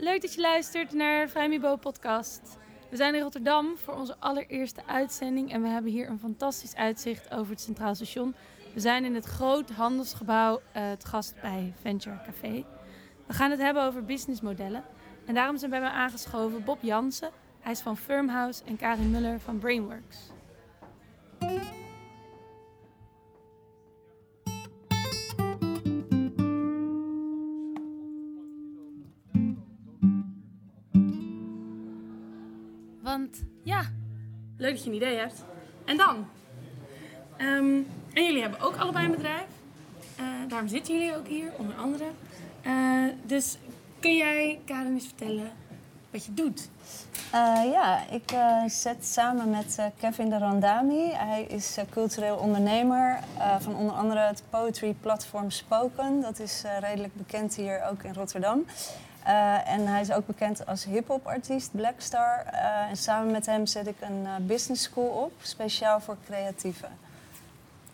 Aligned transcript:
leuk 0.00 0.20
dat 0.20 0.34
je 0.34 0.40
luistert 0.40 0.92
naar 0.92 1.28
Vrijmibo 1.28 1.76
podcast. 1.76 2.40
We 2.90 2.96
zijn 2.96 3.14
in 3.14 3.22
Rotterdam 3.22 3.76
voor 3.76 3.94
onze 3.94 4.16
allereerste 4.18 4.86
uitzending 4.86 5.52
en 5.52 5.62
we 5.62 5.68
hebben 5.68 5.90
hier 5.90 6.08
een 6.08 6.18
fantastisch 6.18 6.74
uitzicht 6.74 7.30
over 7.34 7.50
het 7.50 7.60
Centraal 7.60 7.94
Station. 7.94 8.34
We 8.74 8.80
zijn 8.80 9.04
in 9.04 9.14
het 9.14 9.24
groot 9.24 9.70
handelsgebouw 9.70 10.54
uh, 10.54 10.60
het 10.72 11.04
gast 11.04 11.34
bij 11.40 11.74
Venture 11.80 12.20
Café. 12.26 12.64
We 13.26 13.32
gaan 13.32 13.50
het 13.50 13.60
hebben 13.60 13.82
over 13.82 14.04
businessmodellen 14.04 14.84
en 15.26 15.34
daarom 15.34 15.58
zijn 15.58 15.70
bij 15.70 15.80
mij 15.80 15.90
aangeschoven 15.90 16.64
Bob 16.64 16.78
Jansen. 16.82 17.30
Hij 17.60 17.72
is 17.72 17.80
van 17.80 17.96
Firmhouse 17.96 18.62
en 18.64 18.76
Karin 18.76 19.10
Muller 19.10 19.40
van 19.40 19.58
Brainworks. 19.58 20.18
Dat 34.78 34.86
je 34.86 34.90
een 34.90 35.08
idee 35.08 35.18
hebt. 35.18 35.44
En 35.84 35.96
dan? 35.96 36.26
Ehm, 37.36 37.78
en 38.12 38.24
jullie 38.24 38.40
hebben 38.40 38.60
ook 38.60 38.76
allebei 38.76 39.04
een 39.04 39.10
bedrijf. 39.10 39.46
Uh, 40.20 40.24
daarom 40.48 40.68
zitten 40.68 40.94
jullie 40.94 41.16
ook 41.16 41.26
hier, 41.26 41.52
onder 41.56 41.76
andere. 41.76 42.04
Uh, 42.66 43.04
dus 43.22 43.56
kun 44.00 44.16
jij, 44.16 44.60
Karen, 44.64 44.92
eens 44.92 45.04
vertellen 45.04 45.50
wat 46.10 46.24
je 46.24 46.34
doet? 46.34 46.68
Uh, 47.34 47.60
ja, 47.72 48.02
ik 48.10 48.34
zet 48.66 49.06
samen 49.06 49.50
met 49.50 49.78
Kevin 49.98 50.28
de 50.28 50.38
Randami. 50.38 51.10
Hij 51.12 51.42
is 51.42 51.76
cultureel 51.90 52.36
ondernemer 52.36 53.18
van 53.58 53.76
onder 53.76 53.94
andere 53.94 54.20
het 54.20 54.42
poetry 54.50 54.94
platform 55.00 55.50
Spoken. 55.50 56.20
Dat 56.20 56.38
is 56.38 56.64
redelijk 56.80 57.14
bekend 57.16 57.54
hier 57.54 57.84
ook 57.90 58.02
in 58.02 58.14
Rotterdam. 58.14 58.64
Uh, 59.28 59.68
en 59.68 59.86
hij 59.86 60.00
is 60.00 60.12
ook 60.12 60.26
bekend 60.26 60.66
als 60.66 60.84
hip-hop 60.84 61.26
artiest, 61.26 61.70
Blackstar. 61.72 62.44
Uh, 62.52 62.90
en 62.90 62.96
samen 62.96 63.30
met 63.32 63.46
hem 63.46 63.66
zet 63.66 63.86
ik 63.86 63.96
een 64.00 64.22
uh, 64.24 64.36
business 64.40 64.82
school 64.82 65.08
op, 65.08 65.32
speciaal 65.42 66.00
voor 66.00 66.16
creatieven. 66.24 66.98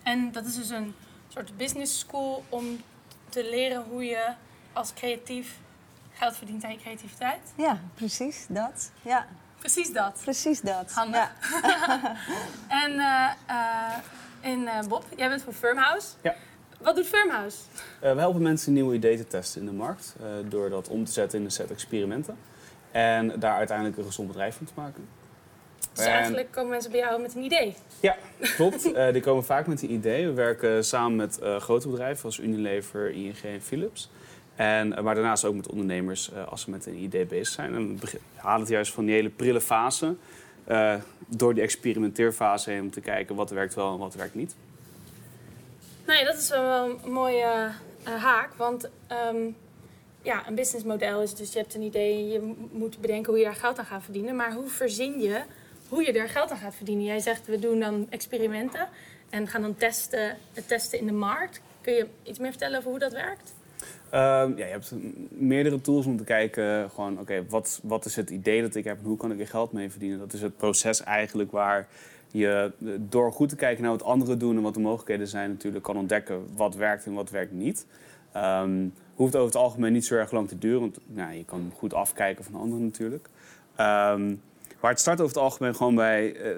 En 0.03 0.33
dat 0.33 0.45
is 0.45 0.55
dus 0.55 0.71
een 0.71 0.95
soort 1.29 1.57
business 1.57 1.99
school 1.99 2.45
om 2.49 2.83
te 3.29 3.45
leren 3.51 3.85
hoe 3.91 4.05
je 4.05 4.33
als 4.73 4.93
creatief 4.95 5.59
geld 6.12 6.37
verdient 6.37 6.65
aan 6.65 6.73
je 6.73 6.79
creativiteit? 6.79 7.53
Ja, 7.57 7.79
precies 7.95 8.47
dat. 8.49 8.91
Ja. 9.03 9.27
Precies 9.59 9.93
dat. 9.93 10.21
Precies 10.23 10.61
dat. 10.61 10.93
Handig. 10.93 11.33
Ja. 11.62 12.17
en, 12.85 13.01
en 14.41 14.89
Bob, 14.89 15.05
jij 15.17 15.29
bent 15.29 15.43
van 15.43 15.53
Firmhouse. 15.53 16.09
Ja. 16.23 16.35
Wat 16.85 16.97
doet 16.97 17.07
Firmhouse? 17.07 17.57
Uh, 18.03 18.13
we 18.13 18.19
helpen 18.19 18.43
mensen 18.43 18.73
nieuwe 18.73 18.95
ideeën 18.95 19.17
te 19.17 19.27
testen 19.27 19.61
in 19.61 19.67
de 19.67 19.73
markt. 19.73 20.17
Uh, 20.21 20.51
door 20.51 20.71
dat 20.71 20.89
om 20.89 21.05
te 21.05 21.13
zetten 21.13 21.39
in 21.39 21.45
een 21.45 21.51
set 21.51 21.71
experimenten. 21.71 22.37
En 22.91 23.41
daar 23.41 23.57
uiteindelijk 23.57 23.99
een 23.99 24.05
gezond 24.05 24.29
bedrijf 24.29 24.57
van 24.57 24.67
te 24.67 24.73
maken. 24.77 25.09
Dus 25.93 26.05
en... 26.05 26.12
eigenlijk 26.12 26.51
komen 26.53 26.71
mensen 26.71 26.91
bij 26.91 27.01
jou 27.01 27.23
met 27.23 27.35
een 27.35 27.43
idee? 27.43 27.75
Ja, 28.01 28.17
klopt. 28.57 28.87
uh, 28.87 29.12
die 29.12 29.23
komen 29.23 29.45
vaak 29.45 29.67
met 29.67 29.83
een 29.83 29.93
idee. 29.93 30.27
We 30.27 30.33
werken 30.33 30.85
samen 30.85 31.17
met 31.17 31.39
grote 31.59 31.89
bedrijven 31.89 32.19
zoals 32.19 32.39
Unilever, 32.39 33.11
ING 33.11 33.37
en 33.43 33.62
Philips. 33.62 34.11
En, 34.55 34.89
maar 34.89 35.15
daarnaast 35.15 35.45
ook 35.45 35.55
met 35.55 35.69
ondernemers 35.69 36.31
als 36.49 36.61
ze 36.61 36.71
met 36.71 36.87
een 36.87 36.97
idee 36.97 37.27
bezig 37.27 37.55
zijn. 37.55 37.75
En 37.75 37.99
we 37.99 38.19
halen 38.35 38.61
het 38.61 38.69
juist 38.69 38.93
van 38.93 39.05
die 39.05 39.15
hele 39.15 39.31
prille 39.31 39.61
fase 39.61 40.17
door 41.27 41.55
die 41.55 41.62
experimenteerfase 41.62 42.71
heen 42.71 42.81
om 42.81 42.91
te 42.91 43.01
kijken 43.01 43.35
wat 43.35 43.51
werkt 43.51 43.75
wel 43.75 43.93
en 43.93 43.99
wat 43.99 44.15
werkt 44.15 44.35
niet. 44.35 44.55
Nee, 46.06 46.24
dat 46.24 46.36
is 46.36 46.48
wel 46.48 46.84
een 46.84 47.12
mooie 47.12 47.70
uh, 48.08 48.14
haak. 48.14 48.55
Want 48.55 48.91
um, 49.33 49.56
ja, 50.22 50.48
een 50.48 50.55
businessmodel 50.55 51.22
is 51.22 51.34
dus 51.34 51.52
je 51.52 51.58
hebt 51.58 51.74
een 51.74 51.83
idee 51.83 52.28
je 52.28 52.55
moet 52.72 53.00
bedenken 53.00 53.31
hoe 53.31 53.38
je 53.38 53.44
daar 53.44 53.54
geld 53.54 53.78
aan 53.78 53.84
gaat 53.84 54.03
verdienen. 54.03 54.37
Maar 54.37 54.53
hoe 54.53 54.69
verzin 54.69 55.20
je 55.20 55.43
hoe 55.88 56.04
je 56.04 56.12
daar 56.12 56.28
geld 56.28 56.50
aan 56.50 56.56
gaat 56.56 56.75
verdienen? 56.75 57.04
Jij 57.04 57.20
zegt 57.20 57.47
we 57.47 57.59
doen 57.59 57.81
dan 57.81 58.06
experimenten 58.10 58.88
en 59.31 59.47
gaan 59.47 59.62
dan 59.62 59.76
testen, 59.76 60.37
testen 60.66 60.98
in 60.98 61.06
de 61.06 61.12
markt. 61.12 61.60
Kun 61.81 61.93
je 61.93 62.06
iets 62.22 62.38
meer 62.38 62.50
vertellen 62.50 62.78
over 62.78 62.91
hoe 62.91 62.98
dat 62.98 63.12
werkt? 63.12 63.54
Um, 64.14 64.56
ja, 64.56 64.64
je 64.64 64.70
hebt 64.70 64.93
meerdere 65.28 65.81
tools 65.81 66.06
om 66.06 66.16
te 66.16 66.25
kijken, 66.25 66.91
gewoon, 66.91 67.20
oké, 67.20 67.44
wat, 67.48 67.81
wat 67.82 68.04
is 68.04 68.16
het 68.16 68.31
idee 68.31 68.62
dat 68.62 68.75
ik 68.75 68.84
heb 68.84 68.98
en 68.98 69.04
hoe 69.04 69.16
kan 69.16 69.32
ik 69.32 69.41
er 69.41 69.47
geld 69.47 69.72
mee 69.72 69.91
verdienen? 69.91 70.19
Dat 70.19 70.32
is 70.32 70.43
het 70.43 70.56
proces 70.56 71.03
eigenlijk 71.03 71.50
waar 71.50 71.88
je 72.34 72.72
door 73.09 73.33
goed 73.33 73.49
te 73.49 73.56
kijken 73.56 73.83
naar 73.83 73.93
wat 73.93 74.03
anderen 74.03 74.39
doen 74.39 74.56
en 74.56 74.62
wat 74.62 74.75
de 74.75 74.81
mogelijkheden 74.81 75.28
zijn, 75.28 75.50
natuurlijk 75.50 75.84
kan 75.84 75.97
ontdekken 75.97 76.47
wat 76.56 76.75
werkt 76.75 77.06
en 77.06 77.12
wat 77.12 77.31
werkt 77.31 77.53
niet. 77.53 77.87
Um, 78.37 78.93
hoeft 79.15 79.34
over 79.34 79.47
het 79.47 79.56
algemeen 79.56 79.93
niet 79.93 80.06
zo 80.06 80.15
erg 80.15 80.31
lang 80.31 80.49
te 80.49 80.59
duren, 80.59 80.81
want 80.81 80.99
nou, 81.06 81.33
je 81.33 81.44
kan 81.44 81.73
goed 81.77 81.94
afkijken 81.94 82.44
van 82.44 82.55
anderen 82.55 82.84
natuurlijk. 82.84 83.28
Um, 83.81 84.41
maar 84.81 84.91
het 84.91 85.00
start 85.00 85.21
over 85.21 85.34
het 85.34 85.44
algemeen 85.44 85.75
gewoon 85.75 85.94
bij 85.94 86.37
uh, 86.37 86.56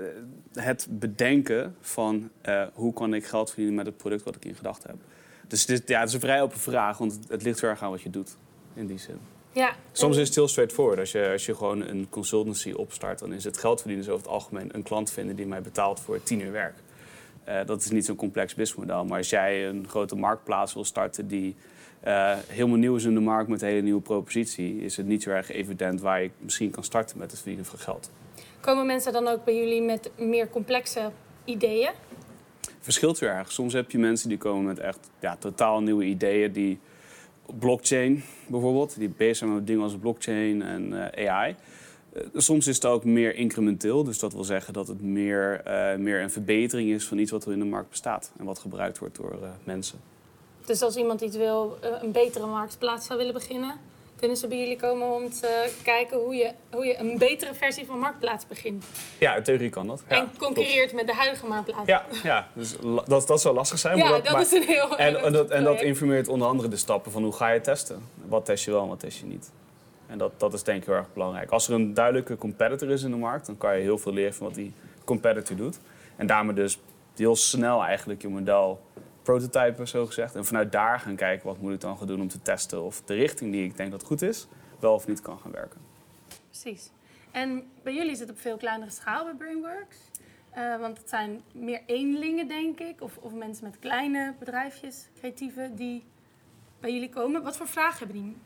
het 0.52 0.86
bedenken 0.90 1.76
van 1.80 2.30
uh, 2.48 2.66
hoe 2.74 2.92
kan 2.92 3.14
ik 3.14 3.26
geld 3.26 3.48
verdienen 3.48 3.74
met 3.74 3.86
het 3.86 3.96
product 3.96 4.22
wat 4.22 4.36
ik 4.36 4.44
in 4.44 4.54
gedachten 4.54 4.90
heb. 4.90 4.98
Dus 5.48 5.66
dit, 5.66 5.88
ja, 5.88 5.98
het 5.98 6.08
is 6.08 6.14
een 6.14 6.20
vrij 6.20 6.42
open 6.42 6.58
vraag, 6.58 6.98
want 6.98 7.18
het, 7.28 7.42
ligt 7.42 7.58
zo 7.58 7.66
erg 7.66 7.82
aan 7.82 7.90
wat 7.90 8.02
je 8.02 8.10
doet 8.10 8.36
in 8.74 8.86
die 8.86 8.98
zin. 8.98 9.18
Ja. 9.56 9.74
Soms 9.92 10.16
is 10.16 10.26
het 10.26 10.34
heel 10.34 10.48
straightforward. 10.48 10.98
Als 10.98 11.12
je, 11.12 11.28
als 11.32 11.46
je 11.46 11.54
gewoon 11.54 11.80
een 11.86 12.06
consultancy 12.10 12.72
opstart, 12.72 13.18
dan 13.18 13.32
is 13.32 13.44
het 13.44 13.58
geld 13.58 13.80
verdienen 13.80 14.06
over 14.06 14.22
het 14.22 14.34
algemeen 14.34 14.68
een 14.72 14.82
klant 14.82 15.10
vinden 15.10 15.36
die 15.36 15.46
mij 15.46 15.62
betaalt 15.62 16.00
voor 16.00 16.22
tien 16.22 16.40
uur 16.40 16.52
werk. 16.52 16.74
Uh, 17.48 17.60
dat 17.66 17.80
is 17.80 17.90
niet 17.90 18.04
zo'n 18.04 18.16
complex 18.16 18.54
businessmodel. 18.54 19.04
Maar 19.04 19.18
als 19.18 19.30
jij 19.30 19.68
een 19.68 19.86
grote 19.88 20.16
marktplaats 20.16 20.74
wil 20.74 20.84
starten 20.84 21.28
die 21.28 21.56
uh, 22.06 22.36
helemaal 22.46 22.76
nieuw 22.76 22.96
is 22.96 23.04
in 23.04 23.14
de 23.14 23.20
markt 23.20 23.48
met 23.48 23.62
een 23.62 23.68
hele 23.68 23.80
nieuwe 23.80 24.00
propositie, 24.00 24.80
is 24.80 24.96
het 24.96 25.06
niet 25.06 25.22
zo 25.22 25.30
erg 25.30 25.50
evident 25.50 26.00
waar 26.00 26.22
je 26.22 26.30
misschien 26.38 26.70
kan 26.70 26.84
starten 26.84 27.18
met 27.18 27.30
het 27.30 27.40
verdienen 27.40 27.66
van 27.66 27.78
geld. 27.78 28.10
Komen 28.60 28.86
mensen 28.86 29.12
dan 29.12 29.26
ook 29.26 29.44
bij 29.44 29.56
jullie 29.56 29.82
met 29.82 30.10
meer 30.16 30.48
complexe 30.48 31.10
ideeën? 31.44 31.90
Verschilt 32.80 33.20
heel 33.20 33.28
erg. 33.28 33.52
Soms 33.52 33.72
heb 33.72 33.90
je 33.90 33.98
mensen 33.98 34.28
die 34.28 34.38
komen 34.38 34.64
met 34.64 34.78
echt 34.78 35.10
ja, 35.20 35.36
totaal 35.36 35.80
nieuwe 35.80 36.04
ideeën 36.04 36.52
die 36.52 36.78
blockchain 37.58 38.22
bijvoorbeeld, 38.46 38.98
die 38.98 39.08
bezig 39.08 39.36
zijn 39.36 39.54
met 39.54 39.66
dingen 39.66 39.82
als 39.82 39.96
blockchain 39.96 40.62
en 40.62 40.92
uh, 40.92 41.28
AI. 41.28 41.54
Uh, 42.12 42.22
soms 42.34 42.66
is 42.66 42.74
het 42.74 42.84
ook 42.84 43.04
meer 43.04 43.34
incrementeel, 43.34 44.04
dus 44.04 44.18
dat 44.18 44.32
wil 44.32 44.44
zeggen 44.44 44.72
dat 44.72 44.88
het 44.88 45.02
meer, 45.02 45.62
uh, 45.66 45.98
meer 45.98 46.22
een 46.22 46.30
verbetering 46.30 46.90
is 46.90 47.04
van 47.04 47.18
iets 47.18 47.30
wat 47.30 47.44
er 47.44 47.52
in 47.52 47.58
de 47.58 47.64
markt 47.64 47.90
bestaat 47.90 48.32
en 48.38 48.44
wat 48.44 48.58
gebruikt 48.58 48.98
wordt 48.98 49.16
door 49.16 49.38
mensen. 49.64 49.98
Dus 50.64 50.82
als 50.82 50.96
iemand 50.96 51.20
iets 51.20 51.36
wil, 51.36 51.78
een 51.80 52.12
betere 52.12 52.46
marktplaats 52.46 53.06
zou 53.06 53.18
willen 53.18 53.34
beginnen, 53.34 53.74
kunnen 54.16 54.36
ze 54.36 54.48
bij 54.48 54.58
jullie 54.58 54.76
komen 54.76 55.14
om 55.14 55.30
te 55.30 55.70
kijken 55.82 56.18
hoe 56.18 56.34
je, 56.34 56.52
hoe 56.70 56.86
je 56.86 56.98
een 56.98 57.18
betere 57.18 57.54
versie 57.54 57.86
van 57.86 57.98
Marktplaats 57.98 58.46
begint? 58.46 58.84
Ja, 59.18 59.34
in 59.34 59.42
theorie 59.42 59.70
kan 59.70 59.86
dat. 59.86 60.02
Ja, 60.08 60.16
en 60.16 60.30
concurreert 60.38 60.92
met 60.92 61.06
de 61.06 61.14
huidige 61.14 61.46
Marktplaats. 61.46 61.86
Ja, 61.88 62.04
ja 62.22 62.48
dus 62.52 62.76
dat, 63.06 63.26
dat 63.26 63.40
zou 63.40 63.54
lastig 63.54 63.78
zijn. 63.78 63.96
Ja, 63.96 64.20
dat, 64.20 64.40
is 64.40 64.52
een 64.52 64.62
heel 64.62 64.96
En, 64.96 65.22
en, 65.22 65.32
dat, 65.32 65.50
en 65.50 65.64
dat 65.64 65.82
informeert 65.82 66.28
onder 66.28 66.48
andere 66.48 66.68
de 66.68 66.76
stappen 66.76 67.12
van 67.12 67.22
hoe 67.22 67.32
ga 67.32 67.48
je 67.48 67.60
testen. 67.60 68.08
Wat 68.28 68.44
test 68.44 68.64
je 68.64 68.70
wel 68.70 68.82
en 68.82 68.88
wat 68.88 69.00
test 69.00 69.18
je 69.18 69.26
niet. 69.26 69.50
En 70.06 70.18
dat, 70.18 70.40
dat 70.40 70.54
is 70.54 70.62
denk 70.62 70.80
ik 70.80 70.86
heel 70.86 70.94
erg 70.94 71.12
belangrijk. 71.12 71.50
Als 71.50 71.68
er 71.68 71.74
een 71.74 71.94
duidelijke 71.94 72.38
competitor 72.38 72.90
is 72.90 73.02
in 73.02 73.10
de 73.10 73.16
markt, 73.16 73.46
dan 73.46 73.58
kan 73.58 73.76
je 73.76 73.82
heel 73.82 73.98
veel 73.98 74.12
leren 74.12 74.34
van 74.34 74.46
wat 74.46 74.54
die 74.54 74.72
competitor 75.04 75.56
doet. 75.56 75.78
En 76.16 76.26
daarmee 76.26 76.54
dus 76.54 76.78
heel 77.16 77.36
snel 77.36 77.84
eigenlijk 77.84 78.22
je 78.22 78.28
model 78.28 78.80
prototypen, 79.26 79.88
zo 79.88 80.06
gezegd. 80.06 80.34
En 80.34 80.44
vanuit 80.44 80.72
daar 80.72 81.00
gaan 81.00 81.16
kijken 81.16 81.46
wat 81.46 81.60
moet 81.60 81.72
ik 81.72 81.80
dan 81.80 81.98
gaan 81.98 82.06
doen 82.06 82.20
om 82.20 82.28
te 82.28 82.42
testen 82.42 82.82
of 82.82 83.02
de 83.04 83.14
richting 83.14 83.52
die 83.52 83.64
ik 83.64 83.76
denk 83.76 83.90
dat 83.90 84.02
goed 84.02 84.22
is, 84.22 84.46
wel 84.80 84.94
of 84.94 85.06
niet 85.06 85.20
kan 85.20 85.38
gaan 85.38 85.52
werken. 85.52 85.80
Precies. 86.50 86.90
En 87.30 87.64
bij 87.82 87.94
jullie 87.94 88.10
is 88.10 88.20
het 88.20 88.30
op 88.30 88.40
veel 88.40 88.56
kleinere 88.56 88.90
schaal 88.90 89.24
bij 89.24 89.34
Brainworks. 89.34 89.96
Uh, 90.58 90.76
want 90.80 90.98
het 90.98 91.08
zijn 91.08 91.42
meer 91.52 91.80
eenlingen, 91.86 92.48
denk 92.48 92.78
ik. 92.78 93.00
Of, 93.00 93.16
of 93.20 93.32
mensen 93.32 93.64
met 93.64 93.78
kleine 93.78 94.34
bedrijfjes, 94.38 95.08
creatieve, 95.18 95.70
die 95.74 96.04
bij 96.80 96.92
jullie 96.92 97.08
komen. 97.08 97.42
Wat 97.42 97.56
voor 97.56 97.68
vragen 97.68 97.98
hebben 97.98 98.16
die? 98.16 98.36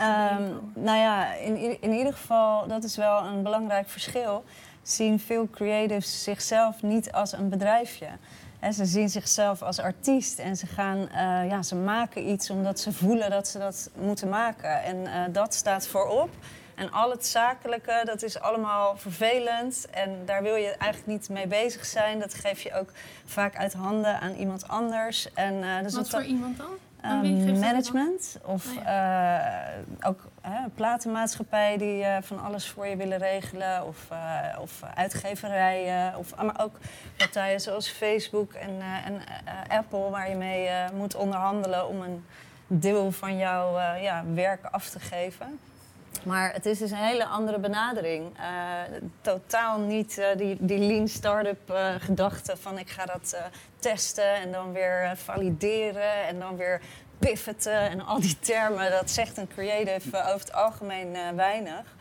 Um, 0.00 0.72
nou 0.84 0.98
ja, 0.98 1.34
in, 1.34 1.80
in 1.80 1.92
ieder 1.92 2.12
geval, 2.12 2.66
dat 2.66 2.84
is 2.84 2.96
wel 2.96 3.24
een 3.24 3.42
belangrijk 3.42 3.88
verschil. 3.88 4.44
Zien 4.82 5.20
veel 5.20 5.48
creatives 5.50 6.22
zichzelf 6.22 6.82
niet 6.82 7.12
als 7.12 7.32
een 7.32 7.48
bedrijfje. 7.48 8.08
En 8.64 8.72
ze 8.72 8.84
zien 8.84 9.08
zichzelf 9.08 9.62
als 9.62 9.78
artiest 9.78 10.38
en 10.38 10.56
ze, 10.56 10.66
gaan, 10.66 10.98
uh, 10.98 11.50
ja, 11.50 11.62
ze 11.62 11.74
maken 11.74 12.30
iets 12.30 12.50
omdat 12.50 12.80
ze 12.80 12.92
voelen 12.92 13.30
dat 13.30 13.48
ze 13.48 13.58
dat 13.58 13.90
moeten 13.94 14.28
maken. 14.28 14.82
En 14.82 14.96
uh, 14.96 15.34
dat 15.34 15.54
staat 15.54 15.86
voorop. 15.86 16.30
En 16.74 16.90
al 16.90 17.10
het 17.10 17.26
zakelijke, 17.26 18.02
dat 18.04 18.22
is 18.22 18.40
allemaal 18.40 18.96
vervelend. 18.96 19.86
En 19.90 20.22
daar 20.24 20.42
wil 20.42 20.54
je 20.54 20.68
eigenlijk 20.68 21.06
niet 21.06 21.28
mee 21.28 21.46
bezig 21.46 21.84
zijn. 21.84 22.18
Dat 22.18 22.34
geef 22.34 22.60
je 22.60 22.74
ook 22.74 22.92
vaak 23.24 23.56
uit 23.56 23.72
handen 23.72 24.20
aan 24.20 24.34
iemand 24.34 24.68
anders. 24.68 25.32
En, 25.32 25.54
uh, 25.54 25.82
dus 25.82 25.94
Wat 25.94 26.10
voor 26.10 26.24
iemand 26.24 26.56
dan? 26.56 26.70
Um, 27.06 27.58
management 27.58 28.38
of 28.44 28.66
oh, 28.66 28.74
ja. 28.84 29.70
uh, 30.00 30.08
ook 30.08 30.20
hè, 30.40 30.68
platenmaatschappij 30.74 31.76
die 31.76 32.02
uh, 32.02 32.16
van 32.20 32.42
alles 32.42 32.68
voor 32.68 32.86
je 32.86 32.96
willen 32.96 33.18
regelen 33.18 33.86
of, 33.86 34.08
uh, 34.12 34.58
of 34.60 34.82
uitgeverijen 34.94 36.16
of 36.16 36.36
maar 36.36 36.60
ook 36.60 36.78
partijen 37.16 37.60
zoals 37.60 37.88
Facebook 37.88 38.52
en, 38.52 38.80
en 39.04 39.20
Apple 39.68 40.10
waar 40.10 40.30
je 40.30 40.36
mee 40.36 40.70
moet 40.94 41.14
onderhandelen 41.14 41.88
om 41.88 42.00
een 42.00 42.24
deel 42.66 43.12
van 43.12 43.36
jouw 43.36 43.78
ja, 44.00 44.24
werk 44.34 44.64
af 44.70 44.88
te 44.88 45.00
geven. 45.00 45.58
Maar 46.22 46.52
het 46.52 46.66
is 46.66 46.78
dus 46.78 46.90
een 46.90 46.96
hele 46.96 47.26
andere 47.26 47.58
benadering. 47.58 48.38
Uh, 48.38 48.98
totaal 49.20 49.78
niet 49.78 50.18
uh, 50.18 50.26
die, 50.36 50.56
die 50.60 50.78
lean 50.78 51.08
startup 51.08 51.70
uh, 51.70 51.94
gedachte 51.98 52.56
van 52.56 52.78
ik 52.78 52.90
ga 52.90 53.04
dat 53.04 53.36
testen 53.78 54.34
en 54.34 54.52
dan 54.52 54.72
weer 54.72 55.12
valideren 55.16 56.26
en 56.26 56.38
dan 56.38 56.56
weer 56.56 56.80
pivoten 57.18 57.90
en 57.90 58.00
al 58.00 58.20
die 58.20 58.38
termen. 58.38 58.90
Dat 58.90 59.10
zegt 59.10 59.36
een 59.36 59.48
creative 59.48 60.18
over 60.18 60.32
het 60.32 60.52
algemeen 60.52 61.36
weinig. 61.36 61.96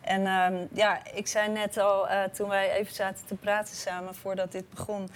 En 0.00 0.26
um, 0.26 0.68
ja, 0.72 1.00
ik 1.14 1.26
zei 1.26 1.48
net 1.48 1.78
al 1.78 2.06
toen 2.32 2.48
wij 2.48 2.72
even 2.72 2.94
zaten 2.94 3.26
te 3.26 3.34
praten 3.34 3.76
samen 3.76 4.14
voordat 4.14 4.52
dit 4.52 4.70
begon, 4.70 5.10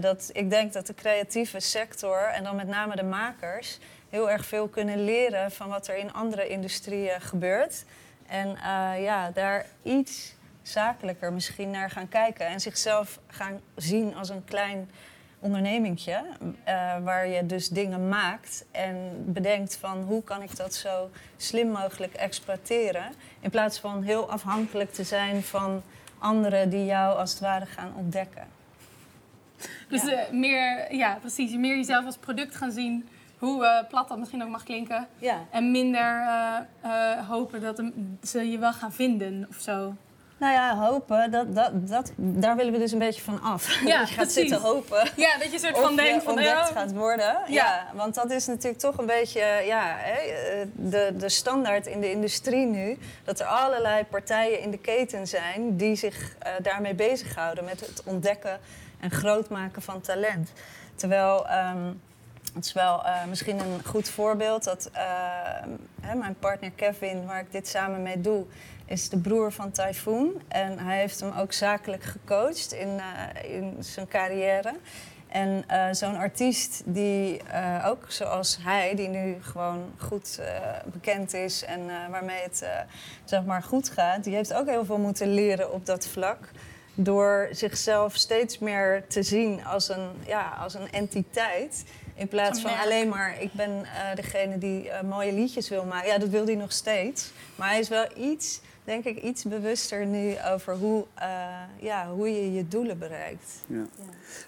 dat 0.00 0.30
ik 0.32 0.50
denk 0.50 0.72
dat 0.72 0.86
de 0.86 0.94
creatieve 0.94 1.60
sector 1.60 2.22
en 2.22 2.44
dan 2.44 2.56
met 2.56 2.66
name 2.66 2.96
de 2.96 3.04
makers 3.04 3.78
heel 4.10 4.30
erg 4.30 4.46
veel 4.46 4.68
kunnen 4.68 5.04
leren 5.04 5.50
van 5.50 5.68
wat 5.68 5.88
er 5.88 5.96
in 5.96 6.12
andere 6.12 6.48
industrieën 6.48 7.20
gebeurt. 7.20 7.84
En 8.26 8.48
uh, 8.48 9.02
ja, 9.02 9.30
daar 9.30 9.66
iets 9.82 10.34
zakelijker 10.62 11.32
misschien 11.32 11.70
naar 11.70 11.90
gaan 11.90 12.08
kijken. 12.08 12.46
En 12.46 12.60
zichzelf 12.60 13.18
gaan 13.26 13.60
zien 13.76 14.14
als 14.14 14.28
een 14.28 14.44
klein 14.44 14.90
ondernemingje. 15.38 16.22
Uh, 16.40 16.98
waar 17.04 17.28
je 17.28 17.46
dus 17.46 17.68
dingen 17.68 18.08
maakt 18.08 18.64
en 18.70 19.24
bedenkt 19.26 19.76
van 19.76 20.02
hoe 20.02 20.22
kan 20.22 20.42
ik 20.42 20.56
dat 20.56 20.74
zo 20.74 21.10
slim 21.36 21.68
mogelijk 21.68 22.14
exploiteren. 22.14 23.12
In 23.40 23.50
plaats 23.50 23.78
van 23.78 24.02
heel 24.02 24.30
afhankelijk 24.30 24.92
te 24.92 25.04
zijn 25.04 25.42
van 25.42 25.82
anderen 26.18 26.70
die 26.70 26.84
jou 26.84 27.18
als 27.18 27.30
het 27.30 27.40
ware 27.40 27.66
gaan 27.66 27.92
ontdekken. 27.96 28.46
Dus 29.88 30.02
ja. 30.02 30.10
Uh, 30.10 30.30
meer, 30.30 30.94
ja, 30.94 31.18
precies, 31.20 31.56
meer 31.56 31.76
jezelf 31.76 32.04
als 32.04 32.16
product 32.16 32.56
gaan 32.56 32.72
zien 32.72 33.08
hoe 33.38 33.62
uh, 33.62 33.88
plat 33.88 34.08
dat 34.08 34.18
misschien 34.18 34.42
ook 34.42 34.48
mag 34.48 34.62
klinken. 34.62 35.08
Ja. 35.18 35.38
En 35.50 35.70
minder 35.70 36.20
uh, 36.20 36.56
uh, 36.84 37.28
hopen 37.28 37.60
dat 37.60 37.82
ze 38.22 38.50
je 38.50 38.58
wel 38.58 38.72
gaan 38.72 38.92
vinden 38.92 39.46
of 39.50 39.56
zo. 39.56 39.94
Nou 40.38 40.52
ja, 40.52 40.76
hopen, 40.76 41.30
dat, 41.30 41.54
dat, 41.54 41.88
dat, 41.88 42.12
daar 42.16 42.56
willen 42.56 42.72
we 42.72 42.78
dus 42.78 42.92
een 42.92 42.98
beetje 42.98 43.22
van 43.22 43.42
af. 43.42 43.80
Ja, 43.84 43.98
dat 43.98 44.08
je 44.08 44.14
gaat 44.14 44.32
zitten 44.32 44.60
hopen. 44.60 45.08
Ja, 45.16 45.38
dat 45.38 45.52
je 45.52 45.58
soort 45.58 45.78
van 45.78 45.96
denkt 45.96 46.24
van... 46.24 46.32
ontdekt 46.32 46.70
oh. 46.70 46.76
gaat 46.76 46.92
worden. 46.92 47.26
Ja. 47.26 47.44
ja. 47.46 47.86
want 47.94 48.14
dat 48.14 48.30
is 48.30 48.46
natuurlijk 48.46 48.78
toch 48.78 48.98
een 48.98 49.06
beetje 49.06 49.62
ja, 49.66 49.96
de, 50.72 51.14
de 51.16 51.28
standaard 51.28 51.86
in 51.86 52.00
de 52.00 52.10
industrie 52.10 52.66
nu. 52.66 52.98
Dat 53.24 53.40
er 53.40 53.46
allerlei 53.46 54.04
partijen 54.04 54.60
in 54.60 54.70
de 54.70 54.78
keten 54.78 55.26
zijn 55.26 55.76
die 55.76 55.96
zich 55.96 56.36
uh, 56.46 56.52
daarmee 56.62 56.94
bezighouden. 56.94 57.64
Met 57.64 57.80
het 57.80 58.02
ontdekken 58.04 58.60
en 59.00 59.10
grootmaken 59.10 59.82
van 59.82 60.00
talent. 60.00 60.52
Terwijl... 60.94 61.46
Um, 61.50 62.00
het 62.58 62.66
is 62.66 62.72
wel 62.72 63.02
uh, 63.04 63.24
misschien 63.24 63.58
een 63.58 63.84
goed 63.84 64.08
voorbeeld 64.08 64.64
dat 64.64 64.90
uh, 64.94 65.00
hè, 66.00 66.14
mijn 66.14 66.36
partner 66.38 66.70
Kevin, 66.70 67.26
waar 67.26 67.40
ik 67.40 67.52
dit 67.52 67.68
samen 67.68 68.02
mee 68.02 68.20
doe, 68.20 68.44
is 68.84 69.08
de 69.08 69.18
broer 69.18 69.52
van 69.52 69.70
Typhoon. 69.70 70.42
En 70.48 70.78
hij 70.78 70.98
heeft 70.98 71.20
hem 71.20 71.32
ook 71.38 71.52
zakelijk 71.52 72.02
gecoacht 72.02 72.72
in, 72.72 72.88
uh, 72.88 73.54
in 73.54 73.76
zijn 73.78 74.08
carrière. 74.08 74.74
En 75.28 75.64
zo'n 75.92 76.16
artiest 76.16 76.82
die 76.84 77.40
ook 77.84 78.04
zoals 78.08 78.58
hij, 78.60 78.94
die 78.94 79.08
nu 79.08 79.36
gewoon 79.40 79.92
goed 79.96 80.40
bekend 80.84 81.34
is 81.34 81.64
en 81.64 81.86
waarmee 82.10 82.42
het 82.42 82.66
zeg 83.24 83.44
maar 83.44 83.62
goed 83.62 83.88
gaat, 83.88 84.24
die 84.24 84.34
heeft 84.34 84.54
ook 84.54 84.68
heel 84.68 84.84
veel 84.84 84.98
moeten 84.98 85.34
leren 85.34 85.72
op 85.72 85.86
dat 85.86 86.06
vlak 86.06 86.38
door 86.94 87.48
zichzelf 87.50 88.16
steeds 88.16 88.58
meer 88.58 89.04
te 89.08 89.22
zien 89.22 89.64
als 89.64 89.88
een, 89.88 90.10
ja, 90.26 90.56
als 90.60 90.74
een 90.74 90.90
entiteit. 90.90 91.84
In 92.18 92.28
plaats 92.28 92.60
van 92.60 92.78
alleen 92.78 93.08
maar, 93.08 93.42
ik 93.42 93.52
ben 93.52 93.70
uh, 93.70 94.14
degene 94.14 94.58
die 94.58 94.84
uh, 94.84 95.02
mooie 95.02 95.32
liedjes 95.32 95.68
wil 95.68 95.84
maken. 95.84 96.08
Ja, 96.08 96.18
dat 96.18 96.28
wil 96.28 96.44
hij 96.44 96.54
nog 96.54 96.72
steeds. 96.72 97.32
Maar 97.56 97.68
hij 97.68 97.78
is 97.78 97.88
wel 97.88 98.06
iets, 98.16 98.60
denk 98.84 99.04
ik, 99.04 99.22
iets 99.22 99.44
bewuster 99.44 100.06
nu 100.06 100.34
over 100.52 100.74
hoe, 100.74 101.04
uh, 101.18 101.24
ja, 101.80 102.08
hoe 102.10 102.28
je 102.28 102.52
je 102.52 102.68
doelen 102.68 102.98
bereikt. 102.98 103.62
Ja. 103.66 103.76
ja. 103.76 103.86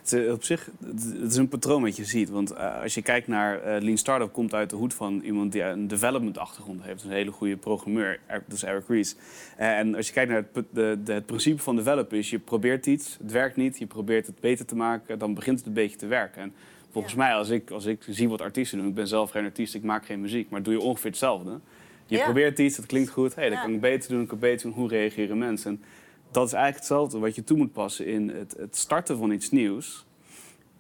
Het 0.01 0.13
is, 0.13 0.31
op 0.31 0.45
zich, 0.45 0.71
het 0.85 1.31
is 1.31 1.37
een 1.37 1.49
patroon 1.49 1.83
wat 1.83 1.97
je 1.97 2.05
ziet. 2.05 2.29
Want 2.29 2.57
als 2.57 2.95
je 2.95 3.03
kijkt 3.03 3.27
naar 3.27 3.61
Lean 3.81 3.97
Startup, 3.97 4.33
komt 4.33 4.55
uit 4.55 4.71
de 4.71 4.77
hoed 4.77 4.95
van 4.95 5.21
iemand 5.21 5.53
die 5.53 5.63
een 5.63 5.89
development 5.89 6.39
achtergrond 6.39 6.83
heeft. 6.83 7.05
Een 7.05 7.11
hele 7.11 7.31
goede 7.31 7.57
programmeur, 7.57 8.21
dat 8.27 8.57
is 8.57 8.63
Eric 8.63 8.89
Ries. 8.89 9.17
en 9.57 9.95
als 9.95 10.07
je 10.07 10.13
kijkt 10.13 10.31
naar 10.31 10.45
het, 10.53 10.65
de, 10.73 10.99
de, 11.05 11.13
het 11.13 11.27
principe 11.27 11.63
van 11.63 11.77
developen 11.77 12.19
is, 12.19 12.31
je 12.31 12.39
probeert 12.39 12.87
iets, 12.87 13.17
het 13.23 13.33
werkt 13.33 13.57
niet, 13.57 13.79
je 13.79 13.87
probeert 13.87 14.27
het 14.27 14.41
beter 14.41 14.67
te 14.67 14.77
maken, 14.77 15.19
dan 15.19 15.35
begint 15.35 15.59
het 15.59 15.67
een 15.67 15.73
beetje 15.73 15.97
te 15.97 16.07
werken. 16.07 16.43
En 16.43 16.55
Volgens 16.91 17.15
mij, 17.15 17.35
als 17.35 17.49
ik, 17.49 17.71
als 17.71 17.85
ik 17.85 18.03
zie 18.09 18.29
wat 18.29 18.41
artiesten 18.41 18.79
doen, 18.79 18.89
ik 18.89 18.95
ben 18.95 19.09
zelf 19.09 19.31
geen 19.31 19.45
artiest, 19.45 19.75
ik 19.75 19.83
maak 19.83 20.07
geen 20.07 20.21
muziek, 20.21 20.51
maar 20.51 20.63
doe 20.63 20.73
je 20.73 20.81
ongeveer 20.81 21.11
hetzelfde. 21.11 21.61
Je 22.07 22.19
probeert 22.19 22.59
iets, 22.59 22.77
het 22.77 22.87
klinkt 22.87 23.11
goed, 23.11 23.35
hey, 23.35 23.51
dat 23.51 23.61
kan 23.61 23.73
ik 23.73 23.81
beter 23.81 24.11
doen, 24.11 24.23
ik 24.23 24.29
kan 24.29 24.39
beter 24.39 24.67
doen, 24.67 24.79
hoe 24.79 24.89
reageren 24.89 25.39
mensen? 25.39 25.71
En 25.71 25.83
dat 26.31 26.47
is 26.47 26.53
eigenlijk 26.53 26.77
hetzelfde 26.77 27.19
wat 27.19 27.35
je 27.35 27.45
toe 27.45 27.57
moet 27.57 27.73
passen 27.73 28.07
in 28.07 28.29
het, 28.29 28.55
het 28.59 28.77
starten 28.77 29.19
van 29.19 29.31
iets 29.31 29.51
nieuws. 29.51 30.07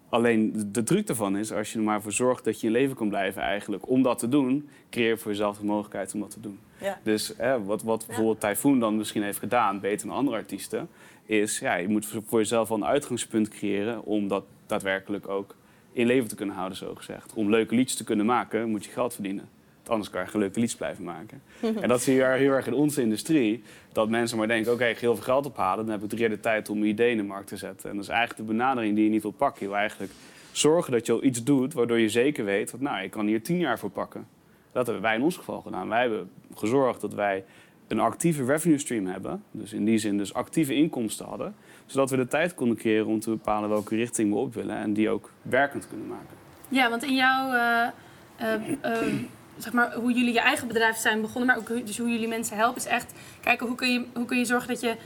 Alleen 0.08 0.68
de 0.72 0.82
truc 0.82 1.08
ervan 1.08 1.36
is, 1.36 1.52
als 1.52 1.72
je 1.72 1.78
er 1.78 1.84
maar 1.84 2.02
voor 2.02 2.12
zorgt 2.12 2.44
dat 2.44 2.60
je 2.60 2.66
in 2.66 2.72
leven 2.72 2.96
kan 2.96 3.08
blijven 3.08 3.42
eigenlijk, 3.42 3.88
om 3.88 4.02
dat 4.02 4.18
te 4.18 4.28
doen, 4.28 4.68
creëer 4.90 5.18
voor 5.18 5.30
jezelf 5.30 5.58
de 5.58 5.64
mogelijkheid 5.64 6.14
om 6.14 6.20
dat 6.20 6.30
te 6.30 6.40
doen. 6.40 6.58
Ja. 6.80 7.00
Dus 7.02 7.34
wat, 7.64 7.82
wat 7.82 8.06
bijvoorbeeld 8.06 8.40
Typhoon 8.40 8.80
dan 8.80 8.96
misschien 8.96 9.22
heeft 9.22 9.38
gedaan, 9.38 9.80
beter 9.80 10.06
dan 10.06 10.16
andere 10.16 10.36
artiesten, 10.36 10.88
is 11.24 11.58
ja, 11.58 11.74
je 11.74 11.88
moet 11.88 12.06
voor 12.06 12.38
jezelf 12.38 12.68
wel 12.68 12.78
een 12.78 12.84
uitgangspunt 12.84 13.48
creëren 13.48 14.04
om 14.04 14.28
dat 14.28 14.44
daadwerkelijk 14.66 15.28
ook 15.28 15.56
in 15.92 16.06
leven 16.06 16.28
te 16.28 16.34
kunnen 16.34 16.54
houden, 16.54 16.78
zo 16.78 16.94
gezegd. 16.94 17.32
Om 17.34 17.50
leuke 17.50 17.74
liedjes 17.74 17.96
te 17.96 18.04
kunnen 18.04 18.26
maken, 18.26 18.68
moet 18.68 18.84
je 18.84 18.90
geld 18.90 19.14
verdienen. 19.14 19.48
Anders 19.86 20.10
kan 20.10 20.20
je 20.20 20.26
geen 20.26 20.40
leuke 20.40 20.60
liedjes 20.60 20.78
blijven 20.78 21.04
maken. 21.04 21.42
en 21.82 21.88
dat 21.88 22.02
zie 22.02 22.14
je 22.14 22.24
heel 22.24 22.52
erg 22.52 22.66
in 22.66 22.74
onze 22.74 23.02
industrie. 23.02 23.62
Dat 23.92 24.08
mensen 24.08 24.38
maar 24.38 24.48
denken, 24.48 24.72
oké, 24.72 24.84
ik 24.84 24.94
ga 24.94 25.00
heel 25.00 25.14
veel 25.14 25.24
geld 25.24 25.46
ophalen. 25.46 25.84
Dan 25.84 25.94
heb 25.94 26.02
ik 26.02 26.08
drie 26.08 26.20
jaar 26.20 26.30
de 26.30 26.40
tijd 26.40 26.68
om 26.68 26.78
mijn 26.78 26.90
idee 26.90 27.10
in 27.10 27.16
de 27.16 27.22
markt 27.22 27.48
te 27.48 27.56
zetten. 27.56 27.90
En 27.90 27.96
dat 27.96 28.04
is 28.04 28.10
eigenlijk 28.10 28.40
de 28.40 28.54
benadering 28.54 28.94
die 28.94 29.04
je 29.04 29.10
niet 29.10 29.22
wil 29.22 29.30
pakken. 29.30 29.62
Je 29.62 29.68
wil 29.68 29.78
eigenlijk 29.78 30.12
zorgen 30.52 30.92
dat 30.92 31.06
je 31.06 31.12
al 31.12 31.24
iets 31.24 31.42
doet 31.42 31.72
waardoor 31.72 31.98
je 31.98 32.08
zeker 32.08 32.44
weet... 32.44 32.70
dat 32.70 32.80
nou, 32.80 33.02
ik 33.02 33.10
kan 33.10 33.26
hier 33.26 33.42
tien 33.42 33.58
jaar 33.58 33.78
voor 33.78 33.90
pakken. 33.90 34.26
Dat 34.72 34.84
hebben 34.84 35.02
wij 35.02 35.14
in 35.14 35.22
ons 35.22 35.36
geval 35.36 35.60
gedaan. 35.60 35.88
Wij 35.88 36.00
hebben 36.00 36.30
gezorgd 36.54 37.00
dat 37.00 37.14
wij 37.14 37.44
een 37.90 38.00
actieve 38.00 38.44
revenue 38.44 38.78
stream 38.78 39.06
hebben. 39.06 39.42
Dus 39.50 39.72
in 39.72 39.84
die 39.84 39.98
zin 39.98 40.18
dus 40.18 40.34
actieve 40.34 40.74
inkomsten 40.74 41.26
hadden 41.26 41.54
zodat 41.90 42.10
we 42.10 42.16
de 42.16 42.26
tijd 42.26 42.54
konden 42.54 42.76
creëren 42.76 43.06
om 43.06 43.20
te 43.20 43.30
bepalen 43.30 43.68
welke 43.68 43.96
richting 43.96 44.32
we 44.32 44.38
op 44.38 44.54
willen 44.54 44.76
en 44.76 44.92
die 44.92 45.10
ook 45.10 45.30
werkend 45.42 45.88
kunnen 45.88 46.06
maken. 46.06 46.36
Ja, 46.68 46.90
want 46.90 47.02
in 47.02 47.14
jouw, 47.14 47.52
uh, 47.52 47.86
uh, 48.40 49.14
zeg 49.56 49.72
maar, 49.72 49.94
hoe 49.94 50.12
jullie 50.12 50.32
je 50.32 50.40
eigen 50.40 50.68
bedrijf 50.68 50.96
zijn 50.96 51.20
begonnen, 51.20 51.46
maar 51.46 51.56
ook 51.58 51.86
dus 51.86 51.98
hoe 51.98 52.08
jullie 52.08 52.28
mensen 52.28 52.56
helpen, 52.56 52.76
is 52.76 52.86
echt 52.86 53.12
kijken 53.40 53.66
hoe 53.66 53.76
kun 53.76 53.92
je, 53.92 54.04
hoe 54.14 54.24
kun 54.24 54.38
je 54.38 54.44
zorgen 54.44 54.68
dat 54.68 54.80
je 54.80 54.96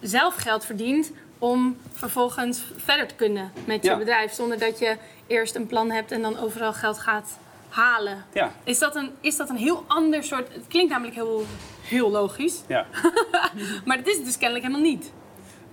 zelf 0.00 0.34
geld 0.34 0.64
verdient 0.64 1.12
om 1.38 1.76
vervolgens 1.92 2.64
verder 2.76 3.06
te 3.06 3.14
kunnen 3.14 3.52
met 3.66 3.84
je 3.84 3.96
bedrijf. 3.96 4.32
Zonder 4.32 4.58
dat 4.58 4.78
je 4.78 4.96
eerst 5.26 5.54
een 5.54 5.66
plan 5.66 5.90
hebt 5.90 6.12
en 6.12 6.22
dan 6.22 6.38
overal 6.38 6.72
geld 6.72 6.98
gaat 6.98 7.38
halen. 7.76 8.24
Ja. 8.32 8.52
Is, 8.64 8.78
dat 8.78 8.96
een, 8.96 9.10
is 9.20 9.36
dat 9.36 9.50
een 9.50 9.56
heel 9.56 9.84
ander 9.86 10.24
soort... 10.24 10.52
Het 10.52 10.66
klinkt 10.68 10.90
namelijk 10.90 11.16
heel, 11.16 11.44
heel 11.82 12.10
logisch. 12.10 12.62
Ja. 12.66 12.86
maar 13.84 13.96
dat 13.96 14.06
is 14.06 14.16
het 14.16 14.24
dus 14.24 14.38
kennelijk 14.38 14.66
helemaal 14.66 14.90
niet. 14.90 15.12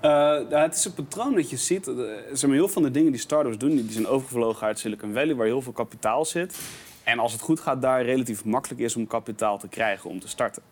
Uh, 0.02 0.40
het 0.50 0.76
is 0.76 0.86
een 0.86 0.94
patroon 0.94 1.36
dat 1.36 1.50
je 1.50 1.58
ziet. 1.58 1.88
Uh, 1.88 1.96
zeg 2.34 2.42
maar, 2.42 2.58
heel 2.58 2.64
veel 2.64 2.68
van 2.68 2.84
de 2.84 2.92
dingen 2.92 3.12
die 3.12 3.22
startups 3.22 3.58
doen, 3.58 3.76
die 3.76 3.92
zijn 3.92 4.08
overgevlogen 4.08 4.68
uit 4.68 4.80
Silicon 4.80 5.14
Valley, 5.14 5.36
waar 5.36 5.46
heel 5.46 5.62
veel 5.62 5.72
kapitaal 5.72 6.26
zit. 6.26 6.60
En 7.04 7.20
als 7.20 7.32
het 7.32 7.42
goed 7.42 7.60
gaat, 7.60 7.82
daar 7.82 8.04
relatief 8.06 8.46
makkelijk 8.46 8.82
is 8.82 8.96
om 8.96 9.08
kapitaal 9.08 9.58
te 9.58 9.68
krijgen 9.68 10.10
om 10.10 10.20
te 10.20 10.28
starten. 10.28 10.64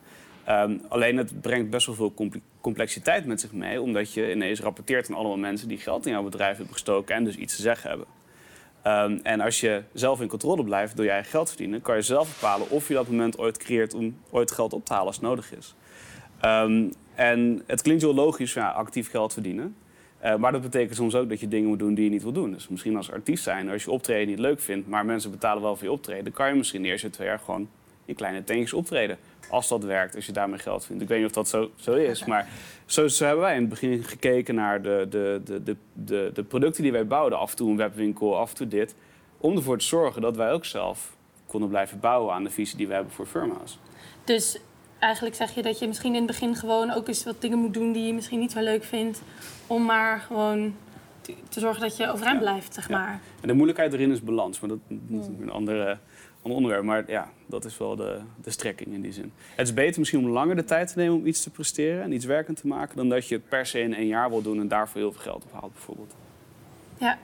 Um, 0.50 0.82
alleen 0.88 1.18
het 1.18 1.42
brengt 1.42 1.70
best 1.70 1.86
wel 1.86 1.96
veel 1.96 2.14
complexiteit 2.62 3.26
met 3.26 3.42
zich 3.42 3.52
mee, 3.52 3.82
omdat 3.82 4.14
je 4.14 4.32
ineens 4.32 4.60
rapporteert 4.60 5.10
aan 5.10 5.16
allemaal 5.16 5.38
mensen 5.38 5.68
die 5.68 5.78
geld 5.78 6.06
in 6.06 6.12
jouw 6.12 6.24
bedrijf 6.24 6.56
hebben 6.56 6.74
gestoken 6.74 7.16
en 7.16 7.24
dus 7.24 7.36
iets 7.36 7.56
te 7.56 7.62
zeggen 7.62 7.90
hebben. 7.90 8.08
Um, 8.88 9.20
en 9.24 9.42
als 9.42 9.60
je 9.60 9.84
zelf 9.94 10.22
in 10.22 10.28
controle 10.28 10.64
blijft 10.64 10.96
door 10.96 11.06
je 11.06 11.12
eigen 11.12 11.32
geld 11.32 11.50
verdienen, 11.50 11.82
kan 11.82 11.96
je 11.96 12.02
zelf 12.02 12.40
bepalen 12.40 12.70
of 12.70 12.88
je 12.88 12.94
dat 12.94 13.08
moment 13.08 13.38
ooit 13.38 13.58
creëert 13.58 13.94
om 13.94 14.18
ooit 14.30 14.52
geld 14.52 14.74
op 14.74 14.86
te 14.86 14.92
halen 14.92 15.08
als 15.08 15.16
het 15.16 15.26
nodig 15.26 15.54
is. 15.58 15.76
Um, 16.46 16.94
en 17.16 17.64
het 17.68 17.82
klinkt 17.82 18.02
heel 18.02 18.14
logisch, 18.14 18.54
ja, 18.54 18.70
actief 18.70 19.10
geld 19.10 19.34
verdienen. 19.34 19.76
Uh, 20.24 20.36
maar 20.36 20.52
dat 20.52 20.62
betekent 20.62 20.96
soms 20.96 21.16
ook 21.16 21.30
dat 21.30 21.40
je 21.40 21.48
dingen 21.48 21.68
moet 21.68 21.80
doen 21.80 21.94
die 21.94 22.04
je 22.04 22.10
niet 22.10 22.24
wil 22.24 22.32
doen. 22.32 22.52
Dus 22.52 22.68
misschien 22.68 22.98
als 22.98 23.12
artiest 23.12 23.44
zijn, 23.44 23.70
als 23.70 23.84
je 23.84 23.92
optreden 23.92 24.28
niet 24.28 24.40
leuk 24.40 24.60
vindt, 24.60 24.88
maar 24.88 25.06
mensen 25.06 25.32
betalen 25.32 25.62
wel 25.62 25.76
voor 25.76 25.86
je 25.86 25.92
optreden, 25.92 26.34
kan 26.34 26.48
je 26.48 26.56
misschien 26.56 26.82
de 26.82 26.88
eerste 26.88 27.10
twee 27.10 27.28
jaar 27.28 27.40
gewoon 27.40 27.70
in 28.06 28.16
kleine 28.16 28.44
teentjes 28.44 28.74
optreden. 28.74 29.18
Als 29.52 29.68
dat 29.68 29.84
werkt, 29.84 30.16
als 30.16 30.26
je 30.26 30.32
daarmee 30.32 30.60
geld 30.60 30.86
vindt. 30.86 31.02
Ik 31.02 31.08
weet 31.08 31.18
niet 31.18 31.28
of 31.28 31.34
dat 31.34 31.48
zo, 31.48 31.72
zo 31.76 31.94
is, 31.94 32.26
maar 32.26 32.48
zo, 32.86 33.08
zo, 33.08 33.26
hebben 33.26 33.44
wij 33.44 33.54
in 33.56 33.60
het 33.62 33.70
begin 33.70 34.04
gekeken 34.04 34.56
naar 34.56 34.82
de, 34.82 35.06
de, 35.10 35.42
de, 35.46 35.64
de, 35.64 35.76
de, 35.94 36.32
de 36.34 36.44
producten 36.44 36.84
die 36.84 36.92
wij 36.92 37.08
bouwden. 37.08 37.40
Af 37.40 37.50
en 37.52 37.56
toe 37.58 37.70
een 37.70 37.78
webwinkel, 37.78 38.38
af 38.38 38.50
en 38.50 38.56
toe 38.56 38.68
dit. 38.68 38.96
Om 39.38 39.56
ervoor 39.56 39.78
te 39.78 39.86
zorgen 39.86 40.22
dat 40.22 40.36
wij 40.36 40.52
ook 40.52 40.66
zelf 40.66 41.16
konden 41.46 41.70
blijven 41.70 42.00
bouwen 42.00 42.34
aan 42.34 42.44
de 42.44 42.50
visie 42.50 42.78
die 42.78 42.88
we 42.88 42.94
hebben 42.94 43.12
voor 43.14 43.26
Firmhouse. 43.26 43.76
Dus 44.24 44.58
eigenlijk 45.00 45.36
zeg 45.36 45.56
je 45.56 45.62
dat 45.62 45.80
je 45.80 45.88
misschien 45.88 46.12
in 46.12 46.18
het 46.18 46.28
begin 46.28 46.56
gewoon 46.56 46.92
ook 46.92 47.08
eens 47.08 47.24
wat 47.24 47.42
dingen 47.42 47.58
moet 47.58 47.74
doen 47.74 47.92
die 47.92 48.06
je 48.08 48.14
misschien 48.14 48.40
niet 48.40 48.52
zo 48.52 48.60
leuk 48.62 48.84
vindt. 48.84 49.22
Om 49.68 49.86
maar 49.86 50.20
gewoon 50.20 50.76
te 51.50 51.60
zorgen 51.60 51.82
dat 51.82 51.98
je 51.98 52.12
overeind 52.12 52.40
blijft, 52.40 52.74
zeg 52.74 52.88
Ja. 52.90 52.98
maar. 52.98 53.20
En 53.42 53.48
de 53.48 53.54
moeilijkheid 53.54 53.94
erin 53.94 54.12
is 54.12 54.22
balans, 54.22 54.60
maar 54.60 54.70
dat 54.70 54.80
dat 54.88 55.22
is 55.22 55.28
een 55.42 55.52
andere, 55.52 55.98
ander 56.42 56.58
onderwerp. 56.58 56.84
Maar 56.84 57.04
ja, 57.08 57.30
dat 57.46 57.66
is 57.66 57.78
wel 57.78 57.96
de, 57.96 58.20
de 58.44 58.50
strekking 58.50 58.94
in 58.94 59.02
die 59.02 59.12
zin. 59.12 59.32
Het 59.56 59.68
is 59.68 59.74
beter 59.74 60.00
misschien 60.00 60.20
om 60.20 60.30
langer 60.30 60.56
de 60.56 60.64
tijd 60.64 60.88
te 60.88 60.98
nemen 60.98 61.16
om 61.16 61.26
iets 61.26 61.44
te 61.44 61.50
presteren 61.50 62.04
en 62.04 62.12
iets 62.12 62.26
werkend 62.26 62.58
te 62.62 62.68
maken, 62.68 62.96
dan 62.96 63.10
dat 63.10 63.28
je 63.28 63.36
het 63.36 63.50
per 63.50 63.66
se 63.66 63.80
in 63.80 63.96
één 63.96 64.08
jaar 64.08 64.30
wil 64.30 64.42
doen 64.42 64.60
en 64.60 64.68
daarvoor 64.68 65.02
heel 65.02 65.12
veel 65.12 65.22
geld 65.22 65.44
ophaalt 65.44 65.74
bijvoorbeeld. 65.74 66.16
Ja. 66.98 67.18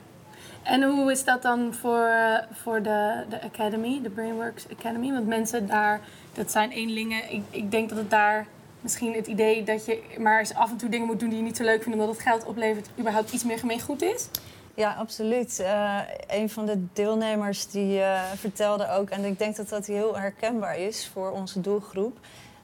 En 0.63 0.83
hoe 0.83 1.11
is 1.11 1.23
dat 1.23 1.41
dan 1.41 1.73
voor, 1.73 2.05
eh, 2.05 2.37
voor 2.51 2.81
de, 2.81 3.23
de 3.29 3.41
Academy, 3.41 3.99
de 4.03 4.09
Brainworks 4.09 4.65
Academy? 4.71 5.11
Want 5.11 5.27
mensen 5.27 5.67
daar, 5.67 6.01
dat 6.33 6.51
zijn 6.51 6.71
eenlingen. 6.71 7.31
Ik, 7.31 7.41
ik 7.49 7.71
denk 7.71 7.89
dat 7.89 7.97
het 7.97 8.09
daar 8.09 8.47
misschien 8.81 9.13
het 9.13 9.27
idee 9.27 9.63
dat 9.63 9.85
je 9.85 10.01
maar 10.19 10.39
eens 10.39 10.53
af 10.53 10.71
en 10.71 10.77
toe 10.77 10.89
dingen 10.89 11.07
moet 11.07 11.19
doen 11.19 11.29
die 11.29 11.37
je 11.37 11.43
niet 11.43 11.57
zo 11.57 11.63
leuk 11.63 11.83
vindt, 11.83 11.99
omdat 11.99 12.15
het 12.15 12.23
geld 12.25 12.45
oplevert, 12.45 12.89
überhaupt 12.99 13.33
iets 13.33 13.43
meer 13.43 13.59
gemeengoed 13.59 14.01
is. 14.01 14.29
Ja, 14.77 14.93
absoluut. 14.93 15.59
Eh, 15.59 15.99
een 16.27 16.49
van 16.49 16.65
de 16.65 16.85
deelnemers 16.93 17.67
die 17.67 18.01
eh, 18.01 18.21
vertelde 18.35 18.89
ook, 18.89 19.09
en 19.09 19.25
ik 19.25 19.39
denk 19.39 19.55
dat 19.55 19.69
dat 19.69 19.85
heel 19.85 20.17
herkenbaar 20.17 20.77
is 20.77 21.09
voor 21.13 21.31
onze 21.31 21.61
doelgroep, 21.61 22.17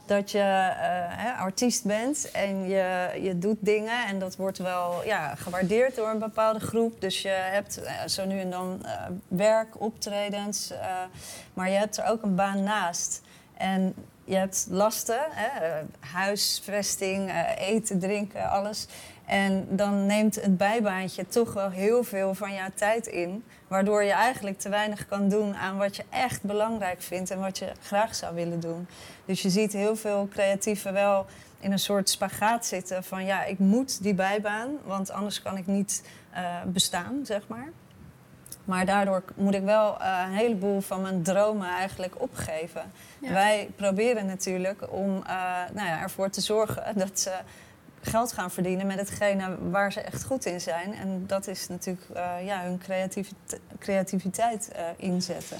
dat 0.06 0.32
je 0.32 0.40
eh, 0.40 0.76
hè, 1.10 1.32
artiest 1.32 1.84
bent 1.86 2.32
en 2.32 2.70
je, 2.70 3.10
je 3.22 3.40
doet 3.40 3.58
dingen 3.60 4.06
en 4.06 4.20
dat 4.20 4.36
wordt 4.36 4.58
wel 4.58 5.04
ja, 5.06 5.36
gewaardeerd 5.36 5.96
door 5.96 6.10
een 6.10 6.20
bepaalde 6.20 6.60
groep. 6.60 7.02
Dus 7.02 7.22
je 7.22 7.30
hebt 7.30 7.82
zo 8.06 8.26
nu 8.26 8.40
en 8.40 8.50
dan 8.50 8.86
werk, 9.28 9.82
optredens, 9.82 10.74
maar 11.54 11.70
je 11.70 11.78
hebt 11.78 11.98
er 11.98 12.06
ook 12.06 12.22
een 12.22 12.36
baan 12.36 12.64
naast. 12.64 13.22
En 13.58 13.96
je 14.24 14.36
hebt 14.36 14.68
lasten, 14.70 15.22
hè, 15.30 15.82
huisvesting, 16.00 17.32
eten, 17.58 18.00
drinken, 18.00 18.50
alles. 18.50 18.88
En 19.26 19.68
dan 19.70 20.06
neemt 20.06 20.36
het 20.36 20.58
bijbaantje 20.58 21.28
toch 21.28 21.54
wel 21.54 21.70
heel 21.70 22.04
veel 22.04 22.34
van 22.34 22.54
jouw 22.54 22.70
tijd 22.76 23.08
in. 23.08 23.44
Waardoor 23.68 24.04
je 24.04 24.12
eigenlijk 24.12 24.60
te 24.60 24.70
weinig 24.70 25.06
kan 25.08 25.30
doen 25.30 25.56
aan 25.56 25.78
wat 25.78 25.96
je 25.96 26.04
echt 26.10 26.44
belangrijk 26.44 27.02
vindt 27.02 27.32
en 27.32 27.40
wat 27.40 27.58
je 27.58 27.72
graag 27.82 28.16
zou 28.16 28.36
willen 28.36 28.60
doen. 28.60 28.88
Dus 29.26 29.42
je 29.42 29.50
ziet 29.50 29.74
heel 29.74 29.96
veel 29.96 30.28
creatieven 30.32 30.94
wel 30.94 31.26
in 31.60 31.72
een 31.72 31.80
soort 31.80 32.10
spagaat 32.10 32.66
zitten 32.66 33.04
van 33.04 33.26
ja, 33.26 33.44
ik 33.44 33.60
moet 33.60 34.04
die 34.04 34.14
bijbaan, 34.14 34.70
want 34.84 35.12
anders 35.12 35.42
kan 35.42 35.58
ik 35.58 35.68
niet 35.68 36.04
eh, 36.32 36.62
bestaan, 36.66 37.20
zeg 37.24 37.48
maar. 37.48 37.72
Maar 38.66 38.86
daardoor 38.86 39.24
moet 39.36 39.54
ik 39.54 39.64
wel 39.64 40.00
eh, 40.00 40.24
een 40.26 40.34
heleboel 40.34 40.82
van 40.82 41.02
mijn 41.02 41.24
dromen 41.24 41.68
eigenlijk 41.68 42.22
opgeven. 42.22 42.92
Ja. 43.20 43.32
Wij 43.32 43.70
proberen 43.76 44.26
natuurlijk 44.26 44.92
om 44.92 45.24
eh, 45.28 45.34
nou 45.74 45.88
ja, 45.88 46.02
ervoor 46.02 46.30
te 46.30 46.42
zorgen 46.42 46.84
dat 47.06 47.20
ze 47.20 47.32
geld 48.06 48.32
gaan 48.34 48.52
verdienen 48.52 48.88
met 48.88 49.00
hetgene 49.00 49.58
waar 49.70 49.92
ze 49.92 50.00
echt 50.00 50.24
goed 50.24 50.46
in 50.46 50.62
zijn. 50.62 50.94
En 50.94 51.24
dat 51.28 51.48
is 51.48 51.68
natuurlijk 51.68 52.06
eh, 52.14 52.46
ja, 52.46 52.64
hun 52.64 52.78
creativiteit, 52.78 53.62
creativiteit 53.80 54.72
eh, 54.76 54.86
inzetten. 54.98 55.58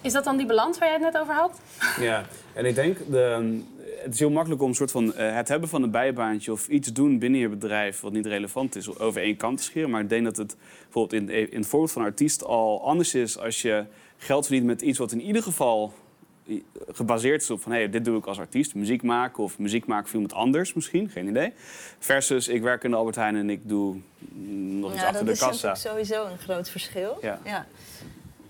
Is 0.00 0.12
dat 0.12 0.24
dan 0.24 0.36
die 0.36 0.46
balans 0.46 0.78
waar 0.78 0.88
jij 0.88 0.96
het 0.96 1.12
net 1.12 1.22
over 1.22 1.34
had? 1.34 1.60
Ja, 2.00 2.24
en 2.52 2.64
ik 2.64 2.74
denk, 2.74 2.98
de, 3.10 3.60
het 4.02 4.14
is 4.14 4.18
heel 4.18 4.30
makkelijk 4.30 4.62
om 4.62 4.68
een 4.68 4.74
soort 4.74 4.90
van 4.90 5.14
eh, 5.14 5.34
het 5.34 5.48
hebben 5.48 5.68
van 5.68 5.82
een 5.82 5.90
bijbaantje 5.90 6.52
of 6.52 6.68
iets 6.68 6.92
doen 6.92 7.18
binnen 7.18 7.40
je 7.40 7.48
bedrijf 7.48 8.00
wat 8.00 8.12
niet 8.12 8.26
relevant 8.26 8.76
is, 8.76 8.98
over 8.98 9.22
één 9.22 9.36
kant 9.36 9.58
te 9.58 9.64
scheren. 9.64 9.90
Maar 9.90 10.00
ik 10.00 10.08
denk 10.08 10.24
dat 10.24 10.36
het 10.36 10.56
bijvoorbeeld 10.82 11.22
in, 11.22 11.50
in 11.50 11.58
het 11.58 11.68
voorbeeld 11.68 11.92
van 11.92 12.02
een 12.02 12.08
artiest 12.08 12.44
al 12.44 12.84
anders 12.84 13.14
is 13.14 13.38
als 13.38 13.62
je 13.62 13.84
geld 14.16 14.46
verdient 14.46 14.66
met 14.66 14.82
iets 14.82 14.98
wat 14.98 15.12
in 15.12 15.20
ieder 15.20 15.42
geval 15.42 15.92
gebaseerd 16.92 17.42
is 17.42 17.50
op 17.50 17.62
van 17.62 17.72
hey, 17.72 17.90
dit 17.90 18.04
doe 18.04 18.18
ik 18.18 18.26
als 18.26 18.38
artiest, 18.38 18.74
muziek 18.74 19.02
maken 19.02 19.42
of 19.42 19.58
muziek 19.58 19.86
maken 19.86 20.06
voor 20.08 20.20
iemand 20.20 20.38
anders 20.38 20.74
misschien, 20.74 21.10
geen 21.10 21.28
idee. 21.28 21.52
Versus 21.98 22.48
ik 22.48 22.62
werk 22.62 22.84
in 22.84 22.90
de 22.90 22.96
Albert 22.96 23.16
Heijn 23.16 23.36
en 23.36 23.50
ik 23.50 23.68
doe 23.68 23.96
nog 24.80 24.92
iets 24.92 25.00
Ja, 25.00 25.06
achter 25.06 25.24
dat 25.24 25.26
de 25.26 25.32
is 25.32 25.38
kassa. 25.48 25.68
natuurlijk 25.68 26.06
sowieso 26.06 26.26
een 26.32 26.38
groot 26.38 26.68
verschil. 26.70 27.18
Ja. 27.22 27.66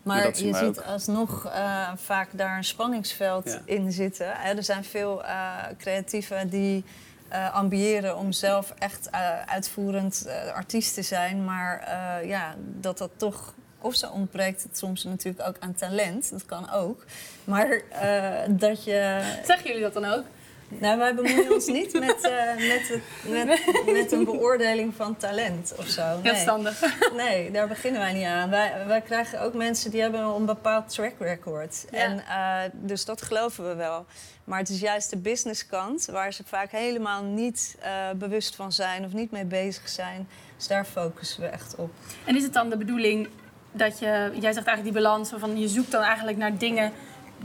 Maar 0.02 0.22
dat 0.22 0.38
je 0.38 0.54
ziet 0.54 0.78
ook. 0.78 0.80
alsnog 0.80 1.46
eh, 1.46 1.90
vaak 1.96 2.28
daar 2.32 2.56
een 2.56 2.64
spanningsveld 2.64 3.58
in 3.64 3.92
zitten. 3.92 4.32
Hè, 4.32 4.54
Er 4.54 4.62
zijn 4.62 4.84
veel 4.84 5.24
eh, 5.24 5.54
creatieven 5.78 6.48
die 6.48 6.84
eh, 7.28 7.54
ambiëren 7.54 8.16
om 8.16 8.32
zelf 8.32 8.74
echt 8.78 9.10
uitvoerend 9.46 10.28
artiest 10.54 10.94
te 10.94 11.02
zijn. 11.02 11.44
Maar 11.44 11.88
ja, 12.26 12.54
dat 12.80 12.98
dat 12.98 13.10
toch... 13.16 13.54
Of 13.80 13.94
zo 13.94 14.10
ontbreekt 14.10 14.62
het 14.62 14.78
soms 14.78 15.04
natuurlijk 15.04 15.48
ook 15.48 15.56
aan 15.58 15.74
talent. 15.74 16.30
Dat 16.30 16.46
kan 16.46 16.70
ook. 16.70 17.04
Maar 17.44 17.82
eh, 17.90 18.40
dat 18.48 18.84
je... 18.84 19.20
Zeggen 19.44 19.66
jullie 19.66 19.82
dat 19.82 19.92
dan 19.92 20.04
ook? 20.04 20.24
Nou, 20.68 20.98
wij 20.98 21.14
bemoeien 21.14 21.52
ons 21.52 21.66
niet 21.66 21.92
met, 21.92 22.24
eh, 22.24 22.56
met, 22.56 22.88
het, 22.88 23.02
met, 23.28 23.84
met 23.92 24.12
een 24.12 24.24
beoordeling 24.24 24.94
van 24.94 25.16
talent 25.16 25.72
of 25.76 25.86
zo. 25.86 26.20
Nee. 26.22 26.32
verstandig. 26.32 26.98
Nee, 27.16 27.50
daar 27.50 27.68
beginnen 27.68 28.00
wij 28.00 28.12
niet 28.12 28.24
aan. 28.24 28.50
Wij, 28.50 28.72
wij 28.86 29.00
krijgen 29.00 29.40
ook 29.40 29.54
mensen 29.54 29.90
die 29.90 30.00
hebben 30.00 30.20
een 30.20 30.46
bepaald 30.46 30.88
track 30.88 31.14
record. 31.18 31.86
Ja. 31.90 31.98
En, 31.98 32.24
eh, 32.26 32.70
dus 32.72 33.04
dat 33.04 33.22
geloven 33.22 33.68
we 33.68 33.74
wel. 33.74 34.06
Maar 34.44 34.58
het 34.58 34.68
is 34.68 34.80
juist 34.80 35.10
de 35.10 35.16
businesskant 35.16 36.06
waar 36.06 36.32
ze 36.32 36.42
vaak 36.46 36.70
helemaal 36.70 37.22
niet 37.22 37.76
bewust 38.16 38.54
van 38.56 38.72
zijn 38.72 39.04
of 39.04 39.12
niet 39.12 39.30
mee 39.30 39.44
bezig 39.44 39.88
zijn. 39.88 40.28
Dus 40.56 40.66
daar 40.66 40.84
focussen 40.84 41.40
we 41.40 41.46
echt 41.46 41.74
op. 41.74 41.90
En 42.24 42.36
is 42.36 42.42
het 42.42 42.52
dan 42.52 42.70
de 42.70 42.76
bedoeling 42.76 43.28
dat 43.72 43.98
je, 43.98 44.30
jij 44.32 44.52
zegt 44.52 44.66
eigenlijk 44.66 44.82
die 44.82 44.92
balans 44.92 45.32
van 45.36 45.58
je 45.58 45.68
zoekt 45.68 45.90
dan 45.90 46.02
eigenlijk 46.02 46.38
naar 46.38 46.58
dingen 46.58 46.92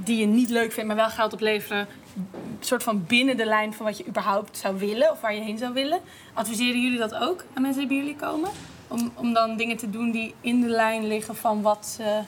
die 0.04 0.18
je 0.18 0.26
niet 0.26 0.50
leuk 0.50 0.72
vindt, 0.72 0.88
maar 0.88 0.96
wel 0.96 1.10
geld 1.10 1.34
opleveren, 1.34 1.88
een 2.16 2.58
soort 2.60 2.84
van 2.84 3.06
binnen 3.06 3.38
de 3.38 3.46
lijn 3.46 3.74
van 3.74 3.86
wat 3.86 3.98
je 3.98 4.08
überhaupt 4.08 4.58
zou 4.58 4.78
willen 4.80 5.12
of 5.12 5.22
waar 5.22 5.34
je 5.34 5.42
heen 5.42 5.58
zou 5.58 5.74
willen. 5.74 6.00
Adviseren 6.34 6.82
jullie 6.82 7.00
dat 7.00 7.16
ook 7.16 7.46
aan 7.54 7.62
mensen 7.62 7.80
die 7.80 7.88
bij 7.88 7.98
jullie 7.98 8.16
komen? 8.16 8.50
Om, 8.88 9.12
om 9.16 9.34
dan 9.34 9.58
dingen 9.58 9.78
te 9.78 9.90
doen 9.90 10.12
die 10.12 10.36
in 10.42 10.62
de 10.62 10.68
lijn 10.68 11.08
liggen 11.08 11.36
van 11.36 11.62
wat 11.62 11.86
ze 11.86 12.22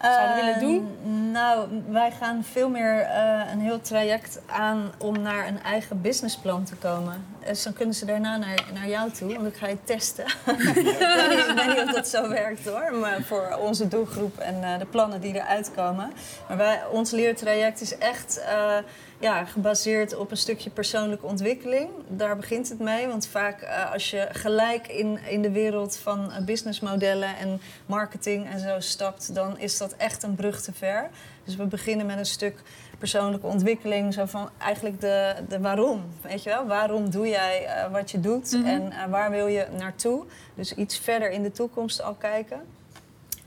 zouden 0.00 0.36
willen 0.36 0.60
doen? 0.60 0.96
Eh, 1.04 1.32
nou, 1.32 1.68
wij 1.88 2.10
gaan 2.10 2.44
veel 2.44 2.68
meer 2.68 3.00
eh, 3.00 3.52
een 3.52 3.60
heel 3.60 3.80
traject 3.80 4.40
aan 4.46 4.92
om 4.98 5.22
naar 5.22 5.46
een 5.46 5.62
eigen 5.62 6.00
businessplan 6.00 6.64
te 6.64 6.74
komen. 6.74 7.24
Dus 7.46 7.62
dan 7.62 7.72
kunnen 7.72 7.94
ze 7.94 8.04
daarna 8.04 8.36
naar, 8.36 8.64
naar 8.74 8.88
jou 8.88 9.10
toe, 9.10 9.34
want 9.34 9.46
ik 9.46 9.56
ga 9.56 9.68
je 9.68 9.76
testen. 9.84 10.24
ik, 10.46 11.52
weet 11.56 11.66
niet, 11.66 11.84
of 11.84 11.92
dat 11.94 12.08
zo 12.08 12.28
werkt 12.28 12.64
hoor, 12.64 12.94
maar 12.94 13.22
voor 13.22 13.58
onze 13.60 13.88
doelgroep 13.88 14.38
en 14.38 14.62
eh, 14.62 14.78
de 14.78 14.86
plannen 14.86 15.20
die 15.20 15.34
eruit 15.34 15.70
komen. 15.74 16.12
Maar 16.48 16.56
wij, 16.56 16.86
ons 16.90 17.10
leertraject 17.10 17.80
is 17.80 17.98
echt 17.98 18.40
eh, 18.40 18.76
ja, 19.18 19.44
gebaseerd 19.44 20.16
op 20.16 20.30
een 20.30 20.36
stukje 20.36 20.70
persoonlijke 20.70 21.26
ontwikkeling. 21.26 21.90
Daar 22.08 22.36
begint 22.36 22.68
het 22.68 22.78
mee, 22.78 23.06
want 23.06 23.26
vaak 23.26 23.60
eh, 23.60 23.92
als 23.92 24.10
je 24.10 24.28
gelijk 24.30 24.88
in, 24.88 25.18
in 25.28 25.42
de 25.42 25.50
wereld 25.50 25.96
van 25.96 26.32
businessmodellen 26.44 27.36
en 27.36 27.60
marketing 27.86 28.50
en 28.50 28.60
zo 28.60 28.80
stapt, 28.80 29.34
dan 29.34 29.58
is 29.58 29.78
dat 29.78 29.92
echt 29.96 30.22
een 30.22 30.34
brug 30.34 30.62
te 30.62 30.72
ver. 30.72 31.10
Dus 31.44 31.56
we 31.56 31.64
beginnen 31.64 32.06
met 32.06 32.18
een 32.18 32.26
stuk 32.26 32.62
persoonlijke 32.98 33.46
ontwikkeling, 33.46 34.14
zo 34.14 34.24
van 34.24 34.48
eigenlijk 34.58 35.00
de, 35.00 35.34
de 35.48 35.60
waarom. 35.60 36.04
Weet 36.20 36.42
je 36.42 36.50
wel, 36.50 36.66
waarom 36.66 37.10
doe 37.10 37.28
jij 37.28 37.64
eh, 37.66 37.90
wat 37.92 38.10
je 38.10 38.20
doet 38.20 38.52
Mhm. 38.52 38.66
en 38.66 38.92
eh, 38.92 39.04
waar 39.10 39.30
wil 39.30 39.46
je 39.46 39.66
naartoe? 39.78 40.24
Dus 40.54 40.72
iets 40.74 40.98
verder 40.98 41.30
in 41.30 41.42
de 41.42 41.50
toekomst 41.52 42.02
al 42.02 42.14
kijken. 42.14 42.60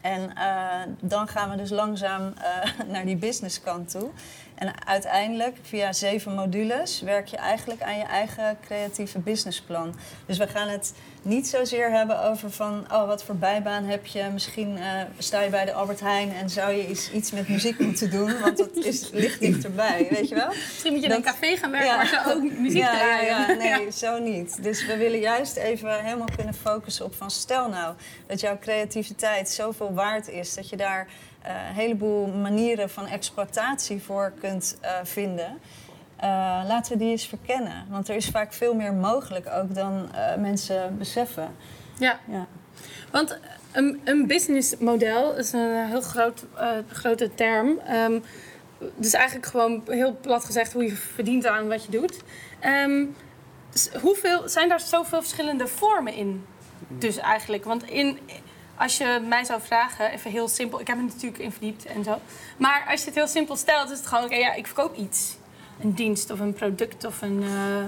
En 0.01 0.35
eh, 0.35 0.45
dan 1.01 1.27
gaan 1.27 1.49
we 1.49 1.55
dus 1.55 1.69
langzaam 1.69 2.33
naar 2.91 3.05
die 3.05 3.17
businesskant 3.17 3.89
toe. 3.91 4.09
En 4.59 4.87
uiteindelijk, 4.87 5.57
via 5.61 5.93
zeven 5.93 6.35
modules, 6.35 7.01
werk 7.01 7.27
je 7.27 7.37
eigenlijk 7.37 7.81
aan 7.81 7.97
je 7.97 8.03
eigen 8.03 8.57
creatieve 8.65 9.19
businessplan. 9.19 9.95
Dus 10.25 10.37
we 10.37 10.47
gaan 10.47 10.67
het 10.67 10.93
niet 11.21 11.47
zozeer 11.47 11.91
hebben 11.91 12.23
over 12.23 12.51
van, 12.51 12.85
oh, 12.91 13.07
wat 13.07 13.23
voor 13.23 13.35
bijbaan 13.35 13.83
heb 13.83 14.05
je? 14.05 14.29
Misschien 14.33 14.77
eh, 14.77 15.01
sta 15.17 15.41
je 15.41 15.49
bij 15.49 15.65
de 15.65 15.73
Albert 15.73 15.99
Heijn 15.99 16.31
en 16.33 16.49
zou 16.49 16.71
je 16.71 16.87
iets, 16.87 17.11
iets 17.11 17.31
met 17.31 17.47
muziek 17.47 17.79
moeten 17.79 18.11
doen, 18.11 18.39
want 18.39 18.57
dat 18.57 18.75
is, 18.75 19.09
ligt 19.13 19.39
dichterbij, 19.39 20.07
weet 20.09 20.29
je 20.29 20.35
wel? 20.35 20.47
Misschien 20.47 20.93
moet 20.93 21.01
je 21.01 21.09
in 21.09 21.15
een 21.15 21.21
café 21.21 21.57
gaan 21.57 21.71
werken 21.71 21.89
Ja. 21.89 21.95
waar 21.95 22.07
ze 22.07 22.33
ook 22.33 22.51
muziek 22.59 22.81
ja, 22.81 22.97
draaien. 22.97 23.25
Ja, 23.25 23.47
ja, 23.47 23.55
nee, 23.77 23.91
zo 23.91 24.19
niet. 24.19 24.63
Dus 24.63 24.85
we 24.85 24.97
willen 24.97 25.19
juist 25.19 25.55
even 25.55 26.03
helemaal 26.03 26.29
kunnen 26.35 26.53
focussen 26.53 27.05
op 27.05 27.15
van 27.15 27.31
stel 27.31 27.69
nou 27.69 27.95
dat 28.27 28.39
jouw 28.39 28.57
creativiteit 28.59 29.49
zoveel 29.49 29.93
waard 29.93 30.29
is 30.29 30.53
dat 30.53 30.69
je 30.69 30.77
daar 30.77 31.07
een 31.43 31.73
heleboel 31.73 32.27
manieren 32.27 32.89
van 32.89 33.07
exploitatie 33.07 34.01
voor 34.01 34.33
kunt 34.39 34.77
eh, 34.81 34.91
vinden. 35.03 35.59
Eh, 36.19 36.27
laten 36.67 36.91
we 36.91 36.97
die 36.97 37.09
eens 37.09 37.27
verkennen. 37.27 37.85
Want 37.89 38.09
er 38.09 38.15
is 38.15 38.29
vaak 38.29 38.53
veel 38.53 38.73
meer 38.75 38.93
mogelijk 38.93 39.49
ook 39.53 39.75
dan 39.75 40.09
eh, 40.13 40.35
mensen 40.35 40.97
beseffen. 40.97 41.55
Ja. 41.97 42.19
Ja. 42.27 42.47
Want 43.11 43.39
een, 43.71 44.01
een 44.03 44.27
businessmodel 44.27 45.37
is 45.37 45.51
een 45.51 45.85
heel 45.87 46.01
groot, 46.01 46.45
eh, 46.55 46.69
grote 46.87 47.35
term. 47.35 47.79
Ehm, 47.79 48.19
dus 48.95 49.13
eigenlijk 49.13 49.45
gewoon 49.45 49.83
heel 49.87 50.17
plat 50.21 50.45
gezegd 50.45 50.73
hoe 50.73 50.83
je 50.83 50.95
verdient 50.95 51.45
aan 51.47 51.67
wat 51.67 51.85
je 51.85 51.91
doet. 51.91 52.21
Ehm, 52.59 53.05
hoeveel, 54.01 54.49
zijn 54.49 54.69
daar 54.69 54.79
zoveel 54.79 55.21
verschillende 55.21 55.67
vormen 55.67 56.13
in? 56.13 56.45
Dus 56.87 57.17
eigenlijk, 57.17 57.65
want 57.65 57.83
in, 57.83 58.19
als 58.79 58.97
je 58.97 59.21
mij 59.27 59.43
zou 59.43 59.61
vragen, 59.61 60.11
even 60.11 60.31
heel 60.31 60.47
simpel, 60.47 60.79
ik 60.79 60.87
heb 60.87 60.97
er 60.97 61.03
natuurlijk 61.03 61.43
in 61.43 61.51
verdiept 61.51 61.85
en 61.85 62.03
zo. 62.03 62.17
Maar 62.57 62.85
als 62.89 62.99
je 62.99 63.05
het 63.05 63.15
heel 63.15 63.27
simpel 63.27 63.55
stelt, 63.55 63.91
is 63.91 63.97
het 63.97 64.07
gewoon, 64.07 64.23
oké, 64.23 64.35
ja, 64.35 64.53
ik 64.53 64.65
verkoop 64.65 64.95
iets. 64.95 65.37
Een 65.81 65.93
dienst 65.93 66.31
of 66.31 66.39
een 66.39 66.53
product 66.53 67.05
of 67.05 67.21
een 67.21 67.43
eh, 67.43 67.83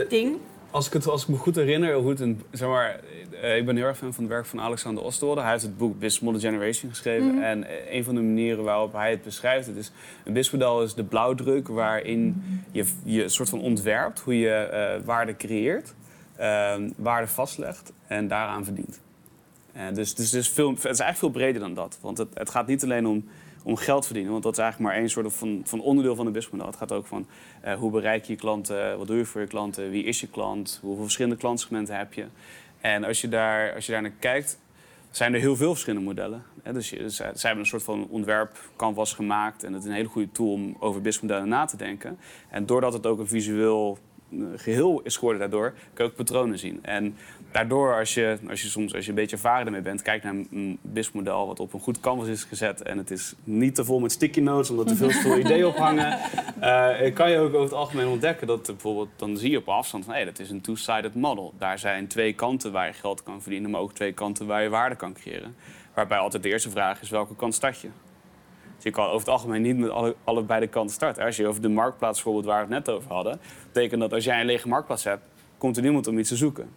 Eh, 0.00 0.08
ding. 0.08 0.36
als 0.70 0.86
ik, 0.86 0.92
het, 0.92 1.06
als 1.06 1.22
ik 1.22 1.28
me 1.28 1.36
goed 1.36 1.54
herinner, 1.56 1.94
hoe 1.94 2.10
het 2.10 2.20
een, 2.20 2.42
zeg 2.50 2.68
maar, 2.68 3.00
eh, 3.42 3.56
ik 3.56 3.66
ben 3.66 3.76
heel 3.76 3.84
erg 3.86 3.96
fan 3.98 4.14
van 4.14 4.24
het 4.24 4.32
werk 4.32 4.46
van 4.46 4.60
Alexander 4.60 5.04
Osterwolde. 5.04 5.40
Hij 5.40 5.50
heeft 5.50 5.62
het 5.62 5.76
boek 5.78 5.92
Business 5.92 6.20
Model 6.20 6.40
Generation 6.40 6.90
geschreven. 6.90 7.34
Mhm. 7.34 7.42
En 7.42 7.66
een 7.96 8.04
van 8.04 8.14
de 8.14 8.20
manieren 8.20 8.64
waarop 8.64 8.92
hij 8.92 9.10
het 9.10 9.22
beschrijft, 9.22 9.66
het 9.66 9.76
is 9.76 9.86
een 9.86 10.32
businessmodel 10.32 10.82
is 10.82 10.94
de 10.94 11.04
blauwdruk 11.04 11.68
waarin 11.68 12.42
je, 12.72 12.84
je 13.04 13.22
een 13.22 13.30
soort 13.30 13.48
van 13.48 13.60
ontwerpt 13.60 14.20
hoe 14.20 14.38
je 14.38 15.00
waarde 15.04 15.36
creëert, 15.36 15.94
ehm, 16.36 16.90
waarde 16.96 17.26
vastlegt 17.26 17.92
en 18.06 18.28
daaraan 18.28 18.64
verdient. 18.64 19.00
Eh, 19.78 19.94
dus 19.94 20.14
dus, 20.14 20.30
dus 20.30 20.56
het 20.56 20.78
is 20.78 20.84
eigenlijk 20.84 21.18
veel 21.18 21.30
breder 21.30 21.60
dan 21.60 21.74
dat. 21.74 21.98
Want 22.00 22.18
het, 22.18 22.28
het 22.34 22.50
gaat 22.50 22.66
niet 22.66 22.82
alleen 22.82 23.06
om, 23.06 23.24
om 23.62 23.76
geld 23.76 24.04
verdienen, 24.04 24.32
want 24.32 24.44
dat 24.44 24.52
is 24.52 24.58
eigenlijk 24.58 24.90
maar 24.90 25.00
één 25.00 25.10
soort 25.10 25.34
van, 25.34 25.60
van 25.64 25.80
onderdeel 25.80 26.14
van 26.14 26.26
een 26.26 26.32
businessmodel. 26.32 26.70
Het 26.70 26.76
gaat 26.76 26.92
ook 26.92 27.06
van 27.06 27.26
eh, 27.60 27.74
hoe 27.74 27.90
bereik 27.90 28.24
je 28.24 28.32
je 28.32 28.38
klanten, 28.38 28.98
wat 28.98 29.06
doe 29.06 29.16
je 29.16 29.24
voor 29.24 29.40
je 29.40 29.46
klanten, 29.46 29.90
wie 29.90 30.04
is 30.04 30.20
je 30.20 30.28
klant, 30.28 30.78
hoeveel 30.82 31.02
verschillende 31.02 31.36
klantsegmenten 31.36 31.96
heb 31.96 32.12
je. 32.12 32.26
En 32.80 33.04
als 33.04 33.20
je 33.20 33.28
daar, 33.28 33.74
als 33.74 33.86
je 33.86 33.92
daar 33.92 34.02
naar 34.02 34.10
kijkt, 34.18 34.58
zijn 35.10 35.34
er 35.34 35.40
heel 35.40 35.56
veel 35.56 35.70
verschillende 35.70 36.06
modellen. 36.06 36.42
Hè, 36.62 36.72
dus 36.72 36.90
je, 36.90 36.96
zij, 36.96 37.30
zij 37.34 37.48
hebben 37.48 37.60
een 37.60 37.70
soort 37.70 37.82
van 37.82 38.06
ontwerp 38.10 38.70
canvas 38.76 39.12
gemaakt 39.12 39.64
en 39.64 39.72
het 39.72 39.82
is 39.82 39.88
een 39.88 39.94
hele 39.94 40.08
goede 40.08 40.32
tool 40.32 40.52
om 40.52 40.76
over 40.78 41.00
businessmodellen 41.00 41.48
na 41.48 41.64
te 41.64 41.76
denken. 41.76 42.18
En 42.48 42.66
doordat 42.66 42.92
het 42.92 43.06
ook 43.06 43.18
een 43.18 43.28
visueel 43.28 43.98
eh, 43.98 44.07
geheel 44.56 45.00
is 45.04 45.14
geworden 45.16 45.40
daardoor, 45.40 45.72
kun 45.92 46.04
je 46.04 46.10
ook 46.10 46.16
patronen 46.16 46.58
zien. 46.58 46.78
En 46.82 47.16
daardoor, 47.52 47.98
als 47.98 48.14
je, 48.14 48.38
als 48.48 48.62
je 48.62 48.68
soms 48.68 48.94
als 48.94 49.04
je 49.04 49.10
een 49.10 49.16
beetje 49.16 49.36
ervaren 49.36 49.66
ermee 49.66 49.80
bent, 49.80 50.02
kijk 50.02 50.22
naar 50.22 50.34
een- 50.34 50.78
BIS-model 50.82 51.46
wat 51.46 51.60
op 51.60 51.72
een 51.72 51.80
goed 51.80 52.00
canvas 52.00 52.26
is 52.28 52.44
gezet 52.44 52.82
en 52.82 52.98
het 52.98 53.10
is 53.10 53.34
niet 53.44 53.74
te 53.74 53.84
vol 53.84 53.98
met 54.00 54.12
sticky 54.12 54.40
notes 54.40 54.70
omdat 54.70 54.90
er 54.90 54.96
veel 54.96 55.08
te 55.08 55.14
veel 55.20 55.38
ideeën 55.44 55.66
op 55.66 55.76
hangen, 55.76 56.18
eh, 56.60 57.14
kan 57.14 57.30
je 57.30 57.38
ook 57.38 57.48
over 57.48 57.60
het 57.60 57.72
algemeen 57.72 58.06
ontdekken 58.06 58.46
dat 58.46 58.66
bijvoorbeeld, 58.66 59.08
dan 59.16 59.36
zie 59.36 59.50
je 59.50 59.58
op 59.58 59.68
afstand 59.68 60.04
van 60.04 60.14
hé, 60.14 60.24
dat 60.24 60.38
is 60.38 60.50
een 60.50 60.60
two-sided 60.60 61.14
model. 61.14 61.54
Daar 61.58 61.78
zijn 61.78 62.06
twee 62.06 62.32
kanten 62.32 62.72
waar 62.72 62.86
je 62.86 62.92
geld 62.92 63.22
kan 63.22 63.42
verdienen, 63.42 63.70
maar 63.70 63.80
ook 63.80 63.92
twee 63.92 64.12
kanten 64.12 64.46
waar 64.46 64.62
je 64.62 64.68
waarde 64.68 64.96
kan 64.96 65.12
creëren. 65.12 65.54
Waarbij 65.94 66.18
altijd 66.18 66.42
de 66.42 66.48
eerste 66.48 66.70
vraag 66.70 67.00
is 67.02 67.10
welke 67.10 67.36
kant 67.36 67.54
start 67.54 67.80
je? 67.80 67.88
Dus 68.78 68.86
je 68.86 68.90
kan 68.90 69.04
over 69.04 69.18
het 69.18 69.28
algemeen 69.28 69.62
niet 69.62 69.78
met 69.78 69.90
alle, 69.90 70.16
allebei 70.24 70.60
de 70.60 70.66
kanten 70.66 70.94
starten. 70.94 71.24
Als 71.24 71.36
je 71.36 71.46
over 71.46 71.62
de 71.62 71.68
marktplaats 71.68 72.14
bijvoorbeeld 72.14 72.46
waar 72.46 72.68
we 72.68 72.74
het 72.74 72.86
net 72.86 72.94
over 72.94 73.12
hadden, 73.12 73.40
betekent 73.72 74.00
dat 74.00 74.12
als 74.12 74.24
jij 74.24 74.40
een 74.40 74.46
lege 74.46 74.68
marktplaats 74.68 75.04
hebt, 75.04 75.22
komt 75.58 75.76
er 75.76 75.82
niemand 75.82 76.06
om 76.06 76.18
iets 76.18 76.28
te 76.28 76.36
zoeken. 76.36 76.70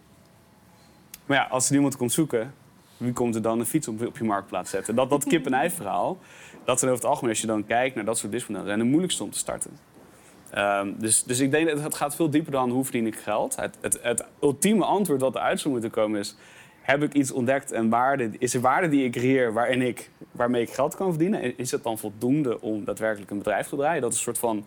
Maar 1.26 1.36
ja, 1.36 1.46
als 1.50 1.66
er 1.66 1.72
niemand 1.72 1.96
komt 1.96 2.12
zoeken, 2.12 2.54
wie 2.96 3.12
komt 3.12 3.34
er 3.34 3.42
dan 3.42 3.58
een 3.58 3.66
fiets 3.66 3.88
op, 3.88 4.06
op 4.06 4.18
je 4.18 4.24
marktplaats 4.24 4.70
zetten? 4.70 4.94
Dat, 4.94 5.10
dat 5.10 5.24
kip-en-ei 5.24 5.70
verhaal, 5.70 6.18
dat 6.64 6.78
zijn 6.78 6.90
over 6.90 7.02
het 7.02 7.12
algemeen, 7.12 7.30
als 7.30 7.40
je 7.40 7.46
dan 7.46 7.66
kijkt 7.66 7.94
naar 7.94 8.04
dat 8.04 8.18
soort 8.18 8.30
businessmodellen, 8.30 8.68
zijn 8.68 8.84
de 8.84 8.90
moeilijkste 8.90 9.22
om 9.22 9.30
te 9.30 9.38
starten. 9.38 9.70
Ehm, 10.50 10.92
dus, 10.98 11.22
dus 11.22 11.40
ik 11.40 11.50
denk 11.50 11.68
dat 11.68 11.82
het 11.82 11.94
gaat 11.94 12.14
veel 12.14 12.30
dieper 12.30 12.52
dan 12.52 12.70
hoe 12.70 12.84
verdien 12.84 13.06
ik 13.06 13.16
geld. 13.16 13.56
Het, 13.56 13.78
het, 13.80 13.98
het 14.02 14.24
ultieme 14.40 14.84
antwoord 14.84 15.20
wat 15.20 15.34
eruit 15.34 15.60
zou 15.60 15.72
moeten 15.72 15.90
komen 15.90 16.20
is... 16.20 16.36
heb 16.82 17.02
ik 17.02 17.12
iets 17.12 17.30
ontdekt 17.30 17.72
en 17.72 17.88
waarde, 17.88 18.30
is 18.38 18.54
er 18.54 18.60
waarde 18.60 18.88
die 18.88 19.04
ik 19.04 19.12
creëer 19.12 19.52
waarin 19.52 19.82
ik, 19.82 20.10
waarmee 20.30 20.62
ik 20.62 20.72
geld 20.72 20.94
kan 20.94 21.08
verdienen? 21.08 21.42
En 21.42 21.58
is 21.58 21.70
het 21.70 21.82
dan 21.82 21.98
voldoende 21.98 22.60
om 22.60 22.84
daadwerkelijk 22.84 23.30
een 23.30 23.38
bedrijf 23.38 23.68
te 23.68 23.76
draaien? 23.76 24.02
Dat 24.02 24.10
is 24.10 24.16
een 24.16 24.22
soort 24.22 24.38
van 24.38 24.64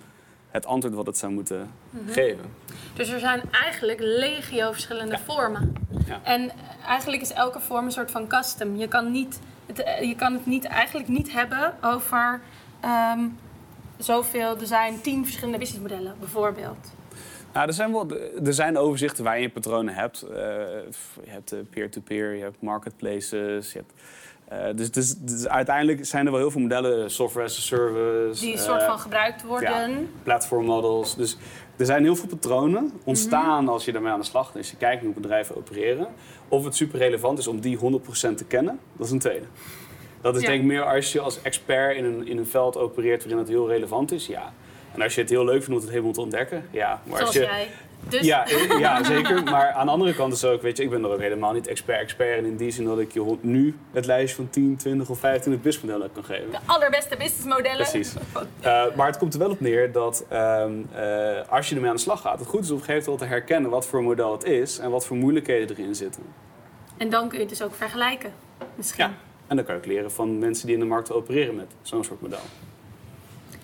het 0.51 0.65
antwoord 0.65 0.95
wat 0.95 1.05
het 1.05 1.17
zou 1.17 1.31
moeten 1.31 1.69
geven. 2.07 2.45
Dus 2.93 3.09
er 3.09 3.19
zijn 3.19 3.41
eigenlijk 3.51 3.99
legio 3.99 4.71
verschillende 4.71 5.17
vormen. 5.25 5.73
Ja. 6.07 6.19
En 6.23 6.51
eigenlijk 6.87 7.21
is 7.21 7.31
elke 7.31 7.59
vorm 7.59 7.85
een 7.85 7.91
soort 7.91 8.11
van 8.11 8.27
custom. 8.27 8.75
Je 8.75 8.87
kan, 8.87 9.11
niet, 9.11 9.39
het, 9.65 9.83
eh, 9.83 10.01
je 10.01 10.15
kan 10.15 10.33
het 10.33 10.45
niet, 10.45 10.65
eigenlijk 10.65 11.07
niet 11.07 11.31
hebben 11.31 11.73
over 11.81 12.41
ehm, 12.79 13.19
zoveel. 13.97 14.59
Er 14.59 14.67
zijn 14.67 15.01
tien 15.01 15.23
verschillende 15.23 15.57
businessmodellen, 15.57 16.15
bijvoorbeeld. 16.19 16.93
Nou, 17.55 17.67
er 17.67 17.73
zijn, 17.73 17.91
wel, 17.91 18.07
er 18.45 18.53
zijn 18.53 18.77
overzichten 18.77 19.23
waarin 19.23 19.41
je 19.41 19.49
patronen 19.49 19.93
hebt. 19.93 20.21
Eh, 20.21 20.35
je 21.23 21.29
hebt 21.29 21.51
eh, 21.51 21.59
peer-to-peer, 21.69 22.33
je 22.35 22.41
hebt 22.41 22.61
marketplaces. 22.61 23.71
Je 23.73 23.77
hebt, 23.79 23.93
eh, 24.47 24.75
dus, 24.75 24.91
dus, 24.91 25.15
dus 25.17 25.47
uiteindelijk 25.47 26.05
zijn 26.05 26.25
er 26.25 26.31
wel 26.31 26.41
heel 26.41 26.51
veel 26.51 26.61
modellen, 26.61 27.11
software 27.11 27.45
as 27.45 27.57
a 27.57 27.61
service. 27.61 28.41
Die 28.41 28.51
een 28.51 28.57
eh, 28.57 28.63
soort 28.63 28.83
van 28.83 28.99
gebruikt 28.99 29.43
worden. 29.43 30.09
platform 30.23 30.65
models. 30.65 31.15
Dus 31.15 31.37
er 31.77 31.85
zijn 31.85 32.03
heel 32.03 32.15
veel 32.15 32.27
patronen 32.27 32.91
ontstaan 33.03 33.67
als 33.67 33.85
je 33.85 33.91
daarmee 33.91 34.11
aan 34.11 34.19
de 34.19 34.25
slag 34.25 34.45
gaat. 34.47 34.57
Als 34.57 34.69
je 34.71 34.77
kijkt 34.77 35.03
hoe 35.03 35.13
bedrijven 35.13 35.55
opereren. 35.55 36.07
Of 36.47 36.63
het 36.63 36.75
super 36.75 36.99
relevant 36.99 37.37
is 37.39 37.47
om 37.47 37.59
die 37.59 37.77
100% 37.77 38.37
te 38.37 38.45
kennen, 38.47 38.79
dat 38.97 39.05
is 39.05 39.11
een 39.11 39.19
tweede. 39.19 39.45
Dat 40.21 40.35
is 40.35 40.41
Ja. 40.41 40.47
denk 40.47 40.61
ik 40.61 40.67
meer 40.67 40.83
als 40.83 41.11
je 41.11 41.19
als 41.19 41.41
expert 41.41 41.95
in 41.97 42.05
een, 42.05 42.27
in 42.27 42.37
een 42.37 42.47
veld 42.47 42.77
opereert 42.77 43.21
waarin 43.21 43.39
het 43.39 43.47
heel 43.47 43.67
relevant 43.67 44.11
is, 44.11 44.27
ja. 44.27 44.53
En 44.95 45.01
als 45.01 45.15
je 45.15 45.21
het 45.21 45.29
heel 45.29 45.45
leuk 45.45 45.63
vindt 45.63 45.69
om 45.69 45.79
het 45.79 45.89
helemaal 45.89 46.11
te 46.11 46.21
ontdekken, 46.21 46.67
ja. 46.71 47.01
Maar 47.03 47.17
Zoals 47.17 47.21
als 47.21 47.33
je, 47.33 47.39
jij. 47.41 47.67
Dus 48.09 48.21
ja, 48.25 48.47
eh, 48.47 48.79
ja, 48.79 49.03
zeker. 49.03 49.43
Maar 49.43 49.71
aan 49.71 49.85
de 49.85 49.91
andere 49.91 50.15
kant 50.15 50.33
is 50.33 50.45
ook, 50.45 50.61
weet 50.61 50.77
je, 50.77 50.83
ik 50.83 50.89
ben 50.89 51.03
er 51.03 51.09
ook 51.09 51.19
helemaal 51.19 51.53
niet 51.53 51.67
expert-expert 51.67 52.37
in. 52.37 52.45
In 52.45 52.57
die 52.57 52.71
zin 52.71 52.85
dat 52.85 52.99
ik 52.99 53.13
je 53.13 53.37
nu 53.41 53.77
het 53.91 54.05
lijstje 54.05 54.35
van 54.35 54.49
10, 54.49 54.75
20 54.77 55.09
of 55.09 55.19
25 55.19 55.63
businessmodellen 55.63 56.11
kan 56.13 56.23
geven. 56.23 56.51
de 56.51 56.57
allerbeste 56.65 57.17
businessmodellen. 57.17 57.87
Precies. 57.87 58.13
Eh, 58.61 58.95
maar 58.95 59.07
het 59.07 59.17
komt 59.17 59.33
er 59.33 59.39
wel 59.39 59.49
op 59.49 59.59
neer 59.59 59.91
dat 59.91 60.25
ehm, 60.29 60.71
eh, 60.93 61.49
als 61.49 61.69
je 61.69 61.75
ermee 61.75 61.89
aan 61.89 61.95
de 61.95 62.01
slag 62.01 62.21
gaat, 62.21 62.39
het 62.39 62.47
goed 62.47 62.63
is 62.63 62.71
op 62.71 62.77
een 62.77 62.83
gegeven 62.83 63.03
moment 63.11 63.29
te 63.29 63.35
herkennen 63.35 63.71
wat 63.71 63.85
voor 63.85 64.03
model 64.03 64.31
het 64.31 64.43
is 64.43 64.79
en 64.79 64.89
wat 64.89 65.05
voor 65.05 65.17
moeilijkheden 65.17 65.77
erin 65.77 65.95
zitten. 65.95 66.23
En 66.97 67.09
dan 67.09 67.27
kun 67.27 67.37
je 67.37 67.43
het 67.43 67.57
dus 67.57 67.61
ook 67.63 67.75
vergelijken. 67.75 68.33
Misschien. 68.75 69.05
Ja. 69.05 69.13
En 69.47 69.55
dan 69.55 69.65
kan 69.65 69.75
je 69.75 69.81
ook 69.81 69.87
leren 69.87 70.11
van 70.11 70.39
mensen 70.39 70.65
die 70.65 70.75
in 70.75 70.81
de 70.81 70.87
markt 70.87 71.11
opereren 71.11 71.55
met 71.55 71.67
zo'n 71.81 72.03
soort 72.03 72.21
model. 72.21 72.39